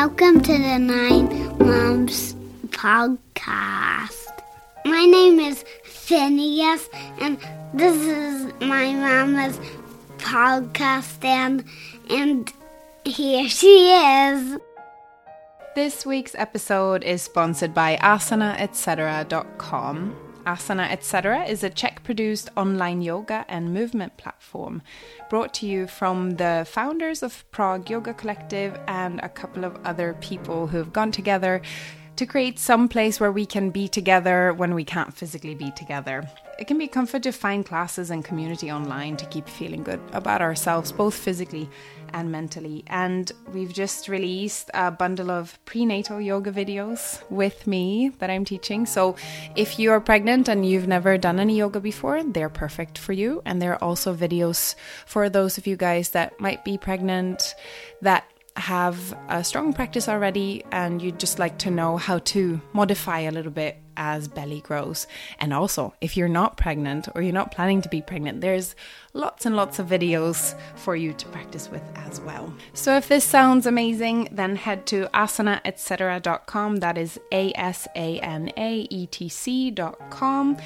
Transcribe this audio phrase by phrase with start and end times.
[0.00, 2.36] Welcome to the Nine Months
[2.68, 4.28] podcast.
[4.84, 6.88] My name is Phineas,
[7.20, 7.36] and
[7.74, 9.58] this is my mama's
[10.18, 11.64] podcast, and,
[12.08, 12.52] and
[13.04, 14.58] here she is.
[15.74, 20.14] This week's episode is sponsored by asanaetc.com.
[20.48, 21.44] Asana Etc.
[21.44, 24.80] is a Czech produced online yoga and movement platform
[25.28, 30.16] brought to you from the founders of Prague Yoga Collective and a couple of other
[30.22, 31.60] people who have gone together
[32.16, 36.26] to create some place where we can be together when we can't physically be together.
[36.58, 40.40] It can be comfort to find classes and community online to keep feeling good about
[40.40, 41.68] ourselves, both physically
[42.12, 42.84] and mentally.
[42.86, 48.86] And we've just released a bundle of prenatal yoga videos with me that I'm teaching.
[48.86, 49.16] So
[49.56, 53.42] if you are pregnant and you've never done any yoga before, they're perfect for you.
[53.44, 54.74] And there are also videos
[55.06, 57.54] for those of you guys that might be pregnant
[58.02, 58.24] that
[58.56, 63.30] have a strong practice already and you'd just like to know how to modify a
[63.30, 65.06] little bit as belly grows.
[65.38, 68.74] And also, if you're not pregnant or you're not planning to be pregnant, there's
[69.12, 72.54] lots and lots of videos for you to practice with as well.
[72.72, 76.76] So if this sounds amazing, then head to asanaetc.com.
[76.76, 80.56] That is A S A N A E T C.com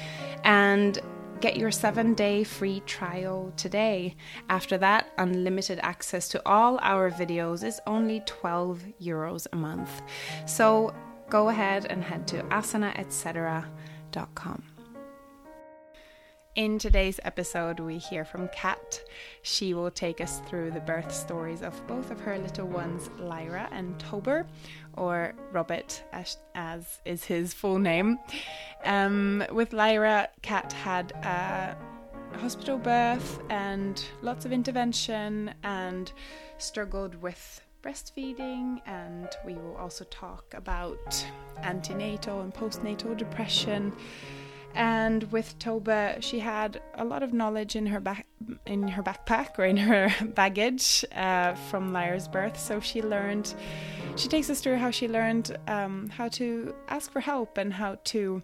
[0.43, 1.01] and
[1.43, 4.15] Get your seven day free trial today.
[4.47, 10.03] After that, unlimited access to all our videos is only 12 euros a month.
[10.45, 10.93] So
[11.33, 14.63] go ahead and head to asanaetc.com.
[16.55, 19.01] In today's episode, we hear from Kat.
[19.41, 23.67] She will take us through the birth stories of both of her little ones, Lyra
[23.71, 24.45] and Tober,
[24.95, 28.19] or Robert, as, as is his full name.
[28.85, 31.75] Um, with Lyra, Kat had a
[32.37, 36.13] hospital birth and lots of intervention and
[36.59, 41.25] struggled with breastfeeding and we will also talk about
[41.63, 43.93] antenatal and postnatal depression
[44.75, 48.25] and with Toba, she had a lot of knowledge in her back
[48.65, 52.59] in her backpack or in her baggage uh, from Lyra's birth.
[52.59, 53.53] So she learned.
[54.15, 57.99] She takes us through how she learned um, how to ask for help and how
[58.05, 58.41] to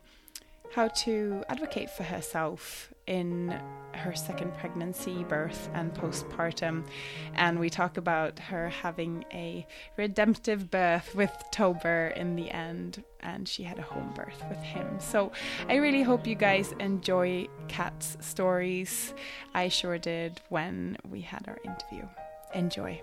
[0.74, 3.59] how to advocate for herself in
[3.96, 6.85] her second pregnancy, birth, and postpartum.
[7.34, 9.66] And we talk about her having a
[9.97, 15.00] redemptive birth with Tober in the end, and she had a home birth with him.
[15.00, 15.31] So
[15.68, 19.13] I really hope you guys enjoy Kat's stories.
[19.56, 22.07] I sure did when we had our interview.
[22.53, 23.01] Enjoy.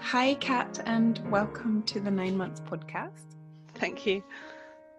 [0.00, 3.34] Hi, Kat, and welcome to the Nine Months podcast.
[3.74, 4.22] Thank you.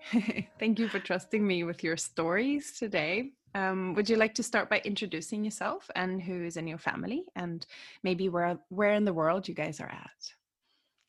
[0.59, 3.31] Thank you for trusting me with your stories today.
[3.53, 7.25] Um, would you like to start by introducing yourself and who is in your family,
[7.35, 7.65] and
[8.03, 10.33] maybe where where in the world you guys are at?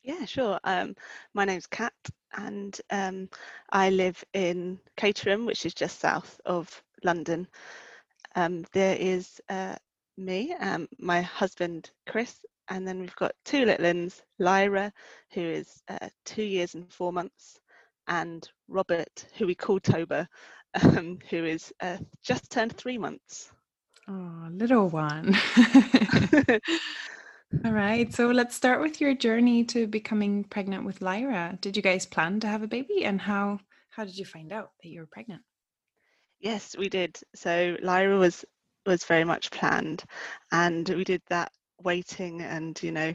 [0.03, 0.59] Yeah, sure.
[0.63, 0.95] Um,
[1.33, 1.93] my name's Kat,
[2.33, 3.29] and um,
[3.71, 7.47] I live in Caterham, which is just south of London.
[8.35, 9.75] Um, there is uh,
[10.17, 14.91] me, um, my husband Chris, and then we've got two little ones, Lyra,
[15.33, 17.59] who is uh, two years and four months,
[18.07, 20.27] and Robert, who we call Toba,
[20.81, 23.51] um, who is uh, just turned three months.
[24.07, 25.35] Oh, little one.
[27.65, 31.57] All right, so let's start with your journey to becoming pregnant with Lyra.
[31.61, 33.59] Did you guys plan to have a baby, and how
[33.89, 35.43] how did you find out that you were pregnant?
[36.39, 37.17] Yes, we did.
[37.35, 38.43] So Lyra was
[38.85, 40.03] was very much planned,
[40.51, 41.51] and we did that
[41.83, 43.13] waiting and you know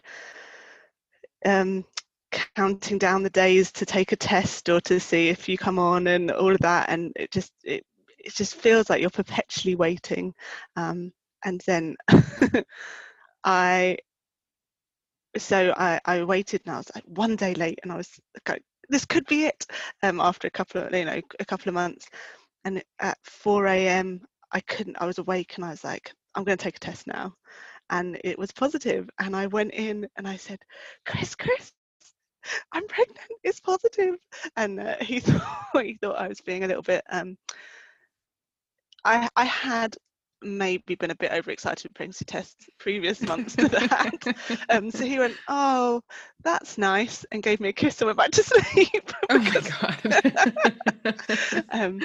[1.44, 1.84] um,
[2.30, 6.06] counting down the days to take a test or to see if you come on
[6.08, 7.84] and all of that and it just it,
[8.18, 10.34] it just feels like you're perpetually waiting.
[10.76, 11.12] Um,
[11.44, 11.96] and then
[13.44, 13.96] i
[15.36, 18.10] so I, I waited and i was like one day late and i was
[18.48, 19.66] like this could be it
[20.02, 22.06] um, after a couple of you know a couple of months.
[22.64, 24.22] And at 4 a.m
[24.52, 27.06] i couldn't i was awake and i was like i'm going to take a test
[27.06, 27.34] now.
[27.90, 29.08] And it was positive.
[29.18, 30.58] And i went in and i said
[31.06, 31.72] chris chris
[32.72, 33.18] I'm pregnant.
[33.42, 34.16] It's positive.
[34.56, 37.02] And uh, he thought he thought I was being a little bit.
[37.10, 37.36] Um,
[39.04, 39.96] I I had
[40.40, 44.66] maybe been a bit overexcited with pregnancy tests previous months to that.
[44.68, 46.02] um, so he went, "Oh,
[46.44, 49.12] that's nice," and gave me a kiss and went back to sleep.
[49.30, 51.64] oh my god.
[51.70, 52.00] um,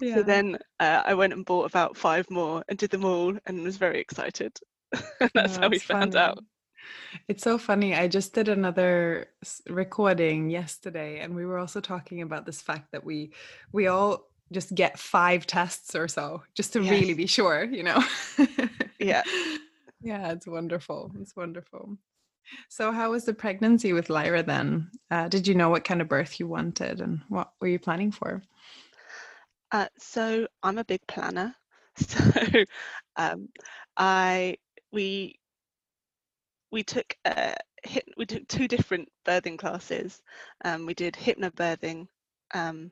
[0.00, 0.16] yeah.
[0.16, 3.62] So then uh, I went and bought about five more and did them all and
[3.62, 4.52] was very excited.
[5.34, 6.24] that's oh, how we found funny.
[6.24, 6.38] out.
[7.28, 7.94] It's so funny.
[7.94, 9.26] I just did another
[9.68, 13.32] recording yesterday and we were also talking about this fact that we
[13.72, 16.90] we all just get five tests or so just to yes.
[16.90, 18.02] really be sure, you know.
[18.98, 19.22] yeah.
[20.00, 21.12] Yeah, it's wonderful.
[21.20, 21.98] It's wonderful.
[22.68, 24.90] So, how was the pregnancy with Lyra then?
[25.10, 28.12] Uh, did you know what kind of birth you wanted and what were you planning
[28.12, 28.42] for?
[29.72, 31.54] Uh, so, I'm a big planner.
[31.96, 32.20] So,
[33.16, 33.48] um,
[33.96, 34.58] I
[34.92, 35.37] we
[36.70, 37.54] we took uh,
[38.16, 40.20] we took two different birthing classes.
[40.64, 42.06] Um, we did hypnobirthing
[42.54, 42.90] um,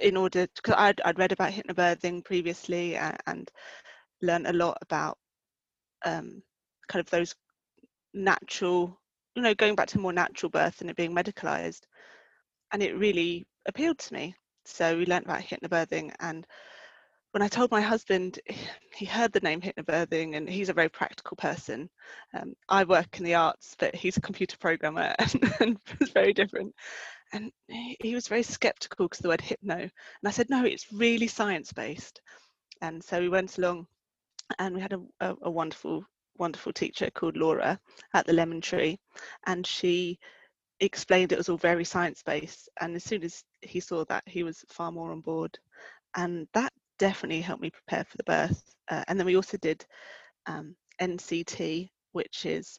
[0.00, 3.50] in order because I'd, I'd read about hypnobirthing previously and, and
[4.22, 5.18] learned a lot about
[6.04, 6.42] um,
[6.88, 7.34] kind of those
[8.12, 8.98] natural,
[9.34, 11.82] you know, going back to more natural birth and it being medicalized.
[12.72, 14.34] And it really appealed to me.
[14.64, 16.12] So we learned about hypnobirthing.
[16.20, 16.46] And
[17.32, 18.40] when I told my husband,
[18.94, 21.88] he heard the name hypnobirthing and he's a very practical person.
[22.34, 26.32] Um, I work in the arts, but he's a computer programmer and, and it's very
[26.32, 26.74] different.
[27.32, 29.76] And he was very skeptical because the word hypno.
[29.76, 29.90] And
[30.24, 32.20] I said, no, it's really science based.
[32.82, 33.86] And so we went along
[34.58, 36.04] and we had a, a, a wonderful
[36.40, 37.78] wonderful teacher called Laura
[38.14, 38.98] at the Lemon Tree,
[39.46, 40.18] and she
[40.80, 42.70] explained it was all very science based.
[42.80, 45.58] And as soon as he saw that, he was far more on board,
[46.16, 48.62] and that definitely helped me prepare for the birth.
[48.88, 49.84] Uh, and then we also did
[50.46, 52.78] um, NCT, which is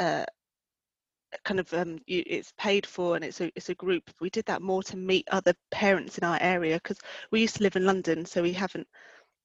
[0.00, 0.24] uh,
[1.44, 4.04] kind of um, you, it's paid for and it's a it's a group.
[4.20, 6.98] We did that more to meet other parents in our area because
[7.30, 8.86] we used to live in London, so we haven't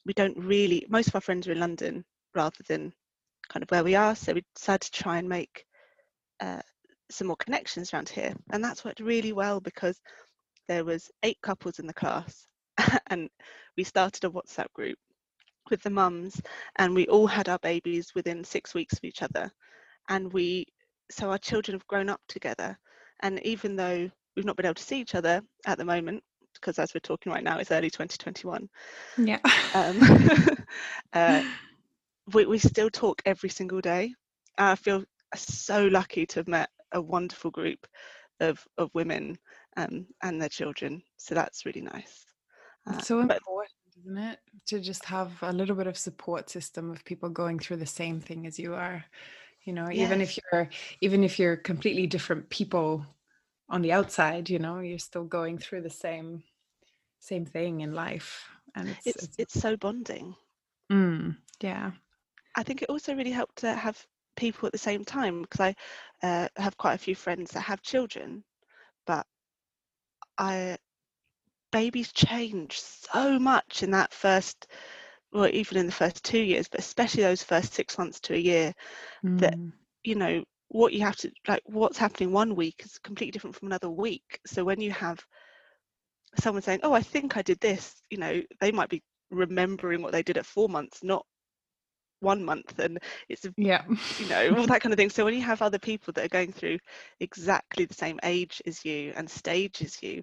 [0.05, 2.05] we don't really most of our friends are in London
[2.35, 2.93] rather than
[3.49, 4.15] kind of where we are.
[4.15, 5.65] So we decided to try and make
[6.39, 6.61] uh,
[7.09, 9.99] some more connections around here, and that's worked really well because
[10.67, 12.47] there was eight couples in the class,
[13.07, 13.29] and
[13.77, 14.97] we started a WhatsApp group
[15.69, 16.41] with the mums,
[16.77, 19.51] and we all had our babies within six weeks of each other,
[20.09, 20.65] and we
[21.09, 22.77] so our children have grown up together,
[23.21, 26.23] and even though we've not been able to see each other at the moment
[26.53, 28.69] because as we're talking right now it's early 2021
[29.17, 29.39] yeah
[29.73, 30.01] um,
[31.13, 31.41] uh,
[32.33, 34.13] we, we still talk every single day.
[34.57, 35.03] I feel
[35.35, 37.85] so lucky to have met a wonderful group
[38.39, 39.37] of, of women
[39.77, 41.01] um, and their children.
[41.17, 42.25] So that's really nice.
[42.87, 44.39] Uh, it's so important, isn't it?
[44.67, 48.19] To just have a little bit of support system of people going through the same
[48.19, 49.05] thing as you are.
[49.63, 50.69] You know, even if you're
[51.01, 53.05] even if you're completely different people
[53.69, 56.43] on the outside, you know, you're still going through the same
[57.19, 58.43] same thing in life.
[58.75, 60.35] And it's it's, it's, it's so bonding.
[60.91, 61.91] Mm, yeah.
[62.55, 64.03] I think it also really helped to have
[64.35, 65.75] people at the same time because I
[66.23, 68.43] uh, have quite a few friends that have children,
[69.05, 69.25] but
[70.37, 70.77] I
[71.71, 74.67] babies change so much in that first
[75.31, 78.37] well even in the first two years but especially those first six months to a
[78.37, 78.73] year
[79.23, 79.39] mm.
[79.39, 79.55] that
[80.03, 83.67] you know what you have to like what's happening one week is completely different from
[83.67, 84.39] another week.
[84.47, 85.19] So when you have
[86.39, 90.13] someone saying oh i think i did this you know they might be remembering what
[90.13, 91.25] they did at four months not
[92.21, 93.83] one month and it's yeah.
[94.19, 95.09] you know all that kind of thing.
[95.09, 96.77] So when you have other people that are going through
[97.19, 100.21] exactly the same age as you and stage as you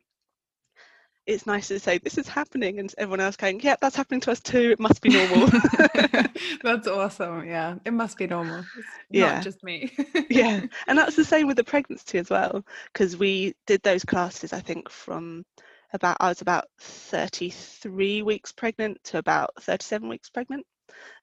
[1.29, 4.31] it's nice to say this is happening and everyone else going yeah that's happening to
[4.31, 5.47] us too it must be normal
[6.63, 9.93] that's awesome yeah it must be normal it's yeah not just me
[10.31, 14.53] yeah and that's the same with the pregnancy as well because we did those classes
[14.53, 15.45] i think from
[15.93, 20.67] about i was about 33 weeks pregnant to about 37 weeks pregnant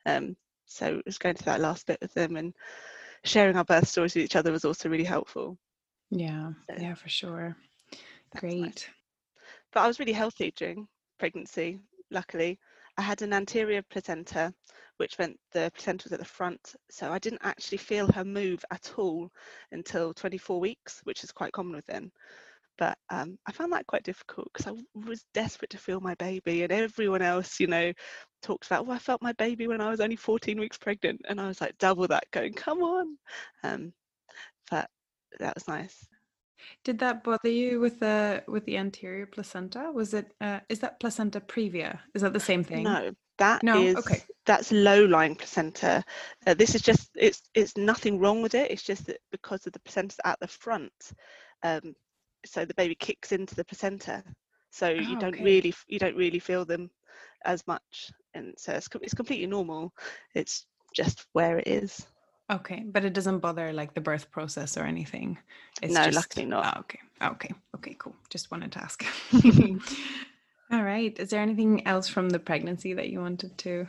[0.06, 0.36] um,
[0.68, 2.54] so it was going through that last bit with them and
[3.24, 5.58] sharing our birth stories with each other was also really helpful.
[6.12, 7.58] Yeah, so, yeah, for sure.
[8.38, 8.60] Great.
[8.60, 8.88] Nice.
[9.76, 10.88] But I was really healthy during
[11.20, 11.80] pregnancy,
[12.10, 12.60] luckily.
[12.98, 14.54] I had an anterior placenta,
[14.98, 16.76] which meant the placenta was at the front.
[16.90, 19.30] So I didn't actually feel her move at all
[19.74, 22.12] until 24 weeks, which is quite common with them
[22.78, 24.74] but um, I found that quite difficult because I
[25.08, 27.94] was desperate to feel my baby, and everyone else, you know,
[28.42, 31.40] talks about, "Oh, I felt my baby when I was only 14 weeks pregnant," and
[31.40, 33.18] I was like double that, going, "Come on!"
[33.64, 33.94] Um,
[34.72, 34.90] but
[35.40, 36.08] that was nice.
[36.84, 39.92] Did that bother you with the with the anterior placenta?
[39.94, 42.00] Was it uh, is that placenta previa?
[42.14, 42.84] Is that the same thing?
[42.84, 43.82] No, that no?
[43.82, 44.22] is okay.
[44.46, 46.04] That's low lying placenta.
[46.46, 48.72] Uh, this is just it's it's nothing wrong with it.
[48.72, 50.94] It's just that because of the placenta at the front,
[51.64, 51.96] um,
[52.46, 54.24] so the baby kicks into the placenta
[54.76, 55.44] so oh, you don't okay.
[55.44, 56.90] really you don't really feel them
[57.46, 59.94] as much and so it's, it's completely normal
[60.34, 62.06] it's just where it is
[62.52, 65.38] okay but it doesn't bother like the birth process or anything.
[65.82, 66.76] It's no just, luckily not.
[66.76, 67.00] Oh, okay.
[67.22, 67.54] Okay.
[67.76, 68.16] Okay cool.
[68.30, 69.06] Just wanted to ask.
[70.72, 71.18] All right.
[71.20, 73.88] Is there anything else from the pregnancy that you wanted to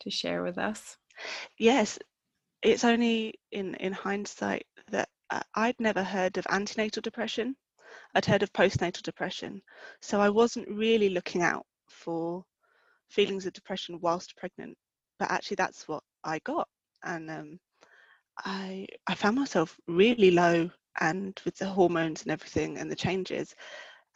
[0.00, 0.96] to share with us?
[1.58, 1.98] Yes.
[2.62, 7.56] It's only in in hindsight that uh, I'd never heard of antenatal depression.
[8.14, 9.62] I'd heard of postnatal depression.
[10.00, 12.44] So I wasn't really looking out for
[13.10, 14.76] feelings of depression whilst pregnant,
[15.18, 16.68] but actually that's what I got.
[17.04, 17.58] And um,
[18.44, 20.64] I I found myself really low
[21.00, 23.54] and with the hormones and everything and the changes,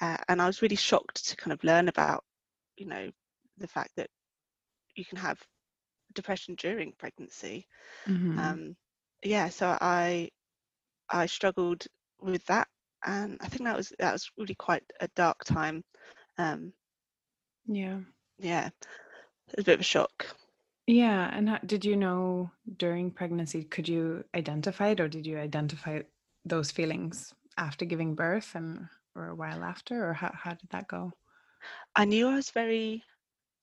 [0.01, 2.25] uh, and I was really shocked to kind of learn about,
[2.77, 3.11] you know,
[3.59, 4.11] the fact that
[4.97, 5.41] you can have
[6.15, 7.67] depression during pregnancy.
[8.07, 8.59] Mhm.
[8.59, 8.77] Um,
[9.23, 10.31] yeah, so I
[11.11, 11.87] I struggled
[12.21, 12.69] with that,
[13.05, 15.85] and I think that was that was really quite a dark time.
[16.39, 16.73] Um,
[17.67, 18.01] yeah.
[18.39, 20.27] yeah, it was a bit of a shock.
[20.87, 25.39] Yeah, and how, did you know during pregnancy, could you identify it or did you
[25.39, 26.01] identify
[26.45, 30.89] those feelings after giving birth and or a while after or how, how did that
[30.89, 31.13] go?
[31.95, 33.05] I knew I was very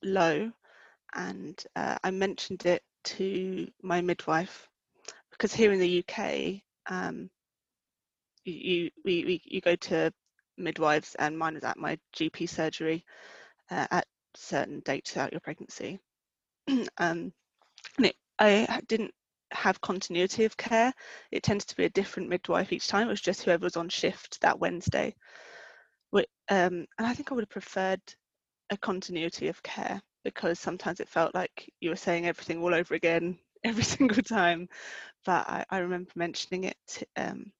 [0.04, 0.52] low,
[1.16, 4.70] and uh, I mentioned it to my midwife
[5.32, 7.30] because here in the UK, um,
[8.46, 10.14] you we, we you go to
[10.58, 13.06] midwives, and mine was at my GP surgery
[13.72, 16.00] uh, at certain dates throughout your pregnancy.
[16.98, 17.34] um,
[17.98, 19.12] and it, I didn't
[19.52, 20.94] have continuity of care.
[21.32, 23.08] It tends to be a different midwife each time.
[23.08, 25.16] It was just whoever was on shift that Wednesday.
[26.50, 28.02] Um, and I think I would have preferred
[28.72, 32.96] a continuity of care because sometimes it felt like you were saying everything all over
[32.96, 34.68] again every single time.
[35.26, 37.52] But I, I remember mentioning it um,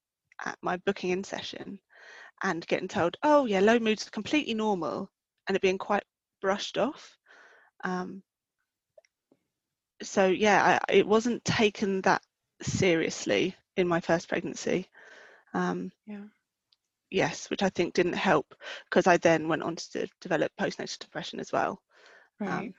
[0.44, 1.80] at my booking in session
[2.44, 5.10] and getting told, oh, yeah, low moods are completely normal,
[5.48, 6.04] and it being quite
[6.42, 7.18] brushed off.
[7.84, 8.24] Um,
[10.02, 12.22] so, yeah, I, it wasn't taken that
[12.62, 14.88] seriously in my first pregnancy.
[15.54, 16.26] Um, Yeah.
[17.10, 21.40] yes, which I think didn't help because I then went on to develop postnatal depression
[21.40, 21.82] as well.
[22.40, 22.74] Right.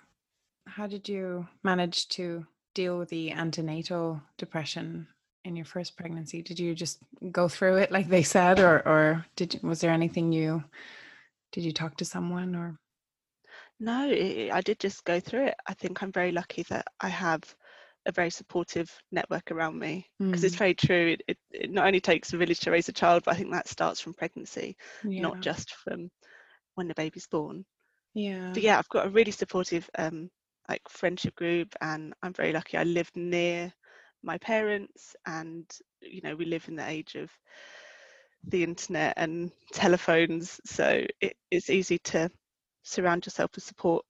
[0.67, 5.07] how did you manage to deal with the antenatal depression
[5.45, 6.43] in your first pregnancy?
[6.43, 6.99] Did you just
[7.31, 10.65] go through it like they said or or did was there anything you
[11.53, 12.79] did you talk to someone or
[13.81, 15.57] No, it, I did just go through it.
[15.67, 17.43] I think I'm very lucky that I have
[18.07, 21.13] a very supportive network around me because it's Mm, very true.
[21.15, 23.53] It, it, it not only takes a village to raise a child, but I think
[23.53, 25.31] that starts from pregnancy, yeah.
[25.33, 26.11] not just from
[26.75, 27.65] when the baby's born.
[28.15, 28.55] yeah.
[28.55, 30.31] But yeah, I've got a really supportive um,
[30.69, 32.77] like friendship group, and I'm very lucky.
[32.79, 33.73] I live near
[34.23, 35.71] my parents, and
[36.03, 37.31] you know we live in the age of
[38.45, 42.31] the internet and telephones, so it, it's easy to
[42.83, 44.05] surround yourself with support.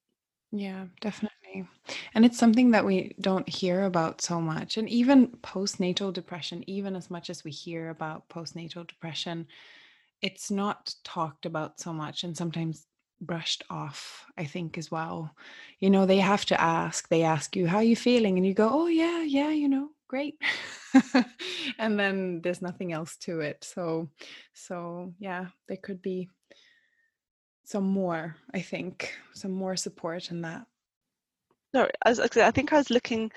[0.53, 1.67] Yeah, definitely.
[2.15, 4.77] And it's something that we don't hear about so much.
[4.77, 9.47] And even postnatal depression, even as much as we hear about postnatal depression,
[10.23, 12.87] it's not talked about so much and sometimes
[13.21, 15.35] brushed off, I think, as well.
[15.79, 18.37] You know, they have to ask, they ask you, how are you feeling?
[18.37, 20.37] And you go, oh, yeah, yeah, you know, great.
[21.79, 23.63] and then there's nothing else to it.
[23.63, 24.09] So,
[24.55, 26.29] so yeah, there could be
[27.71, 30.67] some more, I think, some more support in that.
[31.73, 33.31] No, I, was, I think I was looking.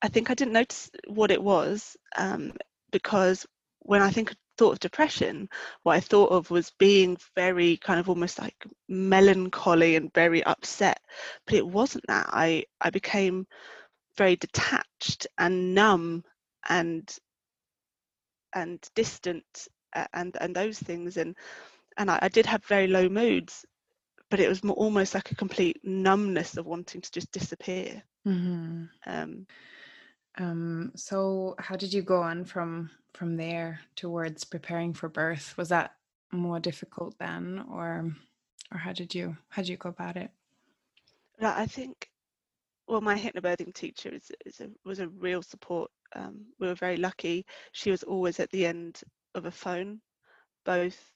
[0.00, 2.54] I think I didn't notice what it was um,
[2.92, 3.46] because
[3.80, 5.50] when I think thought of depression,
[5.82, 8.56] what I thought of was being very kind of almost like
[8.88, 10.98] melancholy and very upset.
[11.44, 12.30] But it wasn't that.
[12.32, 13.46] I I became
[14.16, 16.24] very detached and numb
[16.70, 17.06] and
[18.54, 19.68] and distant
[20.14, 21.36] and and those things and
[21.98, 23.66] and I, I did have very low moods
[24.30, 28.84] but it was more, almost like a complete numbness of wanting to just disappear hmm
[29.06, 29.46] um,
[30.38, 35.56] Um, so how did you go on from from there towards preparing for birth?
[35.58, 35.96] Was that
[36.32, 38.12] more difficult then, or
[38.72, 40.30] or how did you how did you go about it?
[41.40, 42.10] I think,
[42.88, 45.90] well, my hypnobirthing teacher is, is a, was a real support.
[46.14, 47.46] Um, we were very lucky.
[47.72, 49.00] She was always at the end
[49.34, 50.00] of a phone,
[50.64, 51.12] both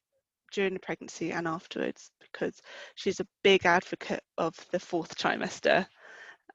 [0.52, 2.60] during the pregnancy and afterwards, because
[2.94, 5.86] she's a big advocate of the fourth trimester.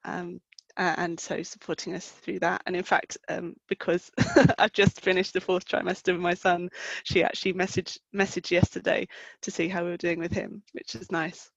[0.04, 0.40] Um,
[0.76, 2.62] and so supporting us through that.
[2.66, 4.10] And in fact, um, because
[4.58, 6.70] I've just finished the fourth trimester with my son,
[7.02, 9.08] she actually messaged messaged yesterday
[9.42, 11.50] to see how we were doing with him, which is nice.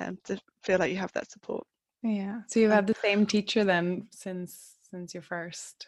[0.00, 1.66] Um, to feel like you have that support.
[2.02, 2.42] Yeah.
[2.46, 5.86] So you've Um, had the same teacher then since since your first.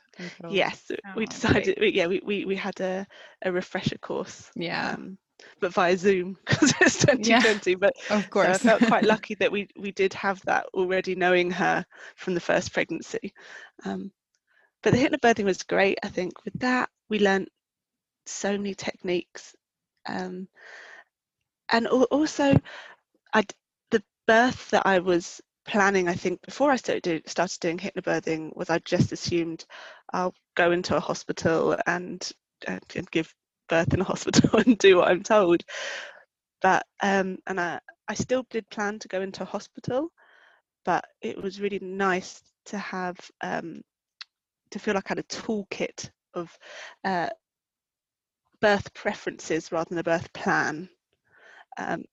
[0.48, 1.78] Yes, we Oh, decided.
[1.80, 3.06] We, yeah, we, we we had a,
[3.42, 4.94] a refresher course, Yeah.
[4.94, 5.18] um,
[5.60, 7.74] but via Zoom because it's 2020.
[7.76, 11.50] But Of so I felt quite lucky that we we did have that already, knowing
[11.52, 11.84] her
[12.16, 13.32] from the first pregnancy.
[13.84, 14.12] Um,
[14.82, 15.98] but the hypnobirthing was great.
[16.02, 17.48] I think with that we learned
[18.26, 19.54] so many techniques,
[20.06, 20.48] um,
[21.70, 22.54] and also
[23.34, 23.44] I
[23.90, 26.08] the birth that I was planning.
[26.08, 29.64] I think before I started started doing hypnobirthing was I just assumed
[30.12, 32.28] I'll go into a hospital and,
[32.66, 33.32] and give
[33.70, 35.62] birth in a hospital and do what I'm told.
[36.60, 40.10] But um, and I I still did plan to go into hospital,
[40.84, 43.80] but it was really nice to have um,
[44.70, 46.56] to feel like I had a toolkit of
[47.04, 47.28] uh,
[48.60, 50.88] birth preferences rather than a birth plan.
[51.78, 52.04] Um,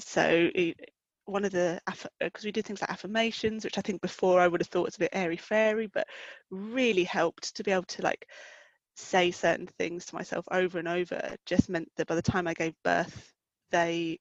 [0.00, 0.90] so it,
[1.26, 1.80] one of the
[2.18, 4.86] because uh, we did things like affirmations, which I think before I would have thought
[4.86, 6.06] was a bit airy fairy, but
[6.50, 8.26] really helped to be able to like
[8.96, 11.36] say certain things to myself over and over.
[11.46, 13.32] Just meant that by the time I gave birth,
[13.70, 14.18] they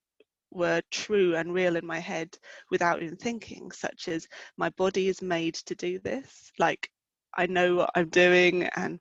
[0.52, 2.30] were true and real in my head
[2.70, 6.52] without even thinking, such as my body is made to do this.
[6.60, 6.90] Like
[7.36, 9.00] I know what I'm doing and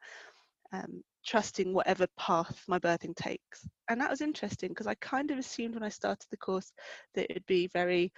[0.73, 3.67] um, trusting whatever path my birthing takes.
[3.89, 6.73] And that was interesting because I kind of assumed when I started the course
[7.15, 8.13] that it'd be very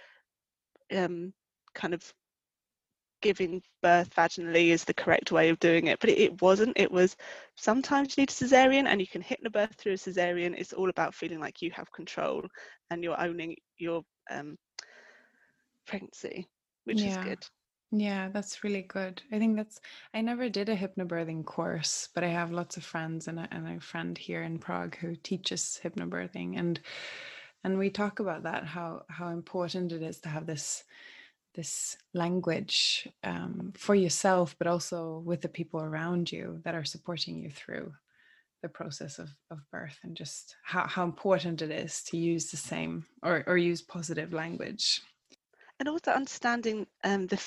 [0.95, 1.33] um,
[1.73, 2.13] kind of
[3.23, 6.73] giving birth vaginally is the correct way of doing it, but it, it, wasn't.
[6.75, 7.15] It was
[7.55, 10.53] sometimes you need a cesarean and you can hypnobirth through a cesarean.
[10.55, 12.43] It's all about feeling like you have control
[12.91, 14.57] and you're owning your um,
[15.87, 16.47] pregnancy,
[16.83, 17.21] which yeah.
[17.21, 17.45] is good.
[17.95, 19.21] Yeah, that's really good.
[19.31, 19.79] I think that's
[20.13, 23.67] I never did a hypnobirthing course, but I have lots of friends and a, and
[23.67, 26.79] a friend here in Prague who teaches hypnobirthing and
[27.63, 30.83] and we talk about that how how important it is to have this
[31.53, 37.37] this language um, for yourself, but also with the people around you that are supporting
[37.37, 37.93] you through
[38.61, 42.57] the process of, of birth and just how, how important it is to use the
[42.57, 45.01] same or, or use positive language
[45.79, 47.41] and also understanding um, the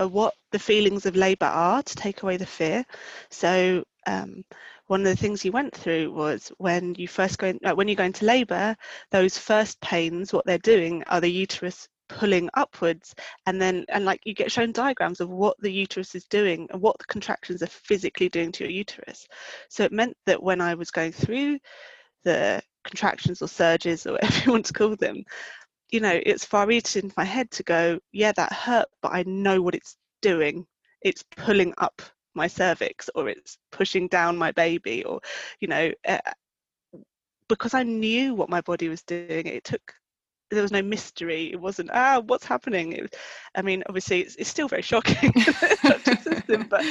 [0.00, 2.84] uh, what the feelings of labour are to take away the fear.
[3.30, 4.44] So um,
[4.86, 7.88] one of the things you went through was when you first go in, uh, when
[7.88, 8.76] you go into labour,
[9.10, 13.14] those first pains, what they're doing are the uterus pulling upwards
[13.46, 16.82] and then and like you get shown diagrams of what the uterus is doing and
[16.82, 19.26] what the contractions are physically doing to your uterus
[19.68, 21.58] so it meant that when i was going through
[22.24, 25.24] the contractions or surges or whatever you want to call them
[25.90, 29.24] you know, it's far easier in my head to go, yeah, that hurt, but I
[29.26, 30.66] know what it's doing.
[31.02, 32.02] It's pulling up
[32.34, 35.20] my cervix or it's pushing down my baby or,
[35.60, 36.18] you know, uh,
[37.48, 39.46] because I knew what my body was doing.
[39.46, 39.94] It took
[40.50, 41.52] there was no mystery.
[41.52, 42.92] It wasn't ah, what's happening?
[42.92, 43.16] It,
[43.54, 45.32] I mean, obviously, it's, it's still very shocking,
[46.04, 46.84] system, but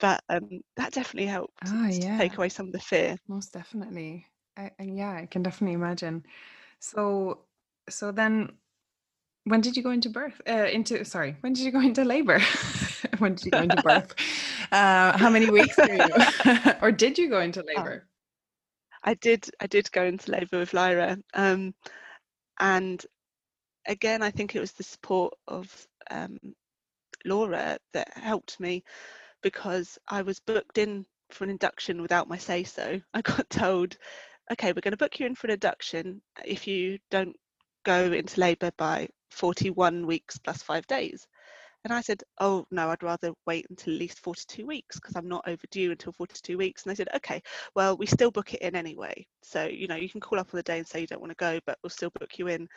[0.00, 2.12] but um, that definitely helped oh, yeah.
[2.12, 3.16] to take away some of the fear.
[3.28, 6.24] Most definitely, I, yeah, I can definitely imagine.
[6.80, 7.40] So
[7.88, 8.52] so then
[9.44, 12.40] when did you go into birth uh, into sorry when did you go into labor
[13.18, 14.14] when did you go into birth
[14.72, 17.64] uh, how many weeks were you or did you go into oh.
[17.66, 18.06] labor
[19.04, 21.74] i did i did go into labor with lyra um,
[22.60, 23.04] and
[23.86, 26.38] again i think it was the support of um,
[27.24, 28.82] laura that helped me
[29.42, 33.96] because i was booked in for an induction without my say so i got told
[34.50, 37.36] okay we're going to book you in for an induction if you don't
[37.84, 41.26] go into labour by 41 weeks plus five days.
[41.88, 45.26] And I said, Oh, no, I'd rather wait until at least 42 weeks because I'm
[45.26, 46.82] not overdue until 42 weeks.
[46.82, 47.42] And they said, Okay,
[47.74, 49.26] well, we still book it in anyway.
[49.42, 51.30] So, you know, you can call up on the day and say you don't want
[51.30, 52.60] to go, but we'll still book you in.
[52.60, 52.68] And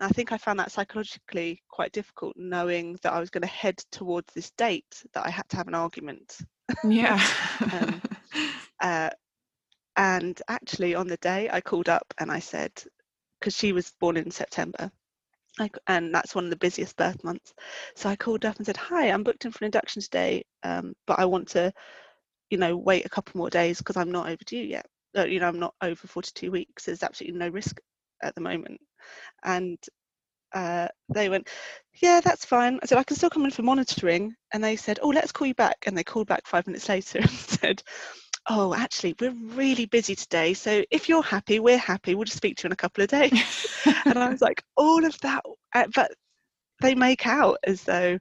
[0.00, 3.76] I think I found that psychologically quite difficult, knowing that I was going to head
[3.92, 6.38] towards this date that I had to have an argument.
[6.82, 7.22] Yeah.
[7.72, 8.02] um,
[8.80, 9.10] uh,
[9.96, 12.72] and actually, on the day, I called up and I said,
[13.38, 14.90] because she was born in September.
[15.58, 17.54] I, and that's one of the busiest birth months.
[17.96, 20.94] So I called up and said, "Hi, I'm booked in for an induction today, um,
[21.06, 21.72] but I want to,
[22.50, 24.86] you know, wait a couple more days because I'm not overdue yet.
[25.16, 26.84] Uh, you know, I'm not over 42 weeks.
[26.86, 27.80] There's absolutely no risk
[28.22, 28.80] at the moment."
[29.44, 29.78] And
[30.54, 31.48] uh, they went,
[32.02, 35.00] "Yeah, that's fine." I said, "I can still come in for monitoring," and they said,
[35.02, 37.82] "Oh, let's call you back." And they called back five minutes later and said,
[38.48, 40.54] oh, actually, we're really busy today.
[40.54, 42.14] So if you're happy, we're happy.
[42.14, 43.84] We'll just speak to you in a couple of days.
[44.04, 45.42] and I was like, all of that.
[45.74, 46.12] Uh, but
[46.82, 48.18] they make out as though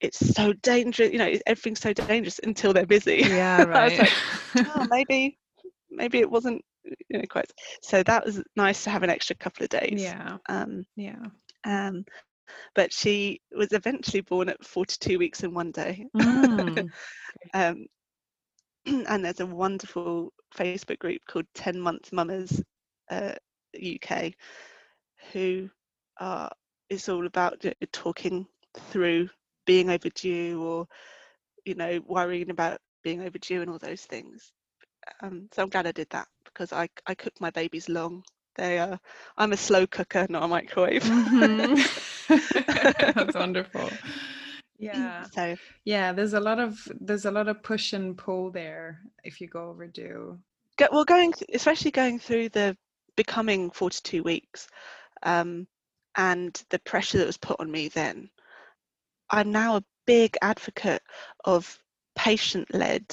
[0.00, 1.12] it's so dangerous.
[1.12, 3.22] You know, everything's so dangerous until they're busy.
[3.26, 3.98] Yeah, right.
[3.98, 4.12] like,
[4.56, 5.38] oh, maybe,
[5.90, 6.62] maybe it wasn't.
[7.08, 7.50] You know, quite.
[7.82, 10.02] So that was nice to have an extra couple of days.
[10.02, 10.36] Yeah.
[10.50, 11.24] Um, yeah.
[11.64, 12.04] Um,
[12.74, 16.06] but she was eventually born at 42 weeks in one day.
[16.14, 16.90] Mm.
[17.54, 17.86] um,
[19.08, 22.62] and there's a wonderful Facebook group called 10 Month Mummers
[23.10, 23.32] uh,
[23.76, 24.32] UK
[25.32, 25.68] who
[26.20, 26.50] are
[26.90, 28.46] it's all about talking
[28.90, 29.28] through
[29.66, 30.86] being overdue or
[31.64, 34.52] you know worrying about being overdue and all those things.
[35.22, 38.22] Um, so i'm glad i did that because i i cook my babies long.
[38.56, 38.98] They are
[39.36, 41.02] i'm a slow cooker not a microwave.
[41.02, 41.74] Mm-hmm.
[43.14, 43.90] that's wonderful
[44.78, 45.24] yeah.
[45.32, 49.40] So yeah there's a lot of there's a lot of push and pull there if
[49.40, 50.38] you go overdue.
[50.76, 52.76] Go, well going especially going through the
[53.16, 54.68] becoming 42 weeks
[55.22, 55.66] um,
[56.16, 58.28] and the pressure that was put on me then
[59.30, 61.02] i'm now a big advocate
[61.44, 61.78] of
[62.16, 63.04] patient led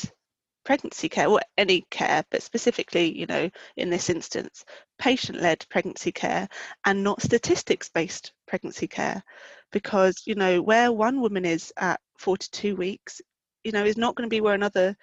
[0.63, 4.63] pregnancy care or any care but specifically you know in this instance
[4.99, 6.47] patient-led pregnancy care
[6.85, 9.23] and not statistics-based pregnancy care
[9.71, 13.21] because you know where one woman is at 42 weeks
[13.63, 14.95] you know is not going to be where another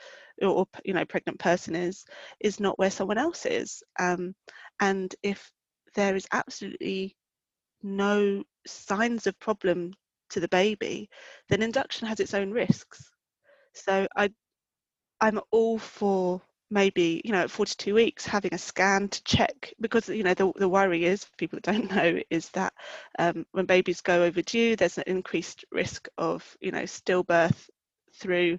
[0.43, 2.05] or you know pregnant person is
[2.41, 3.83] is not where someone else is.
[3.99, 4.35] Um,
[4.81, 5.51] and if
[5.95, 7.17] there is absolutely
[7.83, 9.93] no signs of problem
[10.31, 11.09] to the baby
[11.49, 13.11] then induction has its own risks.
[13.75, 14.31] So i
[15.21, 20.09] i'm all for maybe you know at 42 weeks having a scan to check because
[20.09, 22.73] you know the, the worry is people that don't know is that
[23.19, 27.69] um, when babies go overdue there's an increased risk of you know stillbirth
[28.15, 28.59] through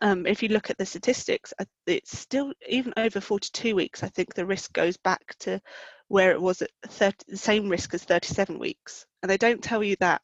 [0.00, 1.52] um, if you look at the statistics
[1.86, 5.60] it's still even over 42 weeks i think the risk goes back to
[6.08, 9.04] where it was at 30, the same risk as 37 weeks.
[9.22, 10.22] And they don't tell you that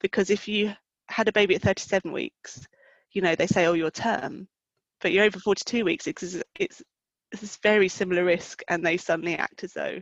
[0.00, 0.72] because if you
[1.08, 2.66] had a baby at 37 weeks
[3.12, 4.46] you know they say oh your term
[5.00, 6.82] but you're over 42 weeks it's, it's
[7.32, 10.00] it's very similar risk and they suddenly act as though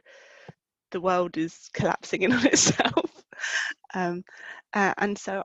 [0.90, 3.10] the world is collapsing in on itself.
[3.94, 4.22] Um,
[4.72, 5.42] uh, and so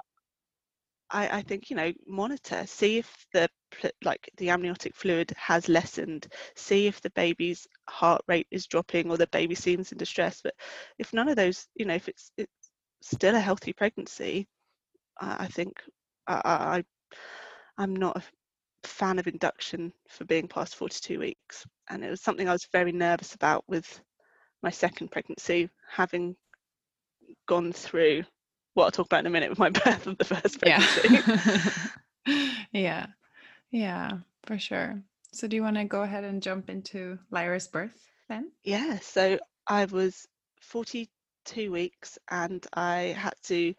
[1.10, 3.48] I, I, think you know monitor see if the
[4.04, 6.28] like the amniotic fluid has lessened.
[6.56, 10.42] See if the baby's heart rate is dropping or the baby seems in distress.
[10.44, 10.56] But
[10.98, 12.52] if none of those you know if it's it's
[13.02, 14.48] still a healthy pregnancy
[15.20, 15.74] i, I think
[16.26, 16.84] I, I
[17.78, 18.24] i'm not
[18.88, 22.92] fan of induction for being past 42 weeks and it was something i was very
[22.92, 24.02] nervous about with
[24.62, 26.36] my second pregnancy having
[27.48, 28.24] gone through
[28.74, 31.10] what i'll talk about in a minute with my birth of the first pregnancy.
[31.10, 31.88] Yeah.
[32.72, 33.08] Yeah
[33.72, 35.02] yeah for sure.
[35.34, 38.52] So do you want to go ahead and jump into lyra's birth then?
[38.64, 40.26] Yeah so i was
[40.62, 43.74] 42 weeks and i had to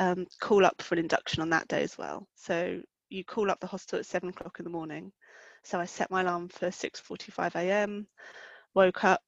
[0.00, 2.26] um, call up for an induction on that day as well.
[2.34, 5.12] So you call up the hospital at seven o'clock in the morning.
[5.62, 8.06] So I set my alarm for 6:45 a.m.
[8.74, 9.22] Woke up,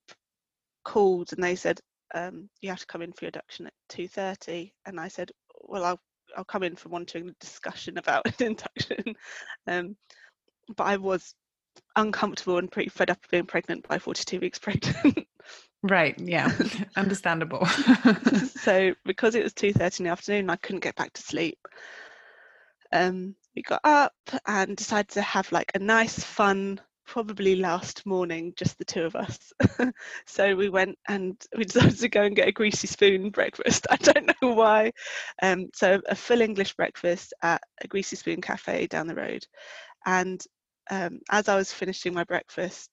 [0.85, 1.81] called, and they said
[2.15, 4.73] um, you have to come in for your induction at 2:30.
[4.87, 5.31] And I said,
[5.62, 6.01] well, I'll
[6.37, 9.15] I'll come in for wanting a discussion about an induction.
[9.67, 9.97] Um,
[10.77, 11.35] but I was
[11.97, 15.27] uncomfortable and pretty fed up of being pregnant by 42 weeks pregnant.
[15.83, 16.19] right.
[16.19, 16.51] Yeah.
[16.97, 17.67] Understandable.
[18.47, 21.59] so because it was 2:30 in the afternoon, I couldn't get back to sleep.
[22.93, 24.14] Um, we got up
[24.47, 29.16] and decided to have like a nice, fun, probably last morning, just the two of
[29.16, 29.53] us.
[30.27, 33.87] so we went and we decided to go and get a greasy spoon breakfast.
[33.90, 34.92] I don't know why.
[35.42, 39.47] Um, so a full English breakfast at a greasy spoon cafe down the road.
[40.05, 40.45] And
[40.90, 42.90] um, as I was finishing my breakfast,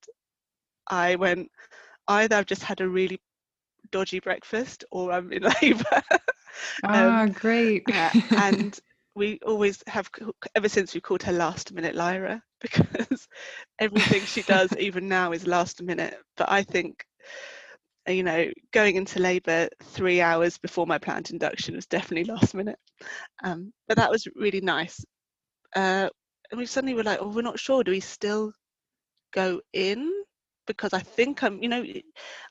[0.90, 1.52] I went,
[2.08, 3.20] either I've just had a really
[3.92, 6.02] dodgy breakfast or I'm in labour.
[6.84, 7.86] Ah, um, great.
[7.94, 8.80] uh, and
[9.16, 10.10] we always have
[10.56, 13.28] ever since we called her last minute lyra because
[13.80, 16.18] everything she does even now is last minute.
[16.38, 17.06] But i think
[18.08, 22.80] you know going into labor three hours before my planned induction was definitely last minute.
[23.44, 25.04] Um, but that was really nice.
[25.76, 26.10] Uh,
[26.52, 27.84] and we suddenly were like oh we're not sure.
[27.84, 28.54] Do we still
[29.34, 30.12] go in
[30.66, 31.84] because I think I'm, you know,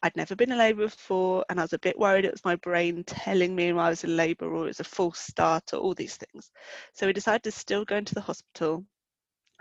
[0.02, 2.56] I'd never been in labour before and I was a bit worried it was my
[2.56, 5.94] brain telling me I was in labour or it was a false start or all
[5.94, 6.50] these things.
[6.92, 8.84] So we decided to still go into the hospital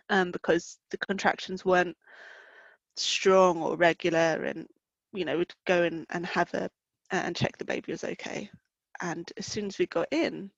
[0.10, 1.98] um, because the contractions weren't
[2.96, 4.68] strong or regular and,
[5.14, 6.70] you know, we'd go in and have a,
[7.12, 8.50] and check the baby was okay.
[9.02, 10.52] And as soon as we got in,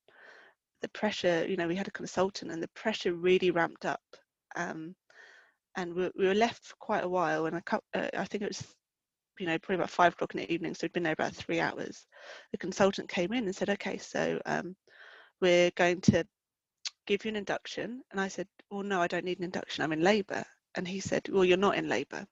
[0.82, 4.02] the pressure, you know, we had a consultant and the pressure really ramped up.
[4.56, 4.96] Um,
[5.76, 7.46] and we, we were left for quite a while.
[7.46, 8.64] And I, uh, I think it was,
[9.40, 11.60] you know, probably about five o'clock in the evening, so we'd been there about three
[11.60, 12.06] hours.
[12.52, 14.76] The consultant came in and said, "Okay, so um,
[15.42, 16.26] we're going to
[17.08, 19.84] give you an induction." And I said, "Well, no, I don't need an induction.
[19.84, 20.44] I'm in labour."
[20.76, 22.26] And he said, "Well, you're not in labour."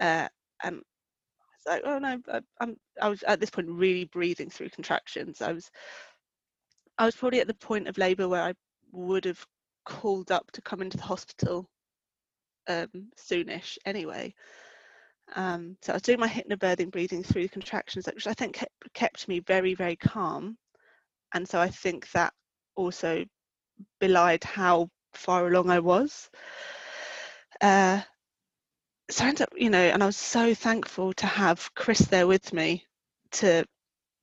[0.00, 0.28] Uh,
[0.62, 4.50] and I was like, "Oh no, I, I'm." I was at this point really breathing
[4.50, 5.40] through contractions.
[5.40, 5.70] I was,
[6.98, 8.54] I was probably at the point of labour where I
[8.92, 9.44] would have
[9.84, 11.68] called up to come into the hospital
[12.68, 14.34] um, soonish anyway.
[15.34, 19.28] Um, so I was doing my hypnobirthing breathing through the contractions, which I think kept,
[19.28, 20.56] me very, very calm.
[21.34, 22.32] And so I think that
[22.76, 23.24] also
[24.00, 26.30] belied how far along I was.
[27.60, 28.00] Uh,
[29.10, 32.26] so I ended up, you know, and I was so thankful to have Chris there
[32.26, 32.84] with me
[33.32, 33.64] to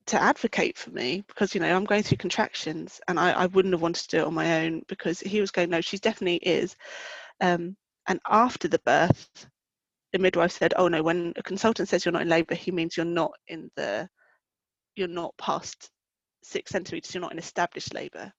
[0.07, 3.73] to advocate for me because you know I'm going through contractions and I, I wouldn't
[3.73, 6.37] have wanted to do it on my own because he was going no she definitely
[6.37, 6.75] is
[7.41, 7.75] um,
[8.07, 9.47] and after the birth,
[10.13, 12.97] the midwife said, "Oh no, when a consultant says you're not in labour, he means
[12.97, 14.09] you're not in the,
[14.95, 15.89] you're not past
[16.43, 17.13] six centimeters.
[17.13, 18.31] You're not in established labour."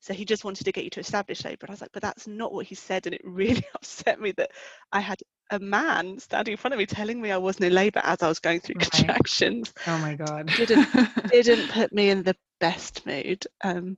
[0.00, 1.66] so he just wanted to get you to establish labour.
[1.68, 4.50] I was like, but that's not what he said, and it really upset me that
[4.92, 8.00] I had a man standing in front of me telling me I wasn't in labour
[8.04, 8.90] as I was going through right.
[8.90, 9.72] contractions.
[9.86, 10.46] Oh my god!
[10.56, 10.88] didn't
[11.32, 13.44] didn't put me in the best mood.
[13.62, 13.96] Um,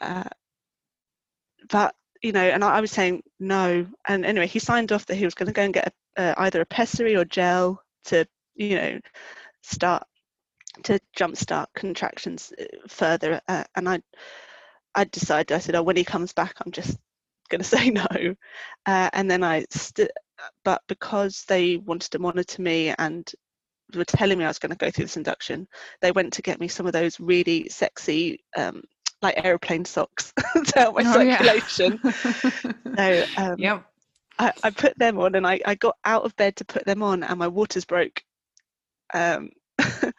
[0.00, 0.24] uh,
[1.68, 3.86] but you know, and I, I, was saying no.
[4.08, 6.34] And anyway, he signed off that he was going to go and get a, uh,
[6.38, 9.00] either a pessary or gel to, you know,
[9.62, 10.04] start
[10.84, 13.42] to jumpstart contractions uh, further.
[13.46, 14.00] Uh, and I,
[14.94, 16.96] I decided, I said, oh, when he comes back, I'm just
[17.50, 18.06] going to say no.
[18.86, 20.10] Uh, and then I, st-
[20.64, 23.30] but because they wanted to monitor me and
[23.94, 25.68] were telling me I was going to go through this induction,
[26.00, 28.82] they went to get me some of those really sexy, um,
[29.24, 32.00] like aeroplane socks to help my oh, circulation.
[32.96, 33.24] Yeah.
[33.26, 33.84] so um, yep.
[34.38, 37.02] I, I, put them on and I, I got out of bed to put them
[37.02, 38.22] on and my waters broke.
[39.12, 39.50] Um,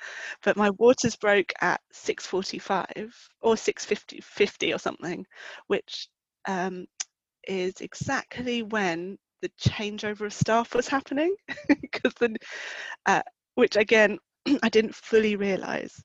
[0.43, 5.25] but my waters broke at 6.45 or 6.50 50 or something,
[5.67, 6.09] which
[6.47, 6.85] um,
[7.47, 11.35] is exactly when the changeover of staff was happening
[11.81, 12.35] because then
[13.05, 13.21] uh,
[13.55, 14.17] which again
[14.63, 16.01] I didn't fully realise.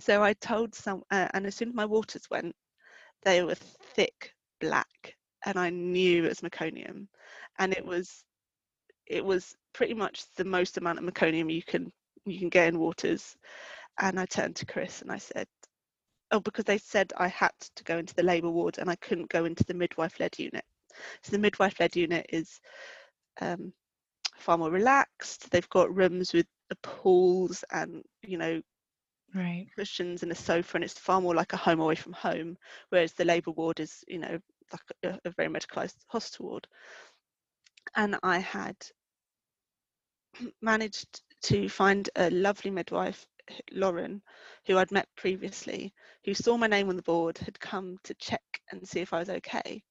[0.00, 2.54] So I told some, uh, and as soon as my waters went,
[3.22, 7.06] they were thick black, and I knew it was meconium,
[7.58, 8.24] and it was,
[9.06, 11.92] it was pretty much the most amount of meconium you can
[12.26, 13.36] you can get in waters.
[14.00, 15.46] And I turned to Chris and I said,
[16.30, 19.30] "Oh, because they said I had to go into the labour ward and I couldn't
[19.30, 20.64] go into the midwife-led unit.
[21.22, 22.60] So the midwife-led unit is
[23.40, 23.72] um,
[24.36, 25.50] far more relaxed.
[25.50, 26.46] They've got rooms with
[26.82, 28.62] pools and you know
[29.34, 32.56] right cushions and a sofa and it's far more like a home away from home
[32.88, 34.38] whereas the labour ward is you know
[34.72, 36.66] like a, a very medicalised hospital ward
[37.96, 38.76] and i had
[40.62, 43.26] managed to find a lovely midwife
[43.72, 44.22] lauren
[44.66, 45.92] who i'd met previously
[46.24, 49.18] who saw my name on the board had come to check and see if i
[49.18, 49.82] was okay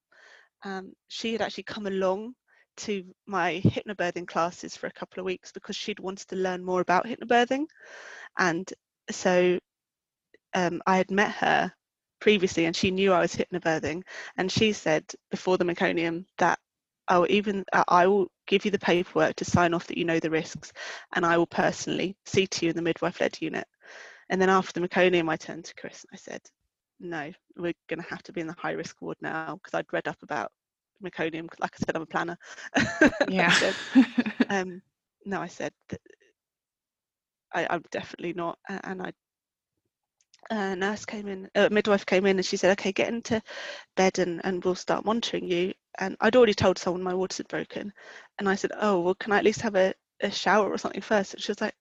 [0.64, 2.36] um, she had actually come along
[2.80, 6.82] to my hypnobirthing classes for a couple of weeks because she'd wanted to learn more
[6.82, 7.66] about hypnobirthing.
[8.38, 8.72] And
[9.12, 9.60] so
[10.54, 11.72] um, I had met her
[12.20, 14.04] previously and she knew I was hypnobirthing.
[14.38, 16.60] And she said before the meconium that
[17.08, 20.20] I will even I will give you the paperwork to sign off that you know
[20.20, 20.72] the risks
[21.16, 23.68] and I will personally see to you in the midwife led unit.
[24.30, 26.42] And then after the meconium, I turned to Chris and I said,
[27.00, 29.92] no, we're going to have to be in the high risk ward now because I'd
[29.92, 30.52] read up about
[31.04, 32.38] meconium like I said I'm a planner
[33.30, 33.74] yeah said,
[34.50, 34.82] um,
[35.26, 35.72] no I said
[37.54, 39.12] I, I'm definitely not and I
[40.52, 43.42] a nurse came in a midwife came in and she said okay get into
[43.96, 47.48] bed and, and we'll start monitoring you and I'd already told someone my waters had
[47.48, 47.92] broken
[48.40, 51.02] and I said oh well can I at least have a, a shower or something
[51.02, 51.76] first and she was like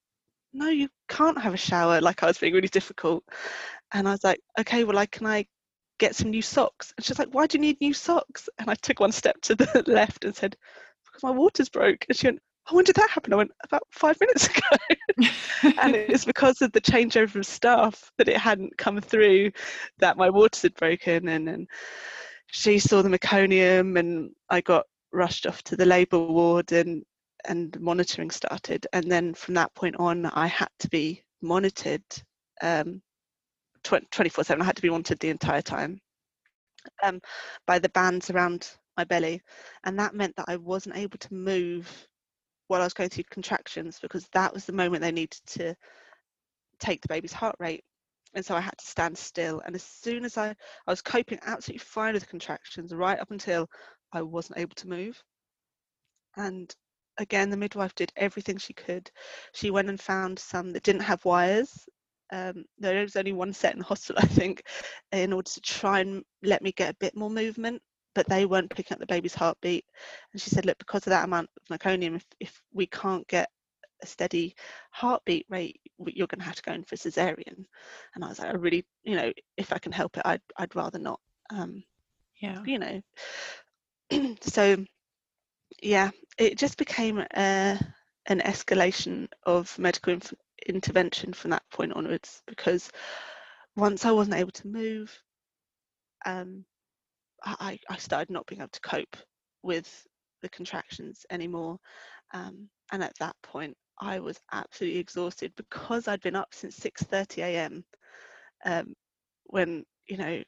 [0.53, 3.23] no you can't have a shower like I was being really difficult
[3.93, 5.45] and I was like okay well like can I
[5.99, 6.93] get some new socks.
[6.97, 8.49] And she's like, why do you need new socks?
[8.57, 10.55] And I took one step to the left and said,
[11.05, 12.05] because my waters broke.
[12.07, 13.33] And she went, oh, when did that happen?
[13.33, 15.31] I went, about five minutes ago.
[15.81, 19.51] and it's because of the changeover of staff that it hadn't come through
[19.99, 21.27] that my waters had broken.
[21.29, 21.67] And, and
[22.47, 27.03] she saw the meconium and I got rushed off to the labour ward and,
[27.45, 28.85] and monitoring started.
[28.93, 32.03] And then from that point on, I had to be monitored
[32.61, 33.01] um,
[33.83, 34.61] 24 7.
[34.61, 36.01] I had to be monitored the entire time
[37.03, 37.21] um,
[37.65, 39.41] by the bands around my belly.
[39.85, 42.08] And that meant that I wasn't able to move
[42.69, 45.75] while I was going through contractions because that was the moment they needed to
[46.79, 47.83] take the baby's heart rate.
[48.33, 49.61] And so I had to stand still.
[49.65, 50.55] And as soon as I, I
[50.91, 53.67] was coping absolutely fine with the contractions right up until
[54.13, 55.21] I wasn't able to move.
[56.37, 56.73] And
[57.17, 59.11] again, the midwife did everything she could.
[59.53, 61.85] She went and found some that didn't have wires
[62.31, 64.63] um, there was only one set in the hospital, I think,
[65.11, 67.81] in order to try and let me get a bit more movement,
[68.19, 69.85] but they weren't picking up the baby's heartbeat.
[70.33, 73.49] And she said, look, because of that amount of meconium, if, if we can't get
[74.03, 74.55] a steady
[74.91, 77.63] heartbeat rate, you're going to have to go in for a cesarean.
[78.13, 80.75] And I was like, I really, you know, if I can help it, I'd, I'd
[80.75, 81.21] rather not.
[81.49, 81.81] Um,
[82.41, 82.61] yeah.
[82.65, 83.01] You know,
[84.41, 84.83] so
[85.81, 87.79] yeah, it just became a,
[88.25, 90.33] an escalation of medical inf-
[90.67, 92.91] intervention from that point onwards because
[93.77, 95.17] once I wasn't able to move,
[96.25, 96.65] um,
[97.43, 99.17] I, I started not being able to cope
[99.63, 100.05] with
[100.41, 101.77] the contractions anymore.
[102.33, 107.43] Um, and at that point, I was absolutely exhausted because I'd been up since 6:30
[107.43, 107.83] a.m.
[108.65, 108.93] Um,
[109.45, 110.41] when you know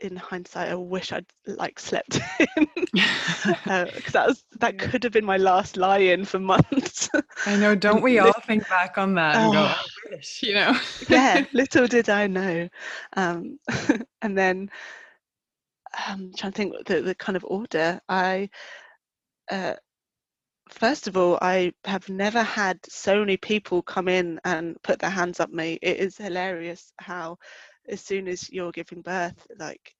[0.00, 2.20] in hindsight, I wish I'd like slept
[2.56, 7.08] in because uh, that was that could have been my last lie-in for months.
[7.46, 9.76] I know, don't we all think back on that and oh, go, I
[10.10, 10.76] wish, you know?
[11.08, 12.68] yeah, little did I know.
[13.16, 13.58] Um,
[14.22, 14.70] and then
[15.96, 18.00] I'm trying to think the, the kind of order.
[18.08, 18.50] I
[19.50, 19.74] uh,
[20.68, 25.10] first of all, I have never had so many people come in and put their
[25.10, 25.78] hands up me.
[25.82, 27.38] It is hilarious how,
[27.88, 29.94] as soon as you're giving birth, like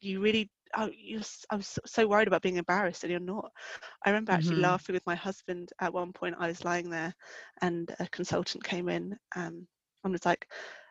[0.00, 3.50] you really, oh, you're, I was so worried about being embarrassed, and you're not.
[4.04, 4.64] I remember actually mm-hmm.
[4.64, 6.36] laughing with my husband at one point.
[6.38, 7.14] I was lying there,
[7.60, 9.66] and a consultant came in um,
[10.04, 10.48] and was like,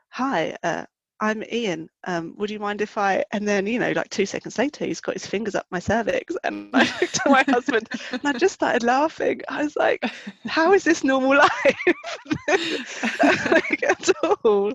[0.10, 0.86] "Hi, uh,
[1.22, 1.88] I'm Ian.
[2.06, 3.24] Um, would you mind if I?
[3.32, 6.36] And then, you know, like two seconds later, he's got his fingers up my cervix,
[6.44, 9.42] and I looked at my husband, and I just started laughing.
[9.48, 10.04] I was like,
[10.48, 12.18] "How is this normal life?
[13.52, 14.74] like, at all?"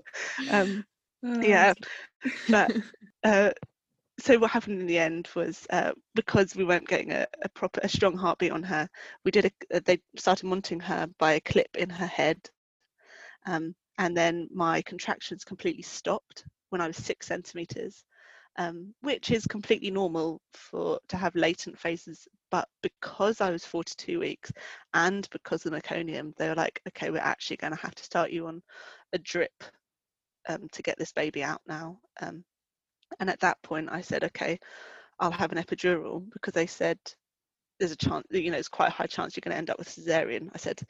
[0.49, 0.85] Um,
[1.25, 1.73] oh, yeah,
[2.47, 2.71] but
[3.25, 3.51] uh,
[4.17, 7.81] so what happened in the end was uh, because we weren't getting a, a, proper,
[7.83, 8.87] a strong heartbeat on her.
[9.25, 9.81] We did a.
[9.81, 12.39] They started monitoring her by a clip in her head.
[13.45, 18.03] Um, and then my contractions completely stopped when I was six centimeters,
[18.57, 22.27] um, which is completely normal for to have latent phases.
[22.49, 24.51] But because I was 42 weeks
[24.93, 28.03] and because of the meconium, they were like, okay, we're actually going to have to
[28.03, 28.61] start you on
[29.13, 29.63] a drip
[30.47, 31.99] um, to get this baby out now.
[32.21, 32.43] Um,
[33.19, 34.59] and at that point, I said, okay,
[35.19, 36.99] I'll have an epidural because they said
[37.79, 39.79] there's a chance, you know, it's quite a high chance you're going to end up
[39.79, 40.49] with cesarean.
[40.53, 40.81] I said,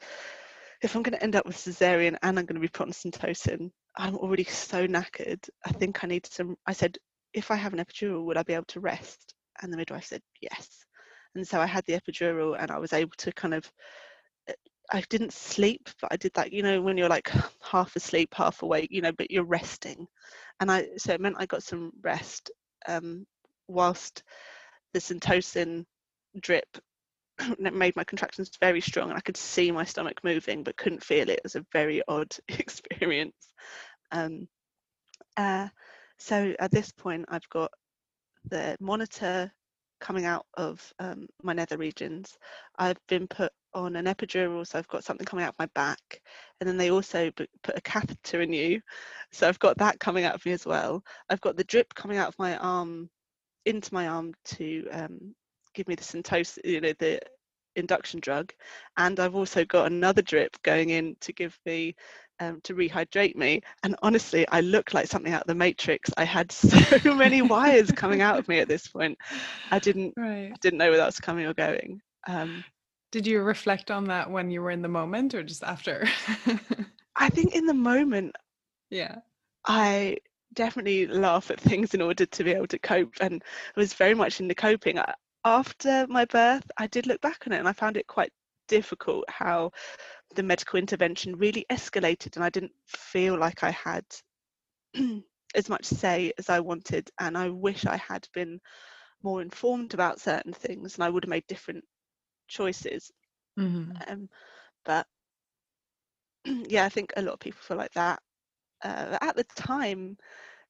[0.80, 2.92] if I'm going to end up with cesarean and I'm going to be put on
[2.92, 5.48] syntocin, I'm already so knackered.
[5.66, 6.56] I think I need some.
[6.66, 6.98] I said,
[7.34, 9.34] if I have an epidural, would I be able to rest?
[9.60, 10.68] And the midwife said yes.
[11.34, 13.70] And so I had the epidural, and I was able to kind of.
[14.48, 14.52] Uh,
[14.90, 16.52] I didn't sleep, but I did that.
[16.52, 17.30] You know, when you're like
[17.62, 20.06] half asleep, half awake, you know, but you're resting,
[20.60, 22.50] and I so it meant I got some rest
[22.86, 23.26] um,
[23.66, 24.22] whilst
[24.94, 25.84] the syntocin
[26.40, 26.78] drip
[27.58, 31.04] it made my contractions very strong and I could see my stomach moving but couldn't
[31.04, 31.38] feel it.
[31.38, 33.36] It was a very odd experience.
[34.10, 34.48] Um,
[35.36, 35.68] uh,
[36.18, 37.70] so at this point, I've got
[38.50, 39.52] the monitor
[40.00, 42.36] coming out of um, my nether regions.
[42.78, 46.20] I've been put on an epidural, so I've got something coming out of my back,
[46.60, 48.80] and then they also put a catheter in you,
[49.32, 51.02] so I've got that coming out of me as well.
[51.28, 53.10] I've got the drip coming out of my arm
[53.66, 55.34] into my arm to um,
[55.78, 57.20] give me the syntocin, you know, the
[57.76, 58.52] induction drug,
[58.96, 61.94] and I've also got another drip going in to give me
[62.40, 63.62] um, to rehydrate me.
[63.84, 66.10] And honestly, I look like something out of the Matrix.
[66.16, 69.16] I had so many wires coming out of me at this point.
[69.70, 70.52] I didn't right.
[70.60, 72.00] didn't know where that was coming or going.
[72.26, 72.64] Um,
[73.12, 76.08] Did you reflect on that when you were in the moment, or just after?
[77.16, 78.34] I think in the moment,
[78.90, 79.18] yeah,
[79.64, 80.16] I
[80.54, 83.44] definitely laugh at things in order to be able to cope, and
[83.76, 84.98] was very much in the coping.
[84.98, 85.14] I,
[85.48, 88.32] after my birth, I did look back on it and I found it quite
[88.68, 89.72] difficult how
[90.34, 94.04] the medical intervention really escalated and I didn't feel like I had
[95.54, 97.10] as much say as I wanted.
[97.18, 98.60] And I wish I had been
[99.22, 101.84] more informed about certain things and I would have made different
[102.46, 103.10] choices.
[103.58, 103.92] Mm-hmm.
[104.06, 104.28] Um,
[104.84, 105.06] but
[106.44, 108.20] yeah, I think a lot of people feel like that.
[108.84, 110.18] Uh, at the time,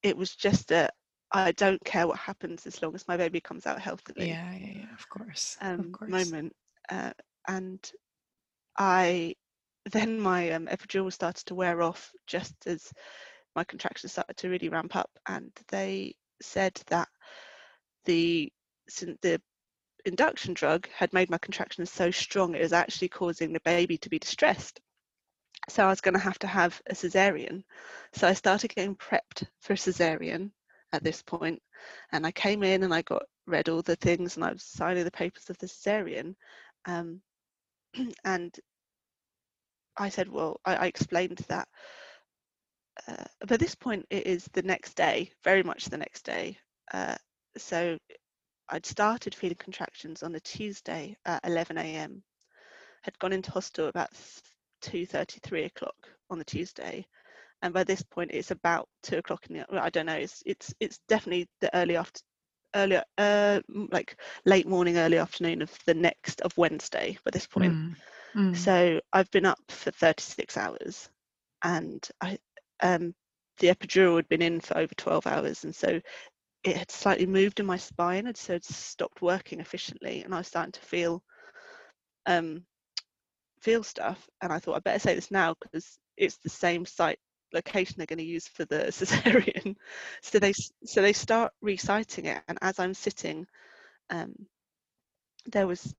[0.03, 0.89] it was just a
[1.31, 4.29] I don't care what happens as long as my baby comes out healthily.
[4.29, 5.57] Yeah, yeah, yeah of course.
[5.61, 6.11] Um, of course.
[6.11, 6.55] Moment,
[6.89, 7.13] uh,
[7.47, 7.93] and
[8.79, 9.35] I
[9.93, 12.93] then my um, epidural started to wear off just as
[13.55, 17.09] my contractions started to really ramp up, and they said that
[18.05, 18.53] the
[19.23, 19.41] the
[20.05, 24.09] induction drug had made my contractions so strong it was actually causing the baby to
[24.09, 24.81] be distressed.
[25.69, 27.63] So I was going to have to have a cesarean.
[28.15, 30.51] So I started getting prepped for a cesarean
[30.93, 31.63] at this point,
[32.13, 35.05] and I came in and I got read all the things and I was signing
[35.05, 36.35] the papers of the cesarean,
[36.87, 37.21] um,
[38.25, 38.55] and
[39.97, 41.69] I said, well, I, I explained that.
[43.07, 46.59] Uh, but this point, it is the next day, very much the next day.
[46.93, 47.17] Uh,
[47.57, 47.99] so
[48.69, 52.23] I'd started feeling contractions on a Tuesday at 11 a.m.
[53.03, 54.11] Had gone into hospital about
[54.83, 55.97] 2:33 o'clock
[56.31, 57.07] on the Tuesday,
[57.63, 60.43] and by this point it's about two o'clock in the well, I don't know it's
[60.47, 62.21] it's it's definitely the early after
[62.75, 67.73] earlier uh like late morning early afternoon of the next of Wednesday by this point
[67.75, 67.97] mm.
[68.37, 68.57] Mm.
[68.57, 71.09] so I've been up for 36 hours
[71.65, 72.39] and I
[72.83, 73.15] um
[73.59, 76.01] the epidural had been in for over 12 hours and so
[76.63, 80.39] it had slightly moved in my spine and so it stopped working efficiently and I
[80.39, 81.23] was starting to feel
[82.27, 82.65] um
[83.61, 87.19] feel stuff and I thought I better say this now because it's the same site
[87.53, 89.77] location they're going to use for the cesarean.
[90.23, 93.47] So they so they start reciting it, and as I'm sitting,
[94.11, 94.35] um,
[95.47, 95.95] there was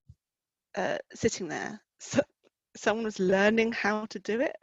[0.76, 2.22] uh, sitting there, so
[2.76, 4.56] someone was learning how to do it,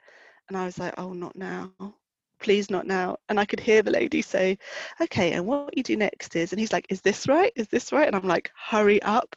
[0.49, 1.73] and I was like, oh, not now,
[2.47, 3.17] please not now.
[3.29, 4.57] And I could hear the lady say,
[5.01, 7.53] okay, and what you do next is, and he's like, is this right?
[7.57, 8.07] Is this right?
[8.07, 9.35] And I'm like, hurry up.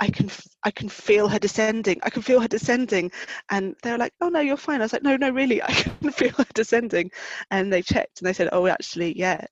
[0.00, 0.28] I can,
[0.64, 2.00] I can feel her descending.
[2.02, 3.12] I can feel her descending.
[3.48, 4.80] And they're like, oh no, you're fine.
[4.80, 7.12] I was like, no, no, really, I can feel her descending.
[7.52, 9.44] And they checked and they said, oh, actually, yeah,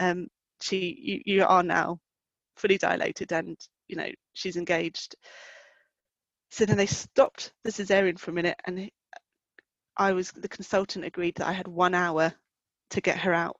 [0.00, 0.26] um,
[0.60, 2.00] she, you, you are now
[2.56, 5.14] fully dilated and, you know, she's engaged.
[6.50, 8.90] So then they stopped the cesarean for a minute and
[9.96, 12.32] I was the consultant agreed that I had one hour
[12.90, 13.56] to get her out,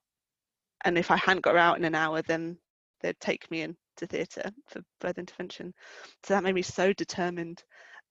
[0.84, 2.58] and if I hadn't got her out in an hour, then
[3.00, 5.74] they'd take me into theatre for birth intervention.
[6.24, 7.62] So that made me so determined.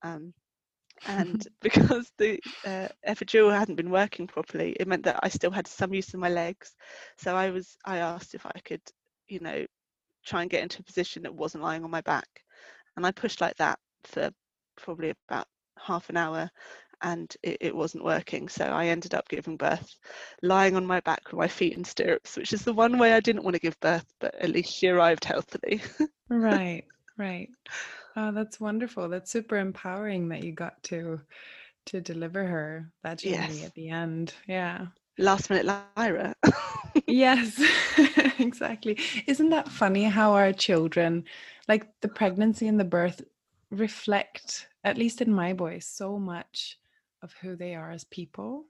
[0.03, 0.33] Um,
[1.07, 5.67] and because the uh, epidural hadn't been working properly, it meant that I still had
[5.67, 6.75] some use of my legs.
[7.17, 8.81] So I was I asked if I could,
[9.27, 9.65] you know,
[10.25, 12.27] try and get into a position that wasn't lying on my back,
[12.95, 14.29] and I pushed like that for
[14.77, 15.47] probably about
[15.77, 16.49] half an hour
[17.01, 18.47] and it, it, wasn't working.
[18.49, 19.95] So I ended up giving birth
[20.41, 23.19] lying on my back with my feet in stirrups, which is the one way I
[23.19, 25.81] didn't want to give birth, but at least she arrived healthily.
[26.29, 26.83] right,
[27.17, 27.49] right.
[28.15, 29.09] Oh, that's wonderful.
[29.09, 31.21] That's super empowering that you got to
[31.83, 33.65] to deliver her that journey yes.
[33.65, 34.33] at the end.
[34.47, 34.87] Yeah.
[35.17, 35.65] Last minute
[35.97, 36.35] Lyra.
[37.07, 37.59] yes,
[38.39, 38.99] exactly.
[39.27, 41.25] Isn't that funny how our children,
[41.67, 43.21] like the pregnancy and the birth,
[43.71, 46.77] reflect, at least in my boys, so much
[47.21, 48.65] of who they are as people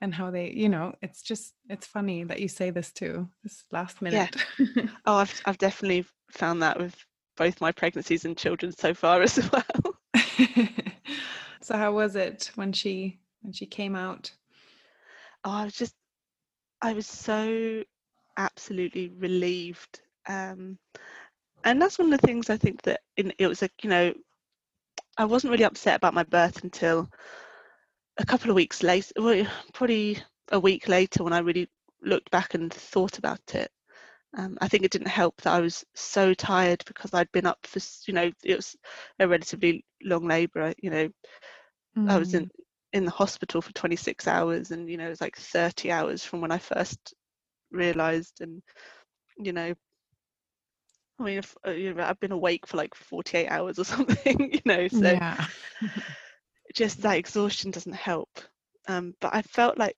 [0.00, 3.64] and how they you know it's just it's funny that you say this too this
[3.72, 4.36] last minute.
[4.58, 4.66] Yeah.
[5.06, 6.94] oh I've, I've definitely found that with
[7.36, 9.98] both my pregnancies and children so far as well.
[11.66, 14.30] So how was it when she when she came out?
[15.44, 15.94] Oh i was just
[16.80, 17.82] i was so
[18.36, 20.78] absolutely relieved um
[21.64, 24.14] and that's one of the things i think that in, it was like you know
[25.18, 27.08] i wasn't really upset about my birth until
[28.18, 30.18] a couple of weeks later, well, probably
[30.50, 31.68] a week later, when I really
[32.02, 33.70] looked back and thought about it,
[34.36, 37.58] um, I think it didn't help that I was so tired because I'd been up
[37.66, 38.76] for, you know, it was
[39.18, 40.74] a relatively long labour.
[40.82, 41.08] You know,
[41.96, 42.10] mm.
[42.10, 42.50] I was in mm.
[42.92, 46.40] in the hospital for 26 hours, and you know, it was like 30 hours from
[46.40, 47.14] when I first
[47.70, 48.62] realised, and
[49.38, 49.74] you know,
[51.18, 54.52] I mean, if, uh, you know, I've been awake for like 48 hours or something,
[54.52, 55.12] you know, so.
[55.12, 55.46] Yeah.
[56.76, 58.28] just that exhaustion doesn't help.
[58.86, 59.96] Um, but I felt like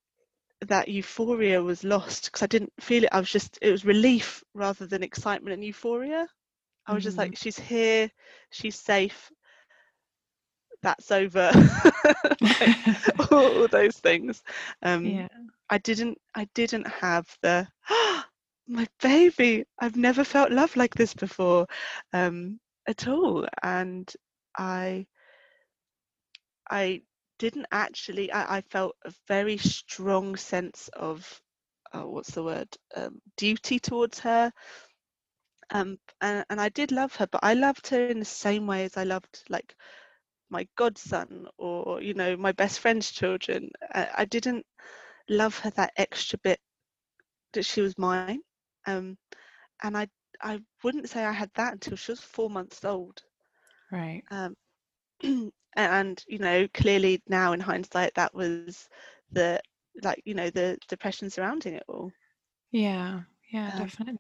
[0.63, 3.11] that euphoria was lost because I didn't feel it.
[3.13, 6.27] I was just, it was relief rather than excitement and euphoria.
[6.87, 7.39] I was just like, mm.
[7.39, 8.11] she's here,
[8.51, 9.31] she's safe,
[10.83, 11.51] that's over.
[12.41, 14.43] like, all, all, those things.
[14.83, 15.29] Um, yeah.
[15.69, 18.25] I didn't, I didn't have the, oh,
[18.69, 21.67] my baby, I've never felt love like this before
[22.13, 23.47] um, at all.
[23.63, 24.11] And
[24.57, 25.07] I,
[26.71, 27.03] I
[27.39, 31.41] didn't actually, I, I felt a very strong sense of,
[31.93, 34.53] uh, what's the word, um, duty towards her.
[35.71, 38.77] Um, and, and I did love her, but I loved her in the same way
[38.77, 39.69] as I loved like
[40.49, 43.71] my godson or, you know, my best friend's children.
[43.95, 44.67] I, I didn't
[45.29, 46.61] love her that extra bit
[47.53, 48.41] that she was mine.
[48.87, 49.17] Um,
[49.83, 50.09] and I,
[50.41, 53.23] I wouldn't say I had that until she was four months old.
[53.91, 54.25] Right.
[54.31, 54.55] Um,
[55.77, 58.89] and you know clearly now in hindsight that was
[59.33, 59.61] the
[60.03, 62.13] like you know the depression surrounding it all.
[62.71, 64.19] Yeah yeah um, definitely.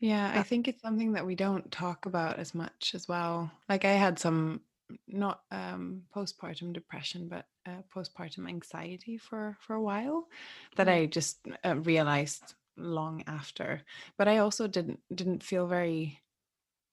[0.00, 3.50] Yeah i think it's something that we don't talk about as much as well.
[3.68, 4.62] Like i had some
[5.08, 10.28] not um postpartum depression but uh, postpartum anxiety for for a while
[10.76, 13.82] that i just uh, realized long after.
[14.18, 16.20] But i also didn't didn't feel very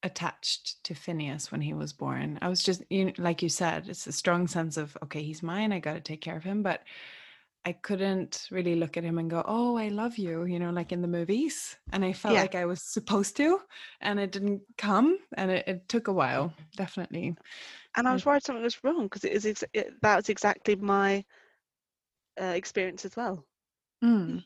[0.03, 2.37] attached to Phineas when he was born.
[2.41, 5.43] I was just you know, like you said, it's a strong sense of okay, he's
[5.43, 5.71] mine.
[5.71, 6.81] I got to take care of him, but
[7.65, 10.91] I couldn't really look at him and go, "Oh, I love you," you know, like
[10.91, 11.77] in the movies.
[11.93, 12.41] And I felt yeah.
[12.41, 13.61] like I was supposed to,
[14.01, 17.35] and it didn't come, and it, it took a while, definitely.
[17.95, 20.75] And I was worried something was wrong because it is ex- it, that was exactly
[20.75, 21.23] my
[22.41, 23.45] uh, experience as well.
[24.03, 24.43] Mm.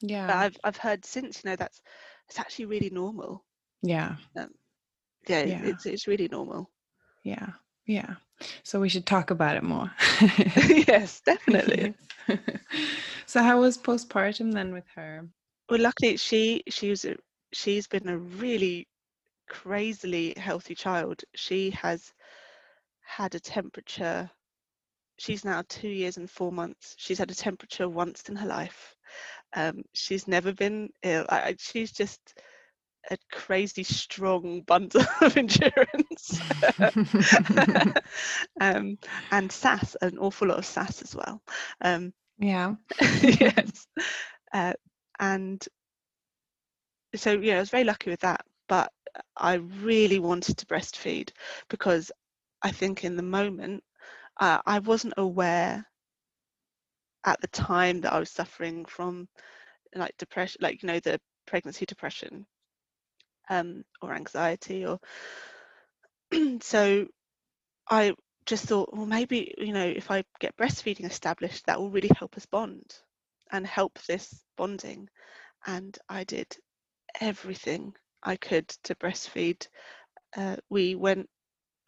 [0.00, 1.82] Yeah, but I've I've heard since, you know, that's
[2.28, 3.44] it's actually really normal.
[3.82, 4.16] Yeah.
[4.36, 4.50] Um,
[5.26, 5.64] yeah, yeah.
[5.64, 6.70] it's it's really normal.
[7.24, 7.48] Yeah,
[7.86, 8.14] yeah.
[8.62, 9.90] So we should talk about it more.
[10.86, 11.94] yes, definitely.
[13.26, 15.28] so how was postpartum then with her?
[15.68, 17.16] Well, luckily she she was a,
[17.52, 18.86] she's been a really
[19.48, 21.22] crazily healthy child.
[21.34, 22.12] She has
[23.04, 24.30] had a temperature.
[25.18, 26.94] She's now two years and four months.
[26.98, 28.94] She's had a temperature once in her life.
[29.56, 31.26] Um, she's never been ill.
[31.28, 32.38] I, she's just
[33.10, 36.40] a crazy strong bundle of endurance
[38.60, 38.98] um,
[39.30, 41.42] and sass an awful lot of sass as well
[41.82, 42.74] um, Yeah.
[43.22, 43.86] yes.
[44.52, 44.74] Uh,
[45.18, 45.66] and
[47.14, 48.44] so, yeah, I was very lucky with that.
[48.68, 48.92] But
[49.36, 51.30] I really wanted to breastfeed
[51.68, 52.10] because
[52.62, 53.82] I think in the moment
[54.40, 55.86] uh, I wasn't aware
[57.24, 59.28] at the time that I was suffering from
[59.94, 62.46] like depression, like, you know, the pregnancy depression
[63.48, 65.00] um, or anxiety or
[66.60, 67.06] so
[67.90, 68.14] I
[68.46, 72.36] just thought, well, maybe, you know, if I get breastfeeding established, that will really help
[72.36, 72.94] us bond
[73.52, 75.08] and help this bonding.
[75.66, 76.56] And I did
[77.20, 79.66] everything I could to breastfeed.
[80.36, 81.28] Uh, we went,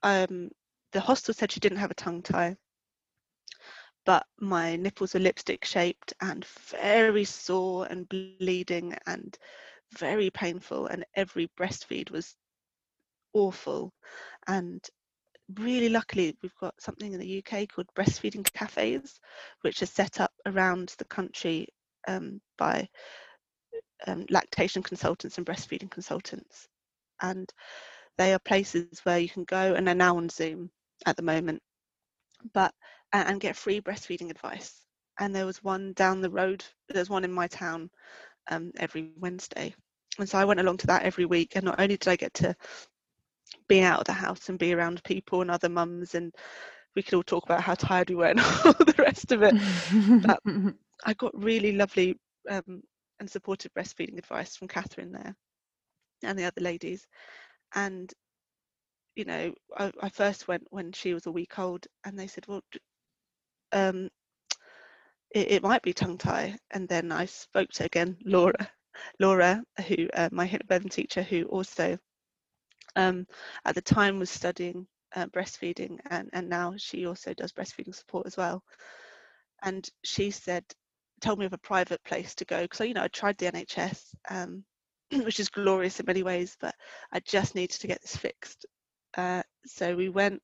[0.02, 0.50] um,
[0.92, 2.56] the hostel said she didn't have a tongue tie,
[4.04, 9.38] but my nipples were lipstick shaped and very sore and bleeding and
[9.98, 10.86] very painful.
[10.86, 12.34] And every breastfeed was
[13.32, 13.92] awful.
[14.46, 14.84] And
[15.54, 19.20] really luckily, we've got something in the UK called breastfeeding cafes,
[19.62, 21.68] which are set up around the country
[22.08, 22.88] um, by
[24.06, 26.68] um, lactation consultants and breastfeeding consultants.
[27.20, 27.52] And
[28.16, 30.70] they are places where you can go, and they're now on Zoom
[31.06, 31.62] at the moment,
[32.52, 32.74] but
[33.12, 34.86] and get free breastfeeding advice.
[35.18, 36.64] And there was one down the road.
[36.88, 37.90] There's one in my town
[38.50, 39.74] um, every Wednesday,
[40.18, 41.52] and so I went along to that every week.
[41.56, 42.54] And not only did I get to
[43.68, 46.34] be out of the house and be around people and other mums, and
[46.94, 49.54] we could all talk about how tired we were and all the rest of it.
[50.22, 50.40] but
[51.04, 52.16] I got really lovely
[52.50, 52.82] um,
[53.20, 55.34] and supportive breastfeeding advice from Catherine there
[56.22, 57.06] and the other ladies.
[57.74, 58.12] And,
[59.14, 62.46] you know, I, I first went when she was a week old and they said,
[62.46, 62.62] well,
[63.72, 64.10] um,
[65.32, 66.56] it, it, might be tongue tie.
[66.70, 68.70] And then I spoke to again Laura,
[69.18, 71.98] Laura, who uh, my hypnobirthing teacher, who also
[72.96, 73.26] um,
[73.64, 78.26] at the time was studying uh, breastfeeding and, and now she also does breastfeeding support
[78.26, 78.62] as well.
[79.62, 80.64] And she said,
[81.20, 84.02] told me of a private place to go because you know I tried the NHS,
[84.30, 84.64] um,
[85.12, 86.74] which is glorious in many ways, but
[87.12, 88.66] I just needed to get this fixed.
[89.16, 90.40] Uh, so we went,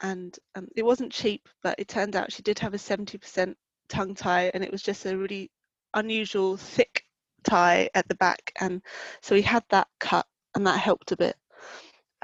[0.00, 3.54] and um, it wasn't cheap, but it turned out she did have a 70%
[3.90, 5.50] tongue tie, and it was just a really
[5.94, 7.04] unusual thick
[7.44, 8.82] tie at the back, and
[9.22, 11.36] so we had that cut, and that helped a bit.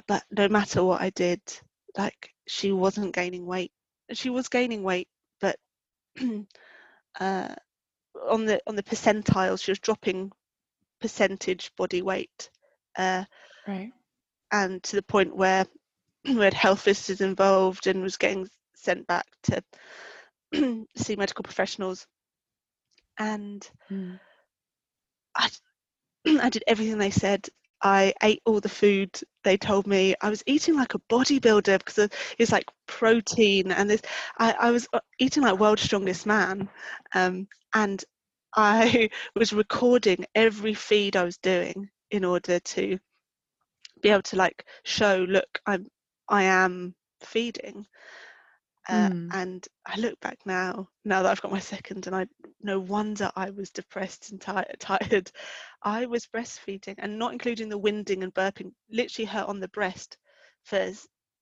[0.07, 1.41] But no matter what I did,
[1.97, 3.73] like she wasn't gaining weight.
[4.13, 5.09] She was gaining weight,
[5.41, 5.57] but
[7.21, 7.55] uh,
[8.29, 10.33] on the on the percentiles she was dropping
[11.01, 12.51] percentage body weight
[12.97, 13.25] uh,
[13.67, 13.93] right
[14.53, 15.67] and to the point where
[16.25, 19.63] we had health visitors involved and was getting sent back to
[20.97, 22.07] see medical professionals
[23.19, 24.19] and mm.
[25.35, 25.51] I,
[26.43, 27.49] I did everything they said
[27.83, 30.15] I ate all the food they told me.
[30.21, 34.03] I was eating like a bodybuilder because it's like protein and this.
[34.39, 36.69] I, I was uh, eating like world's strongest man,
[37.15, 38.03] um, and
[38.57, 42.99] I was recording every feed I was doing in order to
[44.01, 45.87] be able to like show, look, I'm
[46.29, 47.87] I am feeding.
[48.89, 49.29] Uh, mm.
[49.33, 52.27] And I look back now, now that I've got my second, and I
[52.63, 54.77] no wonder I was depressed and tired.
[54.81, 55.31] tired.
[55.83, 60.17] I was breastfeeding and not including the winding and burping, literally her on the breast
[60.65, 60.93] for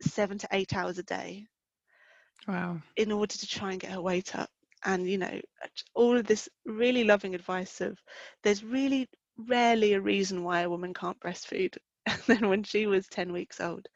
[0.01, 1.47] seven to eight hours a day.
[2.49, 2.81] Wow.
[2.97, 4.51] In order to try and get her weight up.
[4.87, 5.41] And, you know,
[5.95, 7.99] all of this really loving advice of
[8.43, 11.77] there's really rarely a reason why a woman can't breastfeed.
[12.07, 13.87] And then when she was 10 weeks old,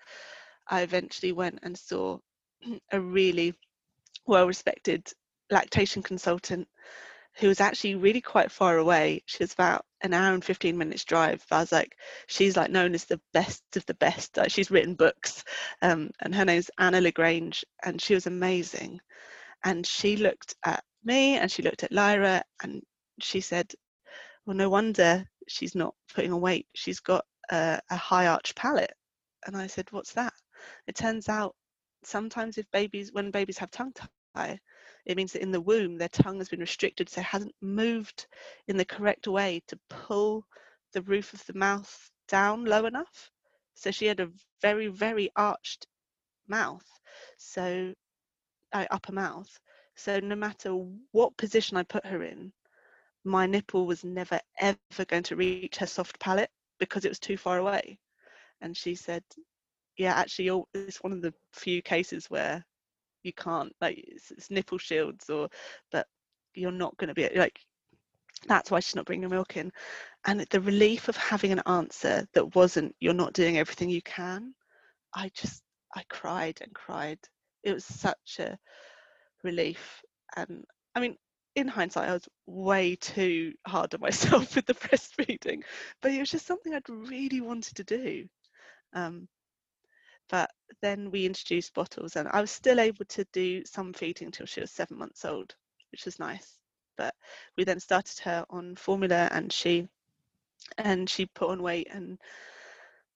[0.67, 2.19] I eventually went and saw
[2.93, 3.55] a really
[4.27, 5.11] well respected
[5.51, 6.69] lactation consultant
[7.39, 9.23] who was actually really quite far away.
[9.27, 11.45] She was about an hour and 15 minutes drive.
[11.51, 11.97] I was like,
[12.27, 14.37] she's like known as the best of the best.
[14.37, 15.45] Like she's written books.
[15.81, 19.01] Um, and her name's Anna LaGrange, and she was amazing.
[19.65, 22.83] And she looked at me and she looked at Lyra and
[23.21, 23.73] she said,
[24.45, 26.67] Well, no wonder she's not putting on weight.
[26.75, 28.93] She's got a, a high arch palate.
[29.47, 30.33] And I said, What's that?
[30.89, 31.55] It turns out
[32.03, 36.09] sometimes if babies when babies have tongue tie it means that in the womb their
[36.09, 38.27] tongue has been restricted so it hasn't moved
[38.67, 40.45] in the correct way to pull
[40.93, 43.31] the roof of the mouth down low enough.
[43.75, 44.31] So she had a
[44.61, 45.87] very very arched
[46.49, 46.87] mouth
[47.37, 47.95] so
[48.73, 49.59] uh, upper mouth.
[49.97, 50.71] So no matter
[51.13, 52.53] what position i put her in
[53.25, 57.37] my nipple was never ever going to reach her soft palate because it was too
[57.37, 57.99] far away.
[58.61, 59.23] And she said
[59.99, 62.65] yeah, actually, it's one of the few cases where
[63.25, 65.49] you can't like it's, it's nipple shields or,
[65.91, 66.07] but
[66.55, 67.59] you're not going to be like.
[68.47, 69.73] That's why she's not bringing milk in,
[70.25, 74.55] and the relief of having an answer that wasn't "you're not doing everything you can."
[75.13, 75.63] I just
[75.97, 77.19] I cried and cried.
[77.65, 78.57] It was such a
[79.43, 80.03] relief,
[80.37, 81.17] and I mean,
[81.57, 85.65] in hindsight, I was way too hard on myself with the breastfeeding,
[86.01, 88.29] but it was just something I'd really wanted to do.
[88.93, 89.29] Um,
[90.29, 90.51] but
[90.83, 94.61] then we introduced bottles, and I was still able to do some feeding until she
[94.61, 95.55] was seven months old,
[95.91, 96.59] which was nice.
[96.97, 97.15] But
[97.57, 99.89] we then started her on formula, and she
[100.77, 102.19] and she put on weight and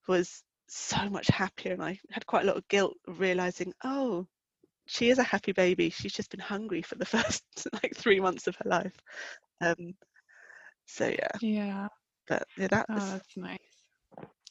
[0.09, 1.73] was so much happier.
[1.73, 4.27] And I had quite a lot of guilt realizing, oh,
[4.87, 5.91] she is a happy baby.
[5.91, 7.45] She's just been hungry for the first
[7.83, 8.97] like three months of her life.
[9.61, 9.95] Um,
[10.87, 11.29] so yeah.
[11.41, 11.89] Yeah.
[12.29, 13.59] But yeah, that oh, was that's nice.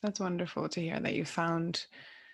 [0.02, 1.86] That's wonderful to hear that you found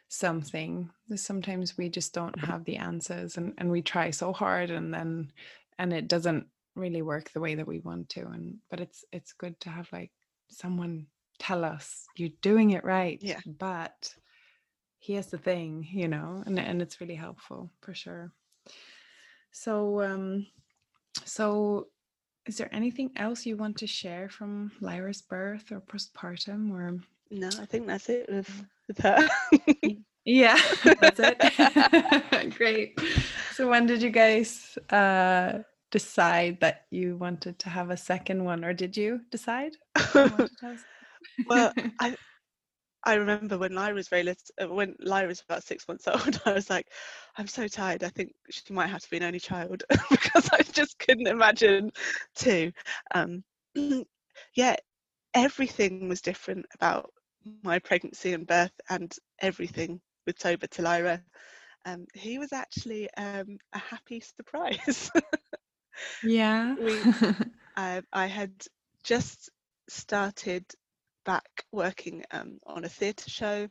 [0.08, 0.90] something.
[1.16, 5.32] Sometimes we just don't have the answers and, and we try so hard and then
[5.80, 8.22] and it doesn't really work the way that we want to.
[8.22, 10.12] And but it's it's good to have like
[10.50, 11.08] someone
[11.40, 13.20] tell us you're doing it right.
[13.22, 13.40] Yeah.
[13.46, 14.14] But
[15.00, 18.32] here's the thing, you know, and, and it's really helpful for sure.
[19.52, 20.48] So um
[21.26, 21.88] so
[22.46, 26.98] is there anything else you want to share from Lyra's birth or postpartum or
[27.30, 29.28] no, I think that's it with, with her.
[30.26, 30.60] yeah,
[31.00, 32.56] that's it.
[32.58, 33.00] Great.
[33.54, 35.60] So when did you guys uh
[35.90, 39.74] decide that you wanted to have a second one or did you decide?
[41.48, 42.16] well, I
[43.04, 46.42] I remember when Lyra was very little, uh, when Lyra was about six months old,
[46.46, 46.88] I was like,
[47.38, 48.04] I'm so tired.
[48.04, 51.92] I think she might have to be an only child because I just couldn't imagine
[52.36, 52.72] two.
[53.14, 53.44] Um,
[54.56, 54.76] yeah,
[55.34, 57.12] everything was different about
[57.48, 61.24] my pregnancy and birth and everything with Toba to Lyra.
[61.86, 65.12] Um, he was actually um, a happy surprise.
[66.22, 66.76] yeah.
[66.78, 67.08] we,
[67.78, 68.52] uh, I had
[69.04, 69.50] just
[69.90, 70.66] started
[71.26, 73.68] back working um, on a theatre show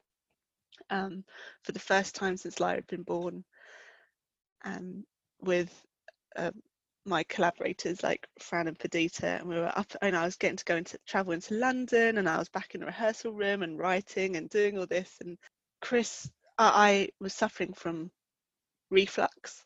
[0.90, 1.24] um,
[1.62, 3.44] for the first time since Lyra had been born
[4.64, 5.04] um,
[5.40, 5.70] with
[6.36, 6.50] uh,
[7.06, 10.64] my collaborators like Fran and Perdita and we were up and I was getting to
[10.64, 14.36] go into travel into London and I was back in the rehearsal room and writing
[14.36, 15.38] and doing all this and
[15.80, 16.28] Chris
[16.58, 18.10] I was suffering from
[18.90, 19.64] reflux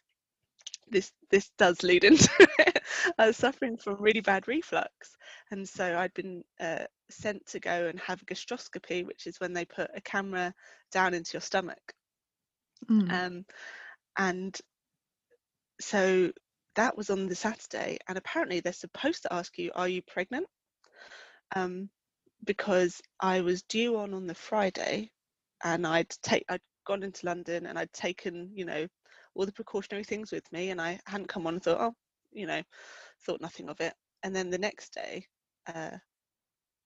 [0.91, 2.29] this this does lead into
[2.59, 2.83] it.
[3.19, 5.17] I was suffering from really bad reflux,
[5.51, 9.53] and so I'd been uh, sent to go and have a gastroscopy, which is when
[9.53, 10.53] they put a camera
[10.93, 11.93] down into your stomach.
[12.91, 13.13] Mm.
[13.13, 13.45] Um,
[14.17, 14.59] and
[15.81, 16.33] so
[16.77, 20.47] that was on the Saturday, and apparently they're supposed to ask you, "Are you pregnant?"
[21.55, 21.91] Um,
[22.45, 25.11] because I was due on on the Friday,
[25.65, 28.87] and I'd take I'd gone into London and I'd taken you know
[29.35, 31.95] all the precautionary things with me and I hadn't come on and thought, oh,
[32.33, 32.63] you know,
[33.25, 33.95] thought nothing of it.
[34.23, 35.27] And then the next day,
[35.73, 35.97] uh,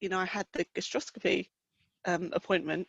[0.01, 1.49] you know, I had the gastroscopy
[2.05, 2.89] um, appointment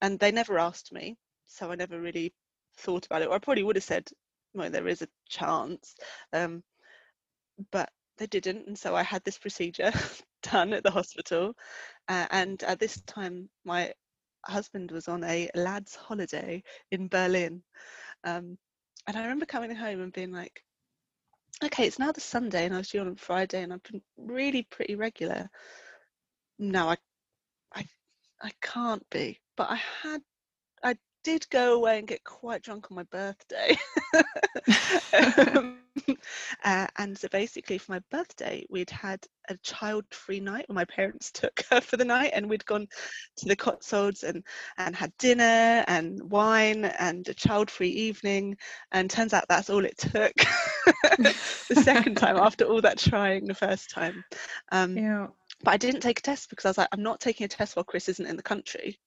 [0.00, 1.16] and they never asked me.
[1.46, 2.34] So I never really
[2.78, 3.28] thought about it.
[3.28, 4.08] Or I probably would have said,
[4.54, 5.94] well, there is a chance.
[6.32, 6.62] Um,
[7.70, 8.66] but they didn't.
[8.66, 9.92] And so I had this procedure
[10.42, 11.54] done at the hospital.
[12.08, 13.92] Uh, and at this time, my
[14.44, 17.62] husband was on a lad's holiday in Berlin.
[18.24, 18.58] Um,
[19.06, 20.62] and I remember coming home and being like,
[21.64, 24.62] okay, it's now the Sunday and I was due on Friday and I've been really
[24.62, 25.48] pretty regular.
[26.58, 26.96] No, I,
[27.74, 27.86] I,
[28.42, 29.40] I can't be.
[29.56, 30.22] But I had,
[31.26, 33.76] did go away and get quite drunk on my birthday.
[35.56, 35.78] um,
[36.64, 41.32] uh, and so basically, for my birthday, we'd had a child-free night where my parents
[41.34, 42.86] took her for the night, and we'd gone
[43.38, 44.44] to the Cotswolds and
[44.78, 48.56] and had dinner and wine and a child-free evening.
[48.92, 50.32] And turns out that's all it took.
[51.18, 54.22] the second time after all that trying the first time.
[54.70, 55.26] Um, yeah.
[55.64, 57.74] But I didn't take a test because I was like, I'm not taking a test
[57.74, 59.00] while Chris isn't in the country.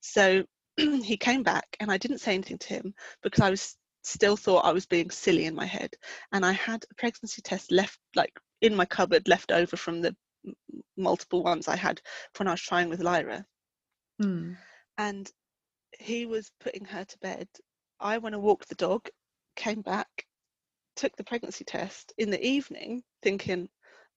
[0.00, 0.44] So
[1.04, 4.64] he came back, and I didn't say anything to him because I was still thought
[4.64, 5.94] I was being silly in my head.
[6.32, 10.14] And I had a pregnancy test left, like in my cupboard, left over from the
[10.96, 12.00] multiple ones I had
[12.36, 13.44] when I was trying with Lyra.
[14.22, 14.56] Mm.
[14.98, 15.30] And
[15.98, 17.48] he was putting her to bed.
[18.00, 19.08] I went and walked the dog,
[19.56, 20.26] came back,
[20.96, 23.68] took the pregnancy test in the evening, thinking,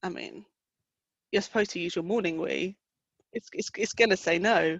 [0.04, 0.46] I mean,
[1.32, 2.78] you're supposed to use your morning wee.
[3.34, 4.80] It's, it's, it's going to say no.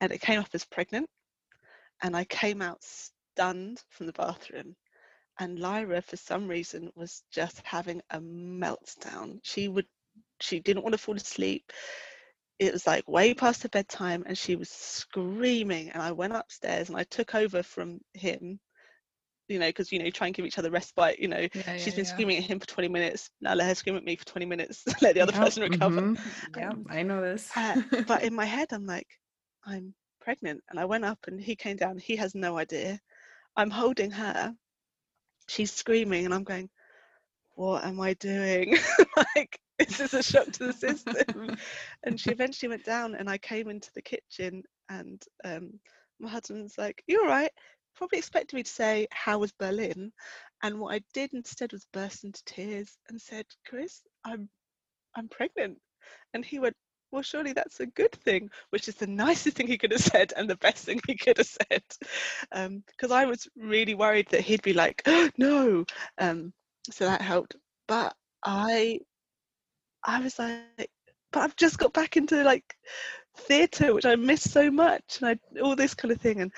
[0.00, 1.08] And it came up as pregnant.
[2.02, 4.76] And I came out stunned from the bathroom
[5.38, 9.40] and Lyra for some reason was just having a meltdown.
[9.42, 9.86] She would
[10.40, 11.72] she didn't want to fall asleep.
[12.58, 16.88] It was like way past her bedtime and she was screaming and I went upstairs
[16.88, 18.60] and I took over from him
[19.48, 21.18] you know, because you know, try and give each other respite.
[21.18, 22.10] You know, yeah, she's yeah, been yeah.
[22.10, 23.30] screaming at him for 20 minutes.
[23.40, 24.84] Now let her scream at me for 20 minutes.
[25.02, 26.02] let the other person recover.
[26.02, 26.18] mhm.
[26.56, 27.50] Yeah, Um, I know this.
[27.56, 27.76] uh,
[28.06, 29.08] but in my head, I'm like,
[29.66, 31.98] I'm pregnant, and I went up, and he came down.
[31.98, 33.00] He has no idea.
[33.56, 34.54] I'm holding her.
[35.48, 36.70] She's screaming, and I'm going,
[37.54, 38.76] what am I doing?
[39.36, 41.56] like, this is a shock to the system.
[42.04, 45.78] and she eventually went down, and I came into the kitchen, and um,
[46.20, 47.50] my husband's like, "You all right?"
[47.94, 50.12] Probably expected me to say, "How was Berlin?"
[50.62, 54.48] And what I did instead was burst into tears and said, "Chris, I'm,
[55.16, 55.78] I'm pregnant."
[56.32, 56.76] And he went,
[57.14, 60.32] well, surely that's a good thing, which is the nicest thing he could have said
[60.36, 61.82] and the best thing he could have said.
[62.50, 65.84] Because um, I was really worried that he'd be like, oh, no.
[66.18, 66.52] Um,
[66.90, 67.54] so that helped.
[67.86, 68.14] But
[68.44, 68.98] I,
[70.04, 70.90] I was like,
[71.32, 72.76] but I've just got back into like
[73.36, 76.52] theatre, which I miss so much, and I all this kind of thing, and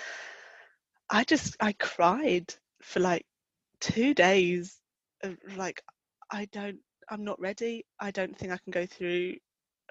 [1.11, 3.25] I just I cried for like
[3.81, 4.81] two days.
[5.57, 5.83] Like
[6.31, 6.79] I don't,
[7.11, 7.85] I'm not ready.
[8.01, 9.37] I don't think I can go through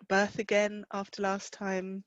[0.09, 2.03] birth again after last time,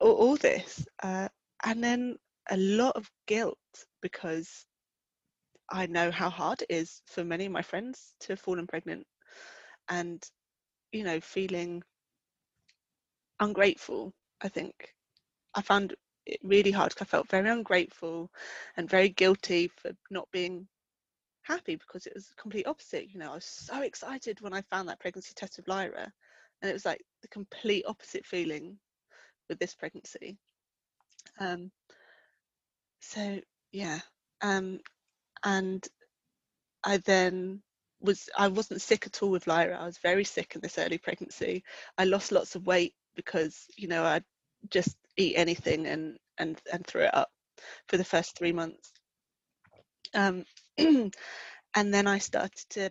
[0.00, 0.86] all, all this.
[1.02, 1.28] Uh,
[1.64, 2.16] and then
[2.50, 3.58] a lot of guilt
[4.02, 4.64] because
[5.70, 9.06] I know how hard it is for many of my friends to have fallen pregnant
[9.88, 10.22] and,
[10.92, 11.82] you know, feeling
[13.38, 14.12] ungrateful.
[14.40, 14.94] I think
[15.54, 15.94] I found
[16.42, 18.30] really hard because I felt very ungrateful
[18.76, 20.66] and very guilty for not being
[21.42, 23.10] happy because it was the complete opposite.
[23.12, 26.12] You know, I was so excited when I found that pregnancy test with Lyra
[26.62, 28.78] and it was like the complete opposite feeling
[29.48, 30.36] with this pregnancy
[31.38, 31.70] um
[33.00, 33.40] so
[33.72, 33.98] yeah
[34.42, 34.78] um
[35.44, 35.88] and
[36.84, 37.60] i then
[38.00, 40.98] was i wasn't sick at all with lyra i was very sick in this early
[40.98, 41.62] pregnancy
[41.98, 44.20] i lost lots of weight because you know i
[44.68, 47.30] just eat anything and and and threw it up
[47.88, 48.92] for the first three months
[50.14, 50.44] um
[50.78, 51.12] and
[51.94, 52.90] then i started to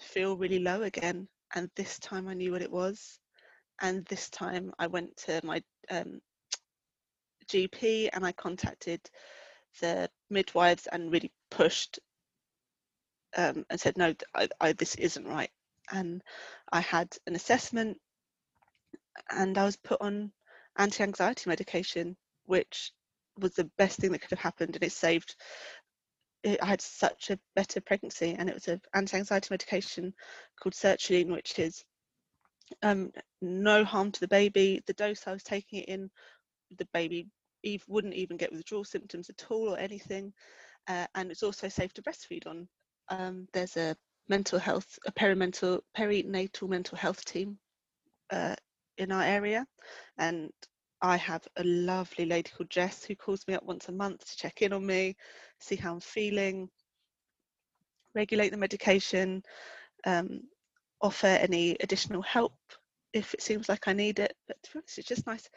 [0.00, 3.18] feel really low again and this time I knew what it was.
[3.80, 6.20] And this time I went to my um,
[7.48, 9.00] GP and I contacted
[9.80, 11.98] the midwives and really pushed
[13.36, 15.50] um, and said, no, I, I, this isn't right.
[15.92, 16.22] And
[16.72, 17.98] I had an assessment
[19.30, 20.32] and I was put on
[20.78, 22.92] anti anxiety medication, which
[23.38, 24.74] was the best thing that could have happened.
[24.74, 25.34] And it saved,
[26.42, 28.34] it, I had such a better pregnancy.
[28.38, 30.14] And it was an anti anxiety medication
[30.60, 31.84] called sertraline, which is
[32.82, 34.82] um, no harm to the baby.
[34.86, 36.10] The dose I was taking it in,
[36.78, 37.28] the baby
[37.88, 40.32] wouldn't even get withdrawal symptoms at all or anything.
[40.88, 42.68] Uh, and it's also safe to breastfeed on.
[43.08, 43.96] Um, there's a
[44.28, 47.58] mental health, a perimental, perinatal mental health team
[48.30, 48.54] uh,
[48.98, 49.66] in our area,
[50.18, 50.50] and
[51.02, 54.36] I have a lovely lady called Jess who calls me up once a month to
[54.36, 55.16] check in on me,
[55.60, 56.70] see how I'm feeling,
[58.14, 59.42] regulate the medication,
[60.04, 60.40] um,
[61.00, 62.54] offer any additional help
[63.12, 64.34] if it seems like I need it.
[64.48, 65.48] But to be honest, it's just nice.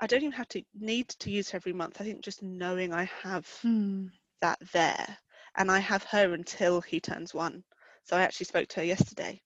[0.00, 2.00] I don't even have to need to use her every month.
[2.00, 4.06] I think just knowing I have hmm.
[4.42, 5.18] that there,
[5.56, 7.64] and I have her until he turns one.
[8.04, 9.40] So I actually spoke to her yesterday.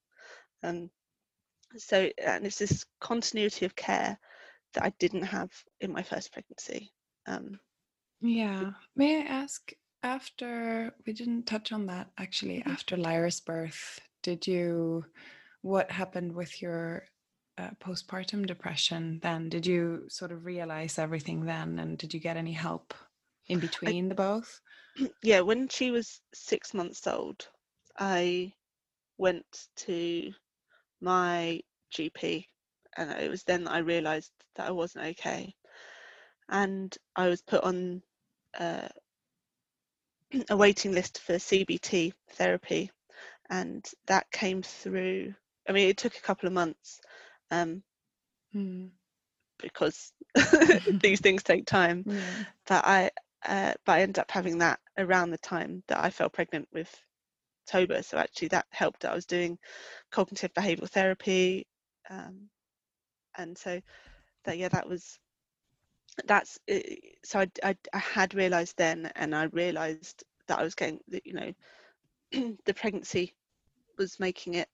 [0.62, 0.90] Um,
[1.76, 4.18] so and it's this continuity of care
[4.74, 5.50] that I didn't have
[5.80, 6.92] in my first pregnancy.
[7.26, 7.58] Um,
[8.20, 8.70] yeah.
[8.96, 9.72] May I ask?
[10.04, 12.58] After we didn't touch on that actually.
[12.58, 12.72] Mm-hmm.
[12.72, 15.04] After Lyra's birth, did you?
[15.60, 17.04] What happened with your
[17.56, 19.20] uh, postpartum depression?
[19.22, 22.94] Then did you sort of realize everything then, and did you get any help
[23.46, 24.60] in between I, the both?
[25.22, 27.48] Yeah, when she was six months old,
[27.98, 28.52] I
[29.16, 30.32] went to
[31.02, 31.60] my
[31.94, 32.46] GP
[32.96, 35.54] and it was then that I realised that I wasn't okay,
[36.48, 38.02] and I was put on
[38.58, 38.88] uh,
[40.50, 42.90] a waiting list for CBT therapy,
[43.50, 45.34] and that came through.
[45.68, 47.00] I mean, it took a couple of months
[47.50, 47.82] um,
[48.54, 48.90] mm.
[49.58, 50.12] because
[51.00, 52.04] these things take time.
[52.06, 52.44] Yeah.
[52.66, 53.10] But I,
[53.46, 56.92] uh, but I ended up having that around the time that I fell pregnant with
[57.66, 58.02] Toba.
[58.02, 59.04] So actually, that helped.
[59.04, 59.58] I was doing
[60.10, 61.66] cognitive behavioural therapy,
[62.10, 62.48] um,
[63.36, 63.80] and so
[64.44, 65.18] that yeah that was
[66.26, 66.58] that's
[67.24, 71.26] so I, I, I had realized then and i realized that i was getting that
[71.26, 71.52] you know
[72.64, 73.34] the pregnancy
[73.98, 74.68] was making it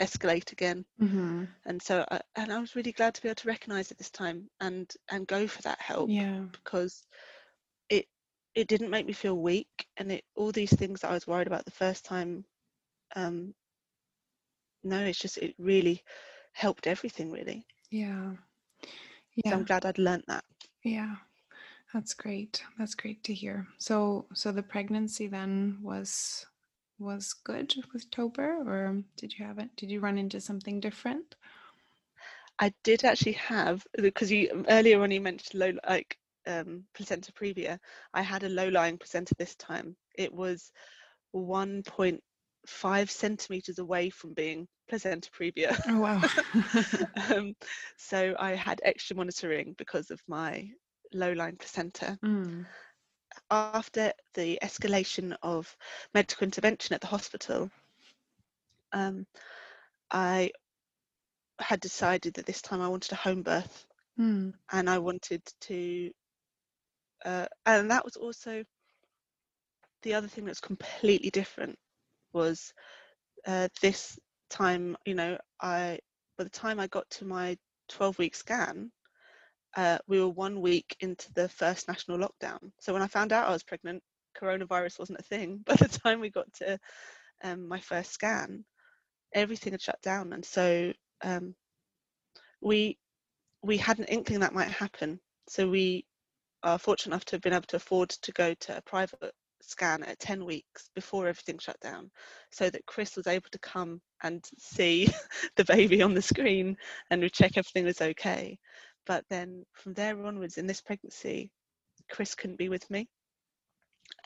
[0.00, 1.44] escalate again mm-hmm.
[1.66, 4.10] and so I, and i was really glad to be able to recognize it this
[4.10, 7.06] time and and go for that help yeah because
[8.54, 11.46] it didn't make me feel weak and it all these things that i was worried
[11.46, 12.44] about the first time
[13.16, 13.54] um
[14.84, 16.02] no it's just it really
[16.52, 17.66] helped everything really.
[17.90, 18.32] Yeah.
[19.34, 19.50] Yeah.
[19.50, 20.44] So I'm glad I'd learnt that.
[20.84, 21.16] Yeah.
[21.92, 22.62] That's great.
[22.78, 23.68] That's great to hear.
[23.78, 26.46] So so the pregnancy then was
[26.98, 31.36] was good with Tober or did you have it did you run into something different?
[32.60, 36.18] I did actually have because you earlier when you mentioned low like
[36.50, 37.78] um, placenta previa,
[38.12, 39.96] I had a low lying placenta this time.
[40.16, 40.72] It was
[41.34, 45.78] 1.5 centimeters away from being placenta previa.
[45.88, 46.20] Oh wow.
[47.34, 47.54] um,
[47.96, 50.68] so I had extra monitoring because of my
[51.12, 52.18] low-lying placenta.
[52.24, 52.66] Mm.
[53.50, 55.76] After the escalation of
[56.14, 57.70] medical intervention at the hospital,
[58.92, 59.26] um,
[60.10, 60.50] I
[61.60, 63.86] had decided that this time I wanted a home birth
[64.18, 64.52] Mm.
[64.72, 66.10] and I wanted to,
[67.24, 68.64] uh, and that was also
[70.02, 71.78] the other thing that's completely different
[72.32, 72.72] was
[73.46, 74.18] uh, this
[74.48, 75.98] time, you know, I
[76.38, 77.56] by the time I got to my
[77.90, 78.90] 12 week scan,
[79.76, 82.58] uh, we were one week into the first national lockdown.
[82.80, 84.02] So when I found out I was pregnant,
[84.40, 85.62] coronavirus wasn't a thing.
[85.66, 86.78] By the time we got to
[87.42, 88.64] um, my first scan,
[89.34, 90.92] everything had shut down, and so
[91.22, 91.54] um,
[92.60, 92.98] we
[93.62, 95.20] we had an inkling that might happen.
[95.48, 96.04] So we
[96.78, 99.32] fortunate enough to have been able to afford to go to a private
[99.62, 102.10] scan at 10 weeks before everything shut down
[102.50, 105.08] so that Chris was able to come and see
[105.56, 106.76] the baby on the screen
[107.10, 108.58] and check everything was okay.
[109.06, 111.50] But then from there onwards in this pregnancy,
[112.10, 113.08] Chris couldn't be with me.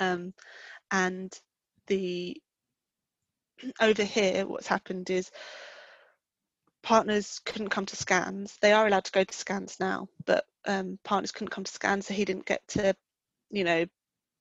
[0.00, 0.34] Um,
[0.90, 1.32] and
[1.86, 2.36] the
[3.80, 5.30] over here, what's happened is
[6.82, 8.56] partners couldn't come to scans.
[8.60, 12.02] They are allowed to go to scans now, but um, partners couldn't come to scan,
[12.02, 12.94] so he didn't get to,
[13.50, 13.86] you know,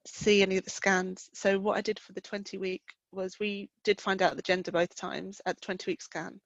[0.06, 1.30] see any of the scans.
[1.34, 4.72] So what I did for the 20 week was we did find out the gender
[4.72, 6.40] both times at the 20 week scan,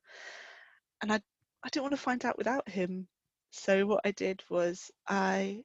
[1.01, 1.21] and I
[1.63, 3.07] I didn't want to find out without him.
[3.51, 5.61] So what I did was I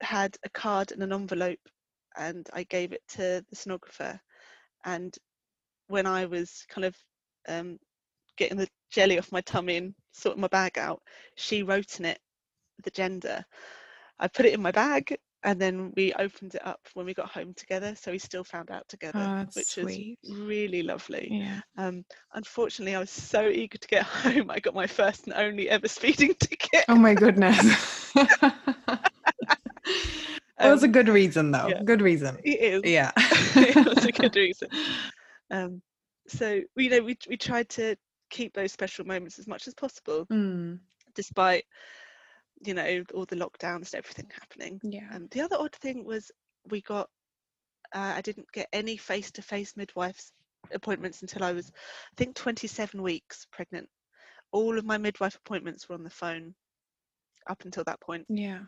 [0.00, 1.60] had a card and an envelope,
[2.16, 4.18] and I gave it to the sonographer,
[4.84, 5.14] and
[5.88, 6.96] when I was kind of
[7.48, 7.78] um,
[8.36, 11.02] getting the jelly off my tummy and sorting my bag out,
[11.34, 12.18] she wrote in it
[12.84, 13.44] the gender.
[14.18, 17.30] I put it in my bag and then we opened it up when we got
[17.30, 17.94] home together.
[17.94, 19.82] So we still found out together, Oh, which sweet.
[19.82, 21.34] was really lovely.
[21.34, 21.60] Yeah.
[21.76, 22.04] Um,
[22.34, 24.50] unfortunately, I was so eager to get home.
[24.50, 26.86] I got my first and only ever speeding ticket.
[26.88, 28.12] Oh my goodness.
[30.60, 31.72] It was a Um, good reason though.
[31.72, 31.82] yeah.
[31.84, 32.38] Good reason.
[32.42, 32.84] It is.
[32.84, 33.12] Yeah.
[33.16, 34.68] it was a good reason.
[35.50, 35.82] Um,
[36.28, 37.96] so you know, we we tried to
[38.30, 40.80] keep those special moments as much as possible, Mm,
[41.14, 41.64] despite
[42.64, 44.80] you know all the lockdowns and everything happening.
[44.82, 45.08] yeah.
[45.14, 46.30] Um, the other odd thing was
[46.70, 47.08] we got
[47.94, 50.32] uh, I didn't get any face-to-face midwives
[50.72, 53.88] appointments until I was I think 27 weeks pregnant.
[54.52, 56.54] All of my midwife appointments were on the phone
[57.48, 58.60] up until that point, Yeah.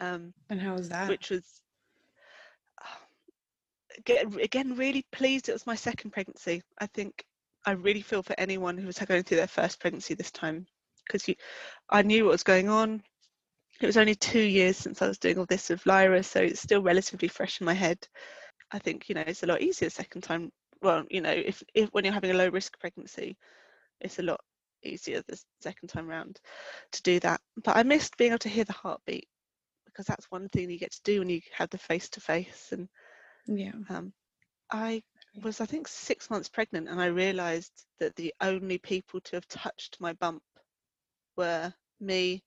[0.00, 1.08] um, And how was that?
[1.08, 1.62] which was
[3.98, 6.62] again, again really pleased it was my second pregnancy.
[6.78, 7.24] I think
[7.64, 10.66] I really feel for anyone who was going through their first pregnancy this time
[11.06, 11.34] because you,
[11.88, 13.02] I knew what was going on.
[13.80, 16.60] It was only two years since I was doing all this with Lyra, so it's
[16.60, 17.98] still relatively fresh in my head.
[18.70, 20.50] I think you know it's a lot easier second time.
[20.82, 23.36] Well, you know, if, if when you're having a low risk pregnancy,
[24.00, 24.40] it's a lot
[24.82, 26.38] easier the second time round
[26.92, 27.40] to do that.
[27.64, 29.28] But I missed being able to hear the heartbeat
[29.86, 32.70] because that's one thing you get to do when you have the face to face.
[32.72, 32.88] And
[33.46, 33.72] yeah.
[33.88, 34.12] um,
[34.70, 35.02] I
[35.42, 39.46] was, I think, six months pregnant, and I realised that the only people to have
[39.48, 40.42] touched my bump
[41.36, 42.42] were me,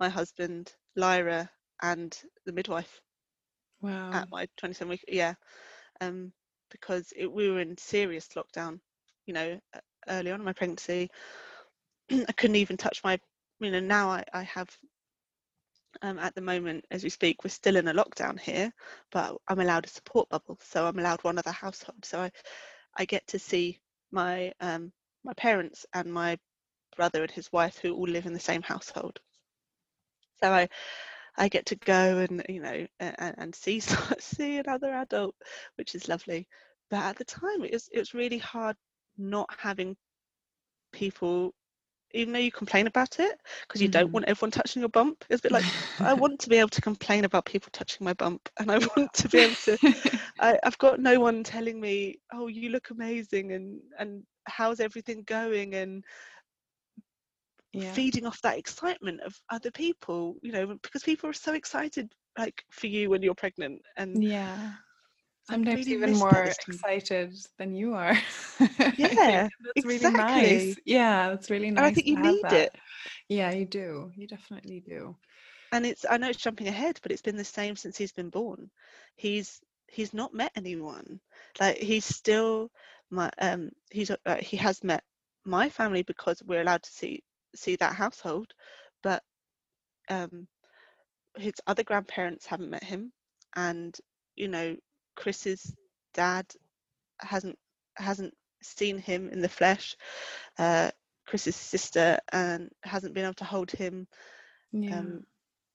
[0.00, 1.50] my husband, Lyra,
[1.82, 2.16] and
[2.46, 3.00] the midwife
[3.82, 4.12] Wow.
[4.12, 5.04] at my 27 week.
[5.08, 5.34] Yeah,
[6.00, 6.32] um,
[6.70, 8.80] because it, we were in serious lockdown.
[9.26, 9.60] You know,
[10.08, 11.10] early on in my pregnancy,
[12.10, 13.18] I couldn't even touch my.
[13.60, 14.68] You know, now I, I have.
[16.02, 18.72] Um, at the moment, as we speak, we're still in a lockdown here,
[19.12, 22.04] but I'm allowed a support bubble, so I'm allowed one other household.
[22.04, 22.30] So I,
[22.98, 23.78] I get to see
[24.10, 24.92] my um,
[25.24, 26.38] my parents and my
[26.96, 29.20] brother and his wife, who all live in the same household.
[30.42, 30.68] So I,
[31.36, 33.80] I get to go and you know and, and see
[34.18, 35.34] see another adult,
[35.76, 36.48] which is lovely.
[36.90, 38.76] But at the time, it was it was really hard
[39.18, 39.96] not having
[40.92, 41.54] people,
[42.12, 44.12] even though you complain about it, because you don't Mhm.
[44.12, 45.24] want everyone touching your bump.
[45.30, 45.66] It's a bit like
[46.00, 49.12] I want to be able to complain about people touching my bump, and I want
[49.14, 49.78] to be able to.
[50.38, 55.22] I, I've got no one telling me, "Oh, you look amazing," and and how's everything
[55.24, 56.04] going, and
[57.72, 57.94] yeah.
[57.94, 60.36] feeding off that excitement of other people.
[60.42, 64.72] You know, because people are so excited, like for you when you're pregnant, and Yeah.
[65.42, 68.16] Sometimes really even more excited than you are.
[68.96, 70.74] Yeah, that's really nice.
[70.74, 70.76] exactly.
[70.84, 71.84] Yeah, that's really nice.
[71.84, 72.52] I think you need that.
[72.52, 72.76] it.
[73.28, 74.12] Yeah, you do.
[74.16, 75.16] You definitely do.
[75.72, 78.30] and it's i know it's jumping ahead but it's been the same since he's been
[78.30, 78.70] born
[79.16, 81.20] he's he's not met anyone
[81.60, 82.70] like he's still
[83.10, 85.02] my um he's uh, he has met
[85.44, 87.22] my family because we're allowed to see
[87.54, 88.52] see that household
[89.02, 89.22] but
[90.08, 90.46] um
[91.36, 93.12] his other grandparents haven't met him
[93.56, 93.96] and
[94.36, 94.76] you know
[95.16, 95.74] chris's
[96.14, 96.46] dad
[97.20, 97.58] hasn't
[97.96, 99.96] hasn't seen him in the flesh.
[100.58, 100.90] Uh,
[101.26, 104.06] Chris's sister and hasn't been able to hold him.
[104.72, 104.98] Yeah.
[104.98, 105.24] Um,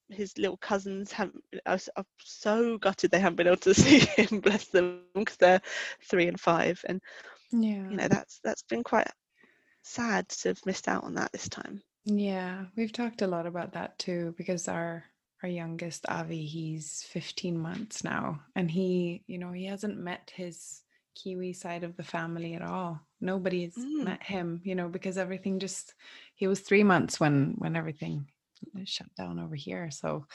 [0.10, 1.44] his little cousins haven't.
[1.66, 1.80] I'm
[2.20, 4.40] so gutted they haven't been able to see him.
[4.40, 5.62] Bless them, because they're
[6.10, 7.02] three and five, and
[7.52, 7.90] yeah.
[7.90, 9.08] you know that's that's been quite
[9.88, 11.82] sad to have missed out on that this time.
[12.06, 15.04] Yeah, we've talked a lot about that too because our
[15.44, 20.82] our youngest Avi, he's 15 months now and he, you know, he hasn't met his
[21.16, 23.00] Kiwi side of the family at all.
[23.22, 24.04] Nobody's Mm.
[24.04, 25.94] met him, you know, because everything just
[26.36, 28.28] he was 3 months when when everything
[28.86, 29.92] shut down over here.
[29.92, 30.26] So,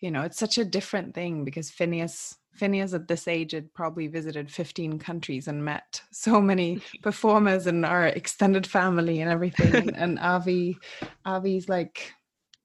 [0.00, 4.06] you know, it's such a different thing because Phineas Phineas at this age had probably
[4.08, 9.78] visited 15 countries and met so many performers and our extended family and everything.
[9.78, 10.80] And, and Avi,
[11.26, 12.12] Avi's like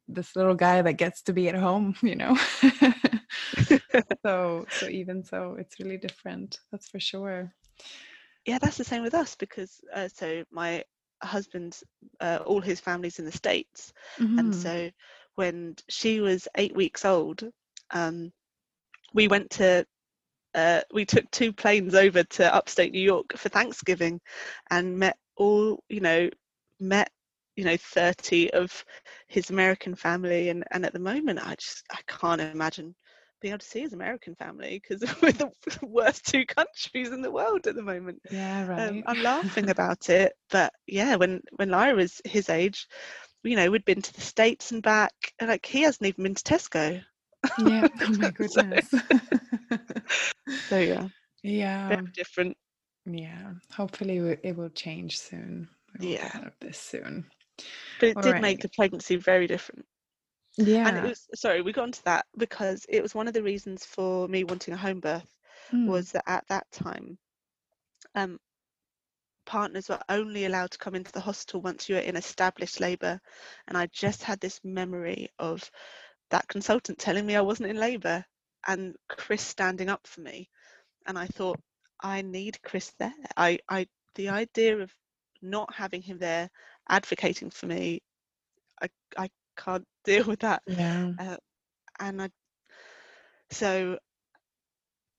[0.08, 2.38] this little guy that gets to be at home, you know.
[4.26, 6.60] so so even so, it's really different.
[6.72, 7.54] That's for sure.
[8.46, 10.84] yeah, that's the same with us because uh, so my
[11.24, 11.84] husband's
[12.20, 13.94] uh, all his family's in the states,
[14.38, 14.54] and Mhm.
[14.54, 14.90] so
[15.36, 17.44] when she was eight weeks old,
[17.92, 18.32] um,
[19.14, 19.86] we went to
[20.54, 24.20] uh, we took two planes over to upstate New York for Thanksgiving,
[24.70, 26.30] and met all you know
[26.80, 27.10] met
[27.56, 28.84] you know 30 of
[29.28, 32.96] his American family, and and at the moment I just I can't imagine
[33.42, 35.52] being able to see his American family because we're the
[35.82, 38.22] worst two countries in the world at the moment.
[38.30, 38.90] yeah, right.
[38.90, 42.88] Um, I'm laughing about it, but yeah, when when Lyra was his age,
[43.44, 46.36] you know, we'd been to the states and back, and like he hasn't even been
[46.36, 47.02] to Tesco.
[47.58, 47.88] Yeah.
[48.02, 48.94] Oh my goodness.
[50.70, 51.08] So yeah,
[51.44, 51.88] yeah.
[51.90, 52.58] very different.
[53.06, 53.54] Yeah.
[53.74, 55.68] Hopefully it will change soon.
[56.00, 56.30] Will Yeah.
[56.36, 57.26] out of this soon.
[58.00, 58.42] But it did Alright.
[58.42, 59.86] make the pregnancy very different.
[60.58, 60.88] Yeah.
[60.88, 63.86] And it was sorry, we got into that because it was one of the reasons
[63.86, 65.36] for me wanting a home birth
[65.72, 65.88] Mm.
[65.88, 67.18] was that at that time,
[68.16, 68.40] um,
[69.46, 73.20] partners were only allowed to come into the hospital once you were in established labour,
[73.68, 75.70] and I just had this memory of
[76.32, 78.26] that consultant telling me I wasn't in labour,
[78.68, 80.50] and Chris standing up for me,
[81.06, 81.60] and I thought
[82.02, 83.14] I need Chris there.
[83.38, 84.92] I, I, the idea of
[85.42, 86.50] not having him there
[86.90, 88.02] advocating for me,
[88.82, 91.12] I, I can't deal with that yeah.
[91.20, 91.38] Uh,
[92.00, 92.30] and I
[93.52, 94.00] so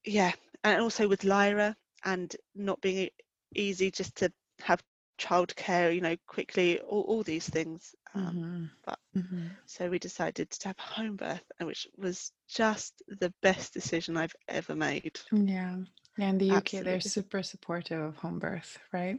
[0.04, 0.32] yeah
[0.64, 3.10] and also with Lyra and not being
[3.54, 4.32] easy just to
[4.62, 4.82] have
[5.26, 8.70] childcare you know quickly all, all these things um, Mhm.
[8.86, 9.50] but- Mhm.
[9.66, 14.16] so we decided to have a home birth and which was just the best decision
[14.16, 15.76] I've ever made Yeah.
[16.18, 16.28] Yeah.
[16.28, 19.18] In the UK, they're super supportive of home birth, right?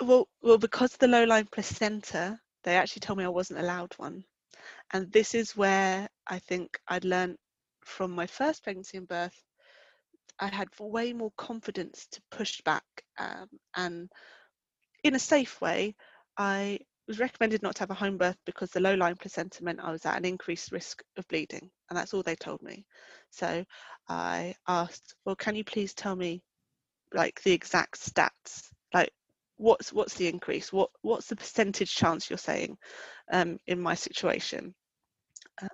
[0.00, 3.92] well well because of the low lying placenta they actually told me I wasn't allowed
[3.98, 4.24] one
[4.92, 7.36] and this is where I think I'd learned
[7.84, 9.38] from my first pregnancy and birth
[10.38, 12.84] I had way more confidence to push back
[13.18, 14.10] um, and
[15.02, 15.94] in a safe way
[16.36, 16.78] I
[17.08, 19.90] was recommended not to have a home birth because the low lying placenta meant I
[19.90, 22.86] was at an increased risk of bleeding and that's all they told me.
[23.30, 23.64] So
[24.08, 26.42] I asked well can you please tell me
[27.12, 28.68] like the exact stats?
[28.94, 29.10] Like
[29.56, 30.72] what's what's the increase?
[30.72, 32.76] What what's the percentage chance you're saying
[33.32, 34.74] um, in my situation?
[35.60, 35.68] Um,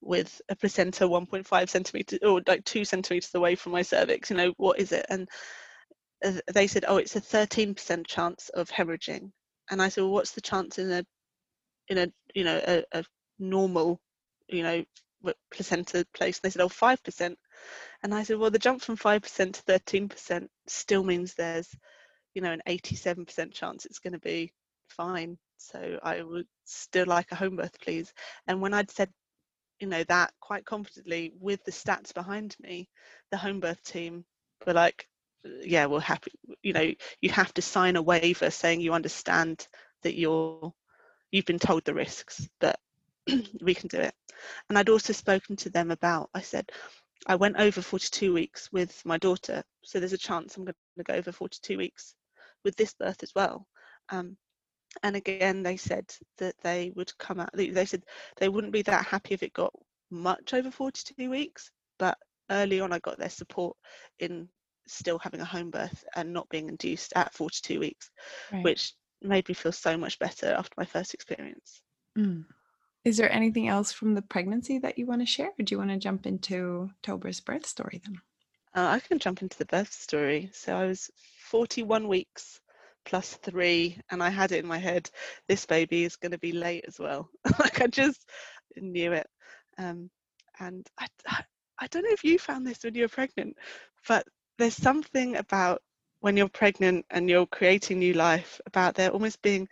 [0.00, 4.52] with a placenta 1.5 centimeters or like two centimeters away from my cervix you know
[4.58, 5.06] what is it?
[5.08, 5.28] And
[6.24, 9.30] Uh, they said oh it's a 13% chance of hemorrhaging.
[9.70, 11.04] And i said well what's the chance in a
[11.88, 13.04] in a you know a, a
[13.38, 14.00] normal
[14.48, 14.84] you know
[15.52, 16.38] placenta place?
[16.38, 17.34] And they said oh 5%
[18.02, 21.68] and i said well the jump from 5% to 13% still means there's
[22.34, 24.52] you know an 87% chance it's going to be
[24.88, 25.38] fine.
[25.58, 28.12] So i would still like a home birth please.
[28.46, 29.10] And when i'd said
[29.80, 32.88] you know that quite confidently with the stats behind me
[33.30, 34.24] the home birth team
[34.66, 35.06] were like
[35.62, 36.32] yeah we're happy
[36.62, 36.90] you know
[37.20, 39.66] you have to sign a waiver saying you understand
[40.02, 40.72] that you're
[41.30, 42.78] you've been told the risks but
[43.62, 44.14] we can do it.
[44.68, 46.70] And i'd also spoken to them about i said
[47.26, 51.04] i went over 42 weeks with my daughter so there's a chance i'm going to
[51.04, 52.14] go over 42 weeks
[52.64, 53.66] with this birth as well.
[54.08, 54.38] Um,
[55.02, 56.04] and again they said
[56.38, 58.04] that they would come out they said
[58.36, 59.72] they wouldn't be that happy if it got
[60.10, 62.16] much over 42 weeks but
[62.50, 63.76] early on i got their support
[64.20, 64.48] in
[64.86, 68.10] still having a home birth and not being induced at 42 weeks
[68.52, 68.62] Right.
[68.64, 71.82] which made me feel so much better after my first experience
[72.16, 72.44] Mm.
[73.04, 75.50] Is there anything else from the pregnancy that you want to share?
[75.58, 78.20] Or do you want to jump into Tober's birth story then?
[78.76, 81.10] uh, i can jump into the birth story so i was
[81.50, 82.60] 41 weeks
[83.04, 85.08] plus three and i had it in my head
[85.48, 87.28] this baby is going to be late as well
[87.58, 88.28] like i just
[88.76, 89.26] knew it
[89.78, 90.10] um,
[90.60, 91.42] and I, I
[91.80, 93.56] I don't know if you found this when you were pregnant
[94.08, 94.24] but
[94.58, 95.82] there's something about
[96.20, 99.68] when you're pregnant and you're creating new life about there almost being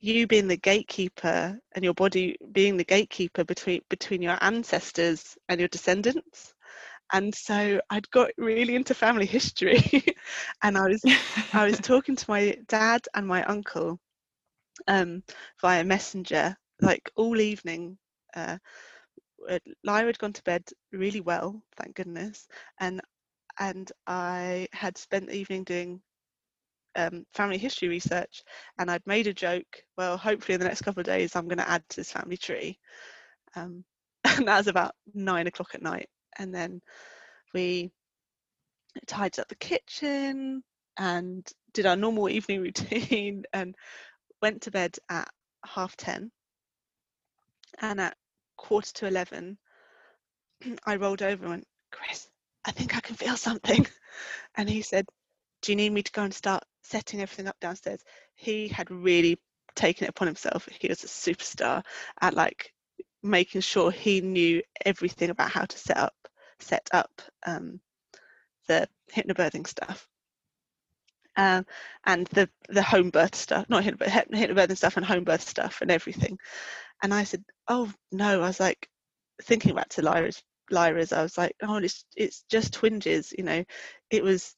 [0.00, 5.60] you being the gatekeeper and your body being the gatekeeper between between your ancestors and
[5.60, 6.54] your descendants.
[7.12, 9.80] And so I'd got really into family history
[10.62, 11.04] and I was
[11.52, 13.94] I was talking to my dad and my uncle
[14.86, 15.22] um,
[15.60, 17.98] via messenger like all evening
[18.34, 18.58] uh,
[19.48, 22.48] uh, Lyra had gone to bed really well thank goodness
[22.80, 23.00] and
[23.58, 26.00] and I had spent the evening doing
[26.96, 28.42] um, family history research
[28.78, 31.58] and I'd made a joke well hopefully in the next couple of days I'm going
[31.58, 32.78] to add to this family tree.
[33.56, 33.84] Um,
[34.24, 36.80] and that was about nine o'clock at night and then
[37.54, 37.90] we
[39.06, 40.62] tidied up the kitchen
[40.98, 43.74] and did our normal evening routine and
[44.40, 45.28] went to bed at
[45.64, 46.30] half 10
[47.80, 48.16] and at
[48.56, 49.56] quarter to 11
[50.86, 52.28] I rolled over and went Chris
[52.64, 53.86] I think I can feel something.
[54.54, 55.06] And he said
[55.62, 58.02] do you need me to go and start setting everything up downstairs?
[58.34, 59.38] He had really
[59.74, 60.68] taken it upon himself.
[60.80, 61.84] He was a superstar
[62.20, 62.72] at like
[63.22, 66.14] making sure he knew everything about how to set up
[66.58, 67.80] set up um,
[68.68, 70.06] the hypnobirthing stuff.
[71.36, 71.64] Um,
[72.04, 75.90] and the the home birth stuff not hypnobirth, hypnobirthing stuff and home birth stuff and
[75.90, 76.38] everything.
[77.02, 78.42] And I said oh no.
[78.42, 78.88] I was like
[79.42, 80.02] thinking back to
[80.70, 83.64] Lyra's I was like oh it's it's just twinges you know
[84.10, 84.54] it was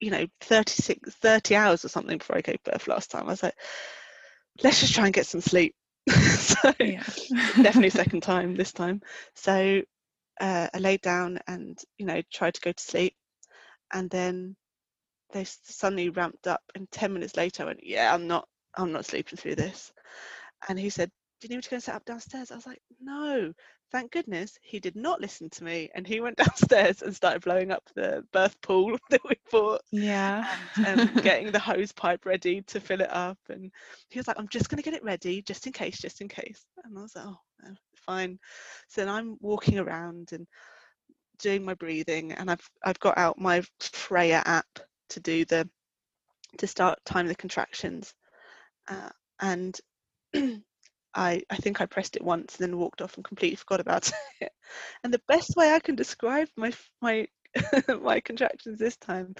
[0.00, 3.42] you know 36 30 hours or something before I gave birth last time I was
[3.42, 3.56] like
[4.62, 5.74] let's just try and get some sleep
[6.10, 9.00] so definitely second time this time
[9.34, 9.82] so
[10.40, 13.14] uh, I laid down and you know tried to go to sleep,
[13.92, 14.56] and then
[15.32, 16.62] they suddenly ramped up.
[16.74, 19.92] And ten minutes later, I went, "Yeah, I'm not, I'm not sleeping through this."
[20.68, 21.10] And he said,
[21.40, 23.52] "Do you need me to go and set up downstairs?" I was like, "No."
[23.92, 27.70] Thank goodness he did not listen to me, and he went downstairs and started blowing
[27.70, 29.82] up the birth pool that we bought.
[29.90, 30.70] Yeah, and
[31.00, 33.38] um, getting the hose pipe ready to fill it up.
[33.48, 33.70] And
[34.10, 36.28] he was like, "I'm just going to get it ready, just in case, just in
[36.28, 37.74] case." And I was like, "Oh, no,
[38.06, 38.38] fine.
[38.88, 40.46] So then I'm walking around and
[41.38, 44.80] doing my breathing, and I've I've got out my Freya app
[45.10, 45.68] to do the
[46.58, 48.14] to start time the contractions,
[48.88, 49.10] uh,
[49.40, 49.78] and
[51.14, 54.10] I I think I pressed it once, and then walked off and completely forgot about
[54.40, 54.52] it.
[55.02, 57.28] And the best way I can describe my my
[58.02, 59.34] my contractions this time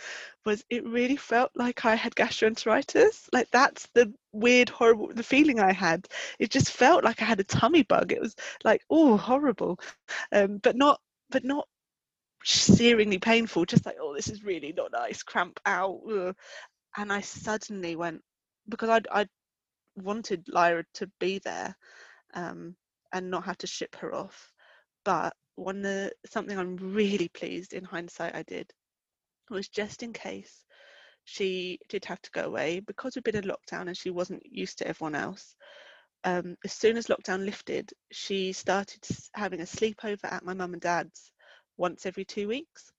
[0.45, 3.29] was it really felt like I had gastroenteritis.
[3.33, 6.07] Like that's the weird, horrible the feeling I had.
[6.39, 8.13] It just felt like I had a tummy bug.
[8.13, 9.79] It was like oh horrible,
[10.33, 11.01] um, but not
[11.31, 11.67] but not
[12.45, 13.65] searingly painful.
[13.65, 15.23] Just like oh this is really not nice.
[15.23, 16.03] Cramp out,
[16.97, 18.23] and I suddenly went
[18.69, 19.27] because I I
[19.97, 21.77] wanted Lyra to be there
[22.35, 22.77] um,
[23.13, 24.53] and not have to ship her off,
[25.05, 28.71] but one the something I'm really pleased in hindsight I did
[29.51, 30.65] was just in case
[31.25, 34.79] she did have to go away because we'd been in lockdown and she wasn't used
[34.79, 35.57] to everyone else.
[36.25, 40.83] Um, as soon as lockdown lifted, she started having a sleepover at my mum and
[40.83, 41.31] dad's
[41.77, 42.91] once every two weeks,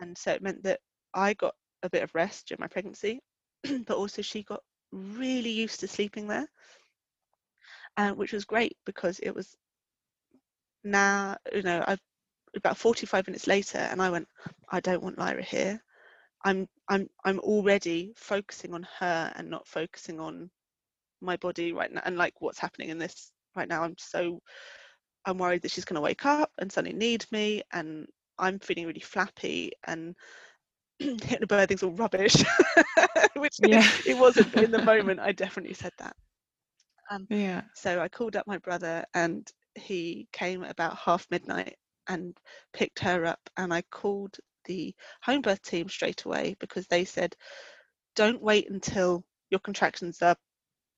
[0.00, 0.80] and so it meant that
[1.12, 3.20] I got a bit of rest during my pregnancy,
[3.86, 4.62] but also she got
[4.94, 6.48] really used to sleeping there,
[7.96, 9.56] uh, which was great because it was
[10.84, 12.00] now you know I've
[12.56, 14.28] about 45 minutes later and I went
[14.70, 15.82] I don't want Lyra here.
[16.44, 20.50] I'm I'm I'm already focusing on her and not focusing on
[21.20, 23.82] my body right now and like what's happening in this right now.
[23.82, 24.40] I'm so
[25.26, 28.06] I'm worried that she's going to wake up and suddenly need me and
[28.38, 30.14] I'm feeling really flappy and
[31.20, 32.36] hypnobirthing's all rubbish.
[33.36, 33.86] Which yeah.
[34.06, 36.16] it wasn't in the moment I definitely said that.
[37.10, 37.62] Um, yeah.
[37.74, 41.76] so I called up my brother and he came about half midnight
[42.08, 42.34] and
[42.72, 47.36] picked her up and I called the home birth team straight away because they said
[48.16, 50.36] don't wait until your contractions are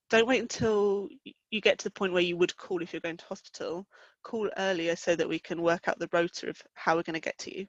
[0.08, 1.08] don't wait until
[1.50, 3.86] you get to the point where you would call if you're going to hospital.
[4.22, 7.20] Call earlier so that we can work out the rota of how we're going to
[7.20, 7.66] get to you.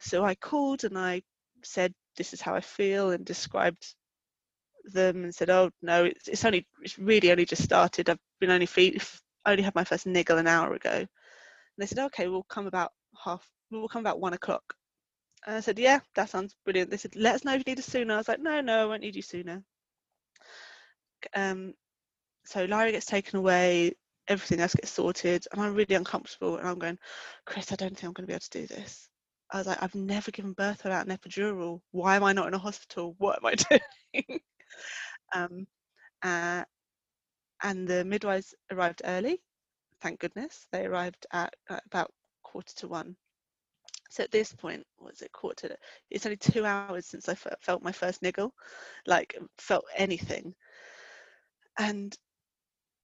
[0.00, 1.22] So I called and I
[1.66, 3.94] said this is how I feel and described
[4.84, 8.50] them and said oh no it's, it's only it's really only just started I've been
[8.50, 9.02] only feed,
[9.46, 10.90] I only had my first niggle an hour ago.
[10.90, 11.08] And
[11.78, 12.92] they said, okay, we'll come about
[13.24, 14.74] half, we'll come about one o'clock.
[15.46, 16.90] And I said, yeah, that sounds brilliant.
[16.90, 18.14] They said, let us know if you need us sooner.
[18.14, 19.62] I was like, no, no, I won't need you sooner.
[21.34, 21.74] Um,
[22.44, 23.92] so Lyra gets taken away,
[24.26, 26.56] everything else gets sorted, and I'm really uncomfortable.
[26.56, 26.98] And I'm going,
[27.44, 29.08] Chris, I don't think I'm going to be able to do this.
[29.52, 31.80] I was like, I've never given birth without an epidural.
[31.92, 33.14] Why am I not in a hospital?
[33.18, 34.40] What am I doing?
[35.34, 35.66] um,
[36.22, 36.64] uh,
[37.62, 39.40] and the midwives arrived early.
[40.02, 42.12] Thank goodness they arrived at, at about
[42.42, 43.16] quarter to one.
[44.10, 45.68] So at this point, was it quarter?
[45.68, 45.76] To,
[46.10, 48.52] it's only two hours since I felt my first niggle,
[49.06, 50.54] like felt anything.
[51.78, 52.16] And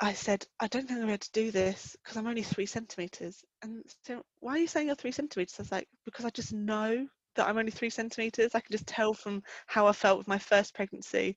[0.02, 3.44] I said, I don't think I'm able to do this because I'm only three centimeters.
[3.62, 5.54] And so, why are you saying you're three centimeters?
[5.60, 7.06] I was like, because I just know
[7.36, 8.56] that I'm only three centimeters.
[8.56, 11.36] I can just tell from how I felt with my first pregnancy.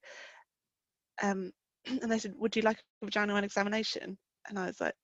[1.21, 1.51] Um,
[1.85, 4.17] and they said, Would you like a vaginal examination?
[4.49, 4.95] And I was like,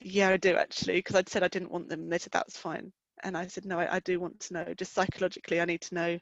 [0.00, 2.00] Yeah, I do actually, because I'd said I didn't want them.
[2.00, 2.94] And they said that's fine.
[3.24, 4.74] And I said, No, I, I do want to know.
[4.74, 6.18] Just psychologically, I need to know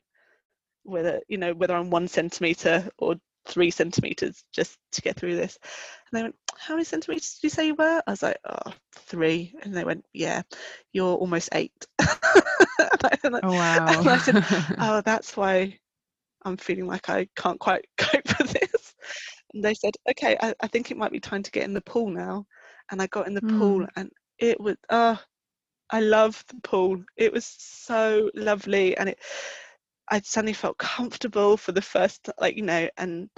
[0.82, 3.14] whether you know whether I'm one centimeter or
[3.46, 5.58] three centimeters just to get through this.
[6.10, 8.02] And they went, How many centimeters did you say you were?
[8.06, 9.54] I was like, Oh, three.
[9.62, 10.42] And they went, Yeah,
[10.92, 11.72] you're almost eight.
[12.00, 12.06] oh,
[13.42, 14.00] wow.
[14.00, 14.44] And I said,
[14.78, 15.78] Oh, that's why
[16.44, 18.94] I'm feeling like I can't quite cope with this.
[19.52, 21.80] And they said, Okay, I, I think it might be time to get in the
[21.80, 22.46] pool now.
[22.90, 23.58] And I got in the mm.
[23.58, 25.18] pool and it was, oh,
[25.90, 27.02] I love the pool.
[27.16, 28.96] It was so lovely.
[28.96, 29.18] And it,
[30.10, 33.28] I suddenly felt comfortable for the first, like, you know, and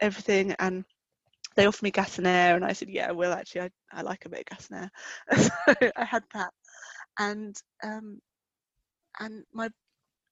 [0.00, 0.54] everything.
[0.58, 0.84] And
[1.56, 2.56] they offered me gas and air.
[2.56, 4.90] And I said, yeah, well, actually, I, I like a bit of gas and air.
[5.38, 6.50] so I had that.
[7.18, 8.20] And, um,
[9.20, 9.68] and my,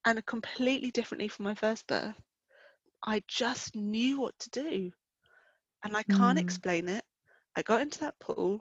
[0.05, 2.21] and completely differently from my first birth,
[3.05, 4.91] I just knew what to do.
[5.85, 6.43] And I can't mm.
[6.43, 7.05] explain it.
[7.57, 8.61] I got into that pool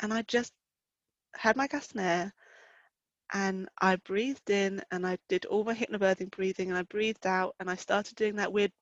[0.00, 0.52] and I just
[1.36, 2.32] had my gas and air
[3.34, 7.56] and I breathed in and I did all my hypnobirthing breathing and I breathed out
[7.58, 8.72] and I started doing that weird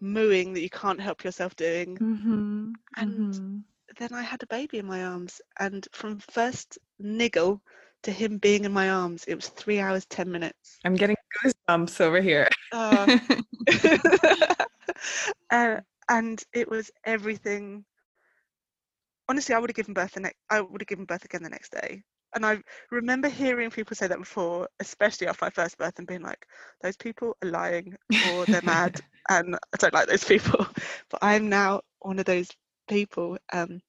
[0.00, 1.96] mooing that you can't help yourself doing.
[1.96, 2.72] Mm-hmm.
[2.96, 3.56] And mm-hmm.
[3.96, 7.62] then I had a baby in my arms and from first niggle
[8.02, 10.78] to him being in my arms, it was three hours, 10 minutes.
[10.84, 12.48] I'm getting goosebumps over here.
[12.72, 13.18] Uh,
[15.50, 15.76] uh,
[16.08, 17.84] and it was everything.
[19.28, 20.36] Honestly, I would have given birth the next.
[20.50, 22.02] I would have given birth again the next day
[22.34, 26.22] and I remember hearing people say that before, especially after my first birth, and being
[26.22, 26.46] like,
[26.82, 30.66] "Those people are lying or they're mad," and I don't like those people.
[31.10, 32.48] But I'm now one of those
[32.88, 33.38] people.
[33.52, 33.80] Um,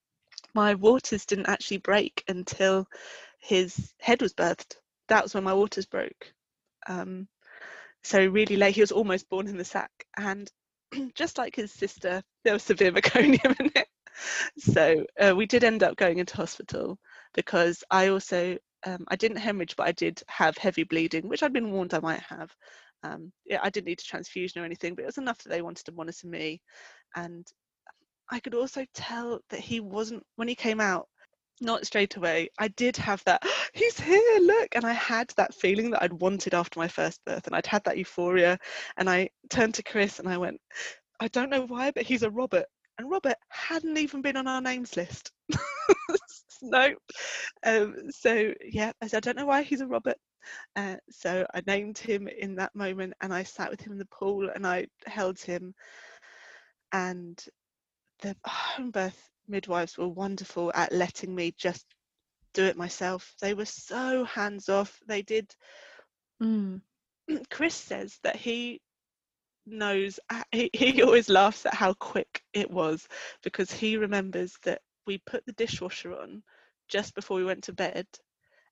[0.54, 2.88] my waters didn't actually break until
[3.40, 4.78] his head was birthed.
[5.10, 6.34] That was when my waters broke.
[6.88, 7.28] Um,
[8.04, 8.76] so really late.
[8.76, 10.50] He was almost born in the sack, and
[11.16, 13.88] just like his sister, there was severe meconium in it.
[14.60, 16.98] So uh, we did end up going into hospital
[17.36, 21.54] because I also um, I didn't hemorrhage, but I did have heavy bleeding, which I'd
[21.54, 22.52] been warned I might have.
[23.04, 25.62] Um, yeah, I didn't need a transfusion or anything, but it was enough that they
[25.62, 26.62] wanted to monitor me,
[27.16, 27.46] and
[28.32, 31.08] I could also tell that he wasn't when he came out.
[31.62, 32.50] Not straight away.
[32.60, 33.42] I did have that.
[33.74, 37.48] He's here, look, and I had that feeling that I'd wanted after my first birth,
[37.48, 38.58] and I'd had that euphoria.
[38.98, 40.60] And I turned to Chris and I went,
[41.22, 42.66] I don't know why, but he's a Robert
[42.98, 45.32] and Robert hadn't even been on our names list.
[46.70, 46.98] nope.
[47.64, 50.18] Um, so yeah, I said I don't know why he's a Robert.
[50.76, 54.06] Uh, so I named him in that moment, and I sat with him in the
[54.06, 55.74] pool, and I held him.
[56.92, 57.44] And
[58.22, 61.86] the home birth midwives were wonderful at letting me just
[62.54, 63.34] do it myself.
[63.42, 65.00] They were so hands off.
[65.08, 65.54] They did.
[66.42, 66.82] Mm.
[67.50, 68.82] Chris says that he
[69.66, 70.20] knows
[70.52, 73.08] he, he always laughs at how quick it was
[73.44, 76.44] because he remembers that we put the dishwasher on
[76.88, 78.08] just before we went to bed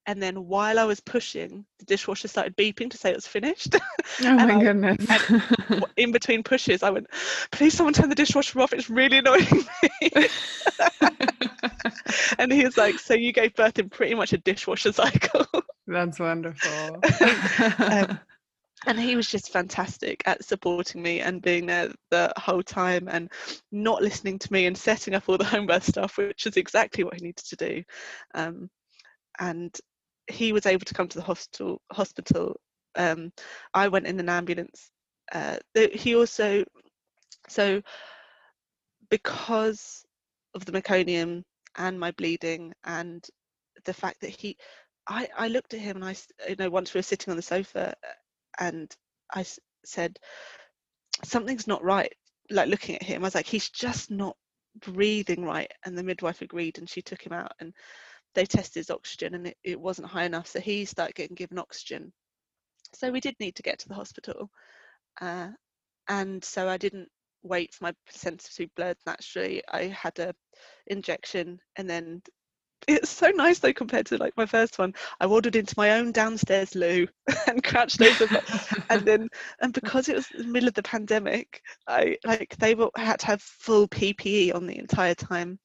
[0.05, 3.75] and then while I was pushing, the dishwasher started beeping to say it was finished.
[4.21, 5.07] Oh my I, goodness.
[5.97, 7.07] in between pushes, I went,
[7.51, 8.73] please someone turn the dishwasher off.
[8.73, 9.47] It's really annoying
[10.01, 10.11] me.
[12.37, 15.47] and he was like, so you gave birth in pretty much a dishwasher cycle.
[15.87, 16.99] That's wonderful.
[17.79, 18.19] um,
[18.85, 23.31] and he was just fantastic at supporting me and being there the whole time and
[23.71, 27.03] not listening to me and setting up all the home birth stuff which is exactly
[27.03, 27.83] what he needed to do.
[28.33, 28.69] Um,
[29.39, 29.75] and
[30.27, 32.55] he was able to come to the hospital hospital.
[32.95, 33.31] Um,
[33.73, 34.91] i went in an ambulance
[35.31, 35.57] uh,
[35.93, 36.63] he also
[37.49, 37.81] so
[39.09, 40.05] because
[40.53, 41.43] of the meconium
[41.77, 43.25] and my bleeding and
[43.85, 44.57] the fact that he
[45.07, 46.15] I, I looked at him and I
[46.47, 47.95] you know once we were sitting on the sofa
[48.59, 48.93] and
[49.33, 49.45] I
[49.85, 50.17] said,
[51.23, 52.11] something's not right.
[52.49, 54.35] Like looking at him, I was like, he's just not
[54.79, 55.71] breathing right.
[55.85, 57.73] And the midwife agreed and she took him out and
[58.35, 60.47] they tested his oxygen and it, it wasn't high enough.
[60.47, 62.11] So he started getting given oxygen.
[62.93, 64.49] So we did need to get to the hospital.
[65.21, 65.49] Uh,
[66.07, 67.09] and so I didn't
[67.43, 69.61] wait for my placenta to be blurred naturally.
[69.71, 70.33] I had a
[70.87, 72.21] injection and then
[72.87, 74.93] it's so nice though compared to like my first one.
[75.19, 77.07] I ordered into my own downstairs loo
[77.47, 78.27] and crouched over,
[78.89, 79.29] and then
[79.61, 83.27] and because it was the middle of the pandemic, I like they were, had to
[83.27, 85.59] have full PPE on the entire time,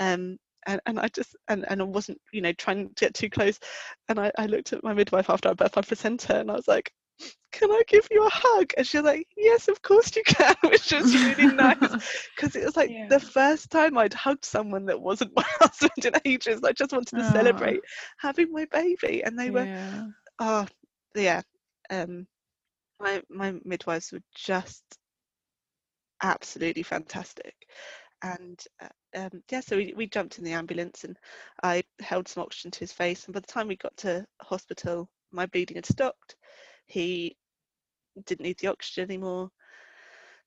[0.00, 3.30] um, and, and I just and, and I wasn't you know trying to get too
[3.30, 3.58] close
[4.08, 6.68] and I, I looked at my midwife after I birthed my placenta and I was
[6.68, 6.92] like
[7.52, 8.72] can I give you a hug?
[8.76, 11.96] And she was like yes of course you can which was really nice.
[12.36, 13.08] Because it was like Yeah.
[13.08, 16.62] the first time I'd hugged someone that wasn't my husband in ages.
[16.64, 17.24] I just wanted to Aw.
[17.24, 17.82] celebrate
[18.18, 19.22] having my baby.
[19.24, 20.08] And they were yeah.
[20.40, 20.66] oh
[21.14, 21.42] yeah
[21.90, 22.26] um
[23.00, 24.84] my my midwives were just
[26.22, 27.54] absolutely fantastic.
[28.22, 31.16] And uh, um yeah so we, we jumped in the ambulance and
[31.62, 33.26] i held some oxygen to his face.
[33.26, 36.36] And by the time we got to hospital my bleeding had stopped
[36.88, 37.36] he
[38.26, 39.50] didn't need the oxygen anymore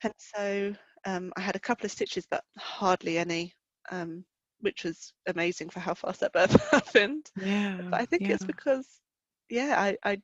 [0.04, 0.74] and so
[1.06, 3.54] um i had a couple of stitches but hardly any
[3.92, 4.24] um
[4.62, 7.92] which was amazing for how fast that birth happened Yeah.
[7.92, 9.02] but I think it's because
[9.50, 10.22] yeah I, I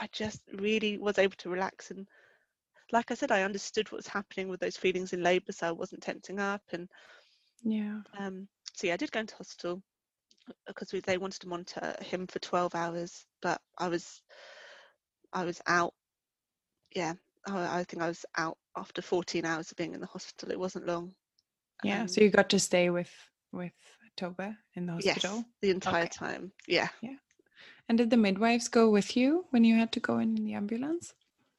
[0.00, 2.06] I just really was able to relax and
[2.92, 5.72] like I said I understood what was happening with those feelings in labour so I
[5.72, 6.88] wasn't tensing up and
[7.64, 8.00] Yeah.
[8.18, 9.82] um so yeah I did go into hospital
[10.66, 14.22] because we, they wanted to monitor him for 12 hours but I was
[15.32, 15.94] I was out
[16.94, 17.14] yeah
[17.46, 20.58] I, I think I was out after 14 hours of being in the hospital it
[20.58, 21.14] wasn't long
[21.84, 22.02] Yeah.
[22.02, 23.10] Um, So you got to stay with
[23.52, 23.72] with
[24.16, 25.30] Toba in the hospital.
[25.30, 26.10] yes the entire Okay.
[26.14, 27.16] time yeah Yeah.
[27.88, 30.54] And did the midwives go with you when you had to go in, in the
[30.54, 31.14] ambulance?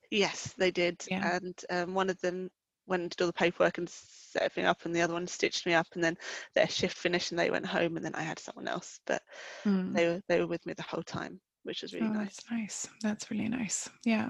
[0.09, 1.05] Yes, they did.
[1.09, 1.37] Yeah.
[1.37, 2.49] And um, one of them
[2.87, 5.65] went and did all the paperwork and set everything up, and the other one stitched
[5.65, 5.87] me up.
[5.93, 6.17] And then
[6.55, 7.97] their shift finished, and they went home.
[7.97, 9.21] And then I had someone else, but
[9.65, 9.93] Mm.
[9.93, 12.35] they were they were with me the whole time, which was really oh, nice.
[12.35, 12.87] that's nice.
[13.01, 13.89] That's really nice.
[14.05, 14.29] Yeah.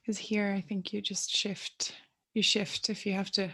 [0.00, 1.94] Because here, I think you just shift.
[2.34, 3.50] You shift if you have to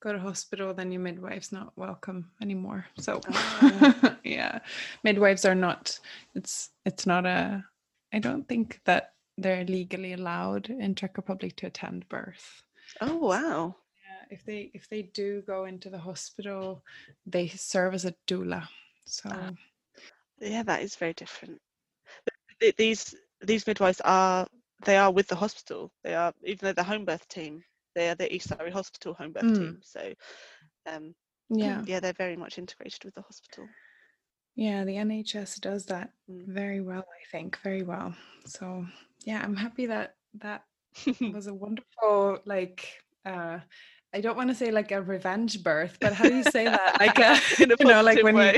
[0.00, 2.86] go to hospital, then your midwife's not welcome anymore.
[2.98, 4.16] So, Oh.
[4.24, 4.60] yeah,
[5.02, 5.98] midwives are not.
[6.34, 7.64] It's it's not a.
[8.12, 12.62] I don't think that they're legally allowed in Czech Republic to attend birth.
[13.00, 13.76] Oh wow!
[14.04, 16.82] Yeah, if they if they do go into the hospital,
[17.26, 18.66] they serve as a doula.
[19.06, 19.50] So Ah.
[20.40, 21.60] Yeah, that is very different.
[22.60, 24.46] Th- These these midwives are
[24.84, 25.90] they are with the hospital.
[26.04, 27.62] They are even though the home birth team.
[27.94, 29.58] They are the East Surrey Hospital home birth Mm.
[29.58, 29.78] team.
[29.82, 30.12] So
[30.86, 31.14] um,
[31.50, 33.68] yeah, yeah, they're very much integrated with the hospital.
[34.54, 36.46] yeah, the NHS does that Mm.
[36.46, 37.04] very well.
[37.20, 38.14] I think very well.
[38.46, 38.86] So
[39.24, 40.64] yeah, I'm happy that that
[41.32, 43.02] was a wonderful like.
[43.24, 43.58] uh
[44.14, 46.96] I don't want to say like a revenge birth, but how do you say that?
[46.98, 48.52] Like a, in a you know, like when you,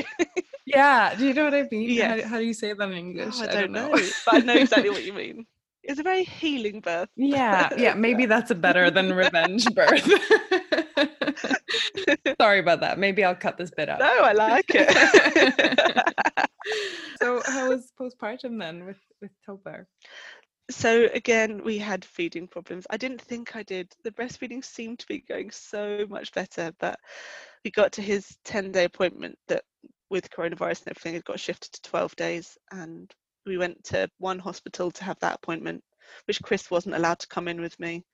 [0.81, 1.89] yeah, do you know what I mean?
[2.01, 2.25] How, Yes.
[2.31, 3.35] how do you say that in English?
[3.39, 3.91] Oh, I, don't know.
[4.25, 5.47] but I know exactly what you mean.
[5.83, 7.09] It's a very healing birth.
[7.17, 10.05] Yeah, yeah, maybe that's a better than revenge birth.
[12.41, 12.99] Sorry about that.
[12.99, 13.99] Maybe I'll cut this bit out.
[14.01, 14.89] No, I like it.
[17.21, 19.87] so how was postpartum then with with Tobar?
[20.71, 22.87] so again, we had feeding problems.
[22.91, 23.87] I didn't think I did.
[24.05, 26.97] The breastfeeding seemed to be going so much better, but
[27.65, 29.65] we got to his 10 day appointment that
[30.11, 33.11] with coronavirus and everything had got shifted to 12 days and
[33.47, 35.83] we went to one hospital to have that appointment,
[36.27, 38.05] which Chris wasn't allowed to come in with me.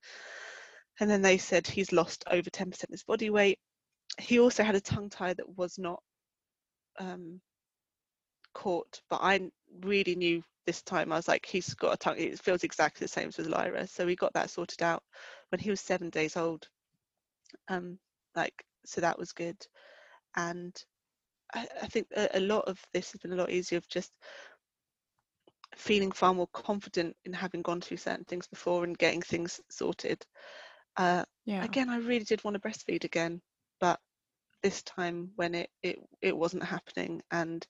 [0.99, 3.59] And then they said he's lost over 10% of his body weight.
[4.19, 6.01] He also had a tongue tie that was not
[6.99, 7.41] um,
[8.53, 9.51] caught, but I
[9.81, 11.11] really knew this time.
[11.11, 12.17] I was like, he's got a tongue.
[12.17, 13.87] It feels exactly the same as with Lyra.
[13.87, 15.03] So we got that sorted out
[15.49, 16.67] when he was seven days old.
[17.67, 17.99] Um,
[18.35, 19.57] like so that was good,
[20.35, 20.75] and
[21.53, 24.11] I, I think a, a lot of this has been a lot easier of just
[25.75, 30.25] feeling far more confident in having gone through certain things before and getting things sorted.
[30.97, 31.61] Uh, Yeah.
[31.61, 33.41] again, I really did want to breastfeed again,
[33.79, 33.99] but
[34.63, 37.65] this time when it it, it wasn't happening and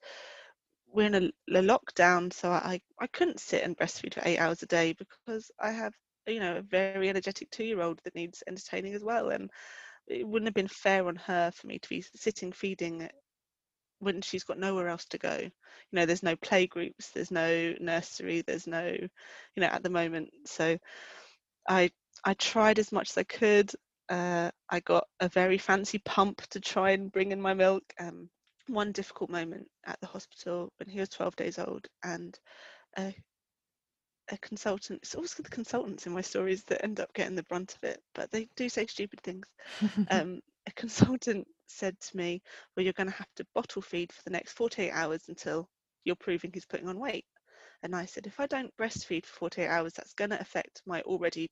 [0.92, 4.62] we're in a, a lockdown, so I I couldn't sit and breastfeed for eight hours
[4.62, 5.94] a day because I have
[6.26, 9.50] you know a very energetic two year old that needs entertaining as well, and
[10.06, 13.08] it wouldn't have been fair on her for me to be sitting feeding
[14.00, 15.36] when she's got nowhere else to go.
[15.38, 15.50] You
[15.92, 20.30] know, there's no play groups, there's no nursery, there's no, you know, at the moment.
[20.46, 20.78] So
[21.68, 21.90] I
[22.24, 23.70] I tried as much as I could.
[24.08, 27.84] Uh, I got a very fancy pump to try and bring in my milk.
[28.00, 28.30] Um,
[28.66, 32.38] one difficult moment at the hospital when he was 12 days old, and
[32.98, 33.14] a,
[34.30, 35.00] a consultant.
[35.02, 38.02] It's always the consultants in my stories that end up getting the brunt of it,
[38.14, 39.46] but they do say stupid things.
[40.10, 42.42] Um, a consultant said to me,
[42.76, 45.68] "Well, you're going to have to bottle feed for the next 48 hours until
[46.04, 47.26] you're proving he's putting on weight."
[47.82, 51.00] And I said, if I don't breastfeed for 48 hours, that's going to affect my
[51.02, 51.48] already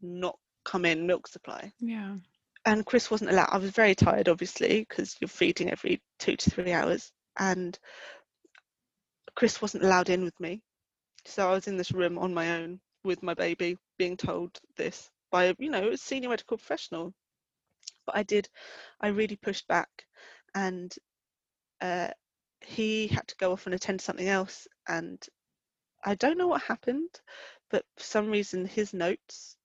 [0.00, 1.72] not come in milk supply.
[1.80, 2.16] yeah.
[2.64, 3.48] And Chris wasn't allowed.
[3.50, 7.10] I was very tired, obviously, because you're feeding every two to three hours.
[7.38, 7.78] And
[9.34, 10.60] Chris wasn't allowed in with me.
[11.24, 15.08] So I was in this room on my own with my baby, being told this
[15.30, 17.14] by, you know, a senior medical professional.
[18.08, 18.48] But I did,
[19.02, 20.06] I really pushed back.
[20.54, 20.94] And
[21.82, 22.08] uh,
[22.62, 25.22] he had to go off and attend something else, and
[26.02, 27.10] I don't know what happened,
[27.70, 29.56] but for some reason his notes.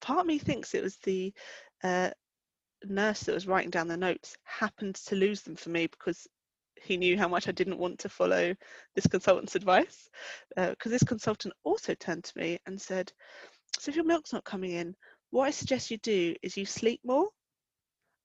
[0.00, 1.34] Part me thinks it was the
[1.82, 2.10] uh,
[2.84, 6.28] nurse that was writing down the notes happened to lose them for me because
[6.80, 8.54] he knew how much I didn't want to follow
[8.94, 10.08] this consultant's advice.
[10.56, 13.12] Because uh, this consultant also turned to me and said,
[13.78, 14.94] So if your milk's not coming in,
[15.30, 17.28] what I suggest you do is you sleep more.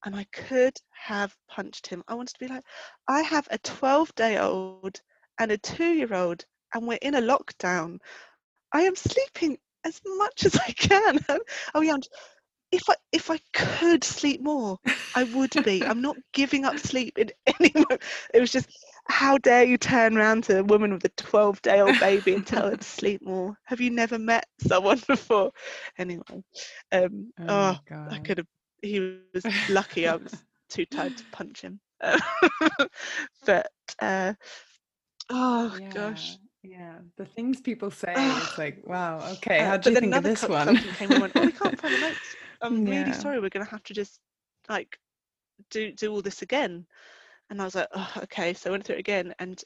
[0.04, 2.04] And I could have punched him.
[2.08, 2.64] I wanted to be like,
[3.08, 5.02] I have a 12 day old
[5.40, 7.98] and a two year old, and we're in a lockdown.
[8.72, 11.20] I am sleeping as much as I can.
[11.76, 11.98] oh, yeah,
[12.72, 14.78] if I if I could sleep more,
[15.16, 15.84] I would be.
[15.84, 17.74] I'm not giving up sleep in any.
[18.34, 18.70] It was just
[19.08, 22.46] how dare you turn around to a woman with a 12 day old baby and
[22.46, 23.58] tell her to sleep more?
[23.66, 25.52] Have you never met someone before?
[25.98, 26.44] Anyway,
[26.92, 28.48] um, oh, oh I could have.
[28.82, 30.08] He was lucky.
[30.08, 31.80] I was too tired to punch him.
[33.46, 33.68] but
[34.00, 34.34] uh,
[35.30, 35.90] oh yeah.
[35.90, 36.38] gosh.
[36.64, 40.42] Yeah, the things people say, it's like, wow, okay, how do you think of this
[40.42, 40.76] one?
[40.78, 42.18] Came and went, oh, we can't find the notes.
[42.60, 43.02] I'm yeah.
[43.02, 44.20] really sorry, we're going to have to just
[44.68, 44.98] like
[45.70, 46.88] do do all this again.
[47.50, 48.54] And I was like, oh, okay.
[48.54, 49.62] So I went through it again and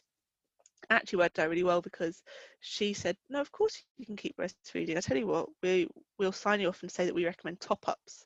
[0.89, 2.21] actually worked out really well because
[2.61, 4.97] she said, no, of course you can keep breastfeeding.
[4.97, 5.87] I tell you what, we
[6.17, 8.25] we'll sign you off and say that we recommend top ups.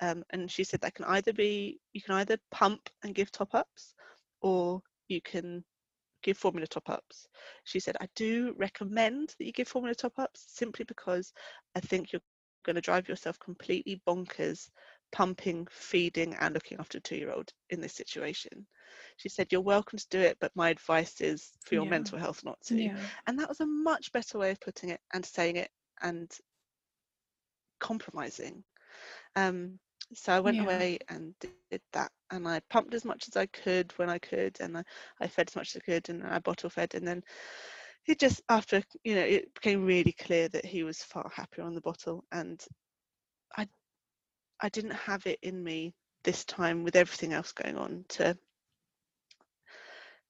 [0.00, 3.54] Um, and she said that can either be you can either pump and give top
[3.54, 3.94] ups,
[4.40, 5.62] or you can
[6.22, 7.26] give formula top ups.
[7.64, 11.32] She said, I do recommend that you give formula top ups simply because
[11.74, 12.22] I think you're
[12.64, 14.68] going to drive yourself completely bonkers
[15.12, 18.66] pumping, feeding, and looking after a two year old in this situation.
[19.16, 21.90] She said, You're welcome to do it, but my advice is for your yeah.
[21.90, 22.76] mental health not to.
[22.76, 22.96] Yeah.
[23.26, 25.70] And that was a much better way of putting it and saying it
[26.02, 26.30] and
[27.78, 28.64] compromising.
[29.36, 29.78] Um,
[30.14, 30.64] so I went yeah.
[30.64, 34.56] away and did that, and I pumped as much as I could when I could,
[34.60, 34.84] and I,
[35.20, 37.22] I fed as much as I could, and I bottle fed, and then
[38.06, 41.74] it just after you know it became really clear that he was far happier on
[41.74, 42.64] the bottle, and
[43.56, 43.68] I
[44.62, 48.36] I didn't have it in me this time with everything else going on to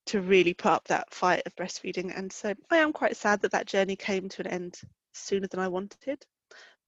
[0.06, 3.52] to really put up that fight of breastfeeding, and so I am quite sad that
[3.52, 4.80] that journey came to an end
[5.12, 6.24] sooner than I wanted,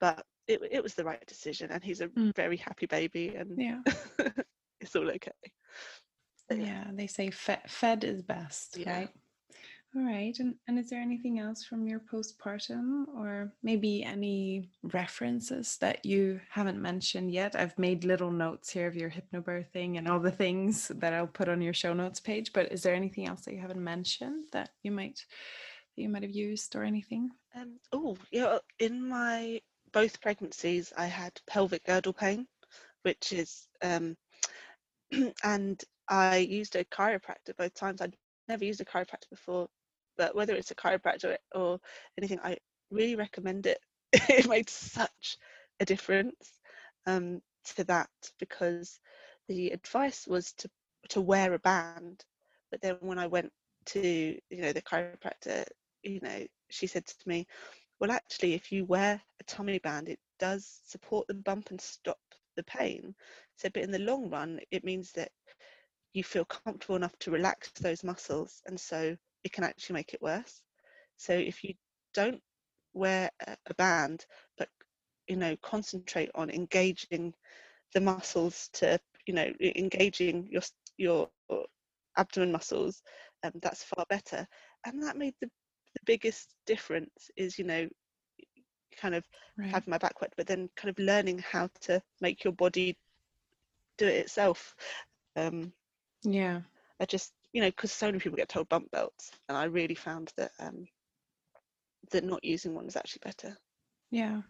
[0.01, 2.35] but it, it was the right decision and he's a mm.
[2.35, 3.81] very happy baby and yeah
[4.81, 5.31] it's all okay
[6.51, 6.56] yeah.
[6.56, 8.98] yeah they say fed, fed is best yeah.
[8.98, 9.10] right
[9.94, 15.77] all right and, and is there anything else from your postpartum or maybe any references
[15.78, 20.20] that you haven't mentioned yet i've made little notes here of your hypnobirthing and all
[20.20, 23.43] the things that i'll put on your show notes page but is there anything else
[23.43, 25.24] that you haven't mentioned that you might
[25.94, 29.60] that you might have used or anything um, oh yeah in my
[29.93, 32.47] both pregnancies, I had pelvic girdle pain,
[33.02, 34.16] which is, um,
[35.44, 38.01] and I used a chiropractor both times.
[38.01, 38.16] I'd
[38.48, 39.69] never used a chiropractor before,
[40.16, 41.78] but whether it's a chiropractor or
[42.18, 42.56] anything, I
[42.90, 43.78] really recommend it.
[44.12, 45.39] it made such
[45.80, 46.52] a difference
[47.06, 47.40] um,
[47.76, 49.01] to that because
[49.48, 50.68] the advice was to
[51.09, 52.24] to wear a band,
[52.70, 53.52] but then when I went
[53.86, 55.64] to you know the chiropractor,
[56.02, 57.47] you know, she said to me,
[58.01, 62.18] well, actually, if you wear a tummy band, it does support the bump and stop
[62.56, 63.14] the pain.
[63.56, 65.30] So, but in the long run, it means that
[66.12, 70.23] you feel comfortable enough to relax those muscles, and so it can actually make it
[70.23, 70.62] worse.
[71.16, 71.74] So, if you
[72.14, 72.40] don't
[72.94, 74.27] wear a band,
[74.59, 74.69] but
[75.28, 77.35] you know, concentrate on engaging
[77.94, 80.62] the muscles to, you know, engaging your
[80.98, 81.28] your
[82.16, 83.02] abdomen muscles,
[83.44, 84.47] um, that's far better.
[84.85, 85.48] And that made the
[85.94, 87.89] the biggest difference is you know
[88.97, 89.24] kind of
[89.59, 89.85] right.
[89.85, 92.97] having my back wet but then kind of learning how to make your body
[93.98, 94.74] do it itself
[95.36, 95.73] um
[96.24, 96.60] yeah
[97.01, 99.94] i just you know because so many people get told bump belts and i really
[99.94, 100.86] found that um
[102.10, 103.56] that not using one is actually better.
[104.10, 104.42] Yeah.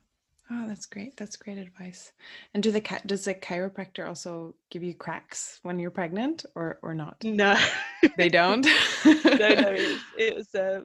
[0.51, 1.17] Oh that's great.
[1.17, 2.13] That's great advice.
[2.53, 6.79] And do the cat does the chiropractor also give you cracks when you're pregnant or
[6.83, 7.17] or not?
[7.25, 7.57] No.
[8.17, 8.67] They don't?
[9.05, 10.81] No no it, it was uh,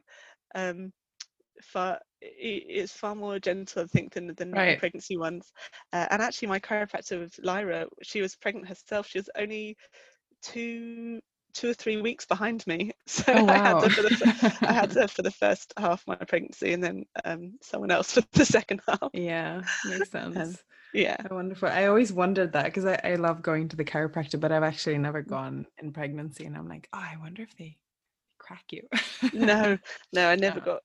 [0.55, 0.93] um,
[1.61, 4.79] far it's far more gentle, I think, than than right.
[4.79, 5.51] pregnancy ones.
[5.93, 9.07] Uh, and actually, my chiropractor with Lyra, she was pregnant herself.
[9.07, 9.77] She was only
[10.41, 11.19] two
[11.53, 12.91] two or three weeks behind me.
[13.09, 13.53] So oh, wow.
[13.53, 16.73] I had her for the I had her for the first half of my pregnancy,
[16.73, 19.11] and then um, someone else for the second half.
[19.13, 20.35] Yeah, makes sense.
[20.35, 20.57] And,
[20.93, 21.69] yeah, oh, wonderful.
[21.69, 24.97] I always wondered that because I, I love going to the chiropractor, but I've actually
[24.97, 25.29] never mm.
[25.29, 27.77] gone in pregnancy, and I'm like, oh, I wonder if they
[28.39, 28.83] crack you.
[29.31, 29.77] no,
[30.11, 30.81] no, I never got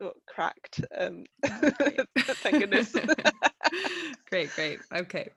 [0.00, 0.84] got cracked.
[0.98, 2.96] Um, thank goodness.
[4.28, 4.80] great, great.
[4.92, 5.28] Okay.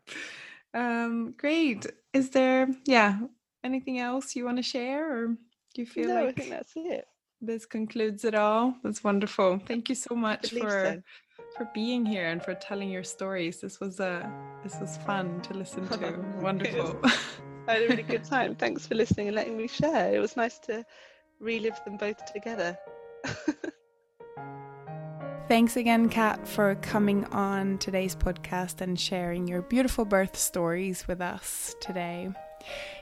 [0.74, 1.86] Um, great.
[2.14, 3.20] Is there, yeah,
[3.64, 6.74] anything else you want to share, or do you feel no, like I think that's
[6.76, 7.06] it.
[7.42, 8.76] this concludes it all?
[8.84, 9.60] That's wonderful.
[9.66, 11.02] Thank you so much for so.
[11.56, 13.62] for being here and for telling your stories.
[13.62, 14.28] This was uh,
[14.64, 16.20] this was fun to listen to.
[16.42, 17.00] Wonderful.
[17.68, 18.56] I had a really good time.
[18.60, 20.14] Thanks for listening and letting me share.
[20.14, 20.86] It was nice to
[21.40, 22.78] relive them both together.
[25.48, 31.22] Thanks again, Kat, for coming on today's podcast and sharing your beautiful birth stories with
[31.22, 32.30] us today.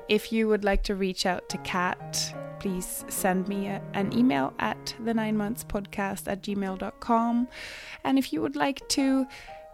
[0.07, 4.53] If you would like to reach out to Kat, please send me a, an email
[4.59, 7.47] at the nine months podcast at gmail.com.
[8.03, 9.25] And if you would like to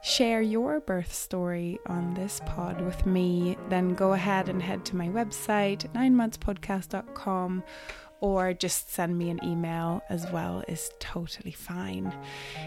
[0.02, 4.96] share your birth story on this pod with me, then go ahead and head to
[4.96, 7.64] my website, nine ninemonthspodcast.com,
[8.20, 12.14] or just send me an email as well is totally fine.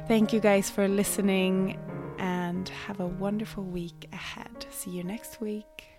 [0.06, 1.78] Thank you guys for listening
[2.18, 4.66] and have a wonderful week ahead.
[4.70, 5.93] See you next week.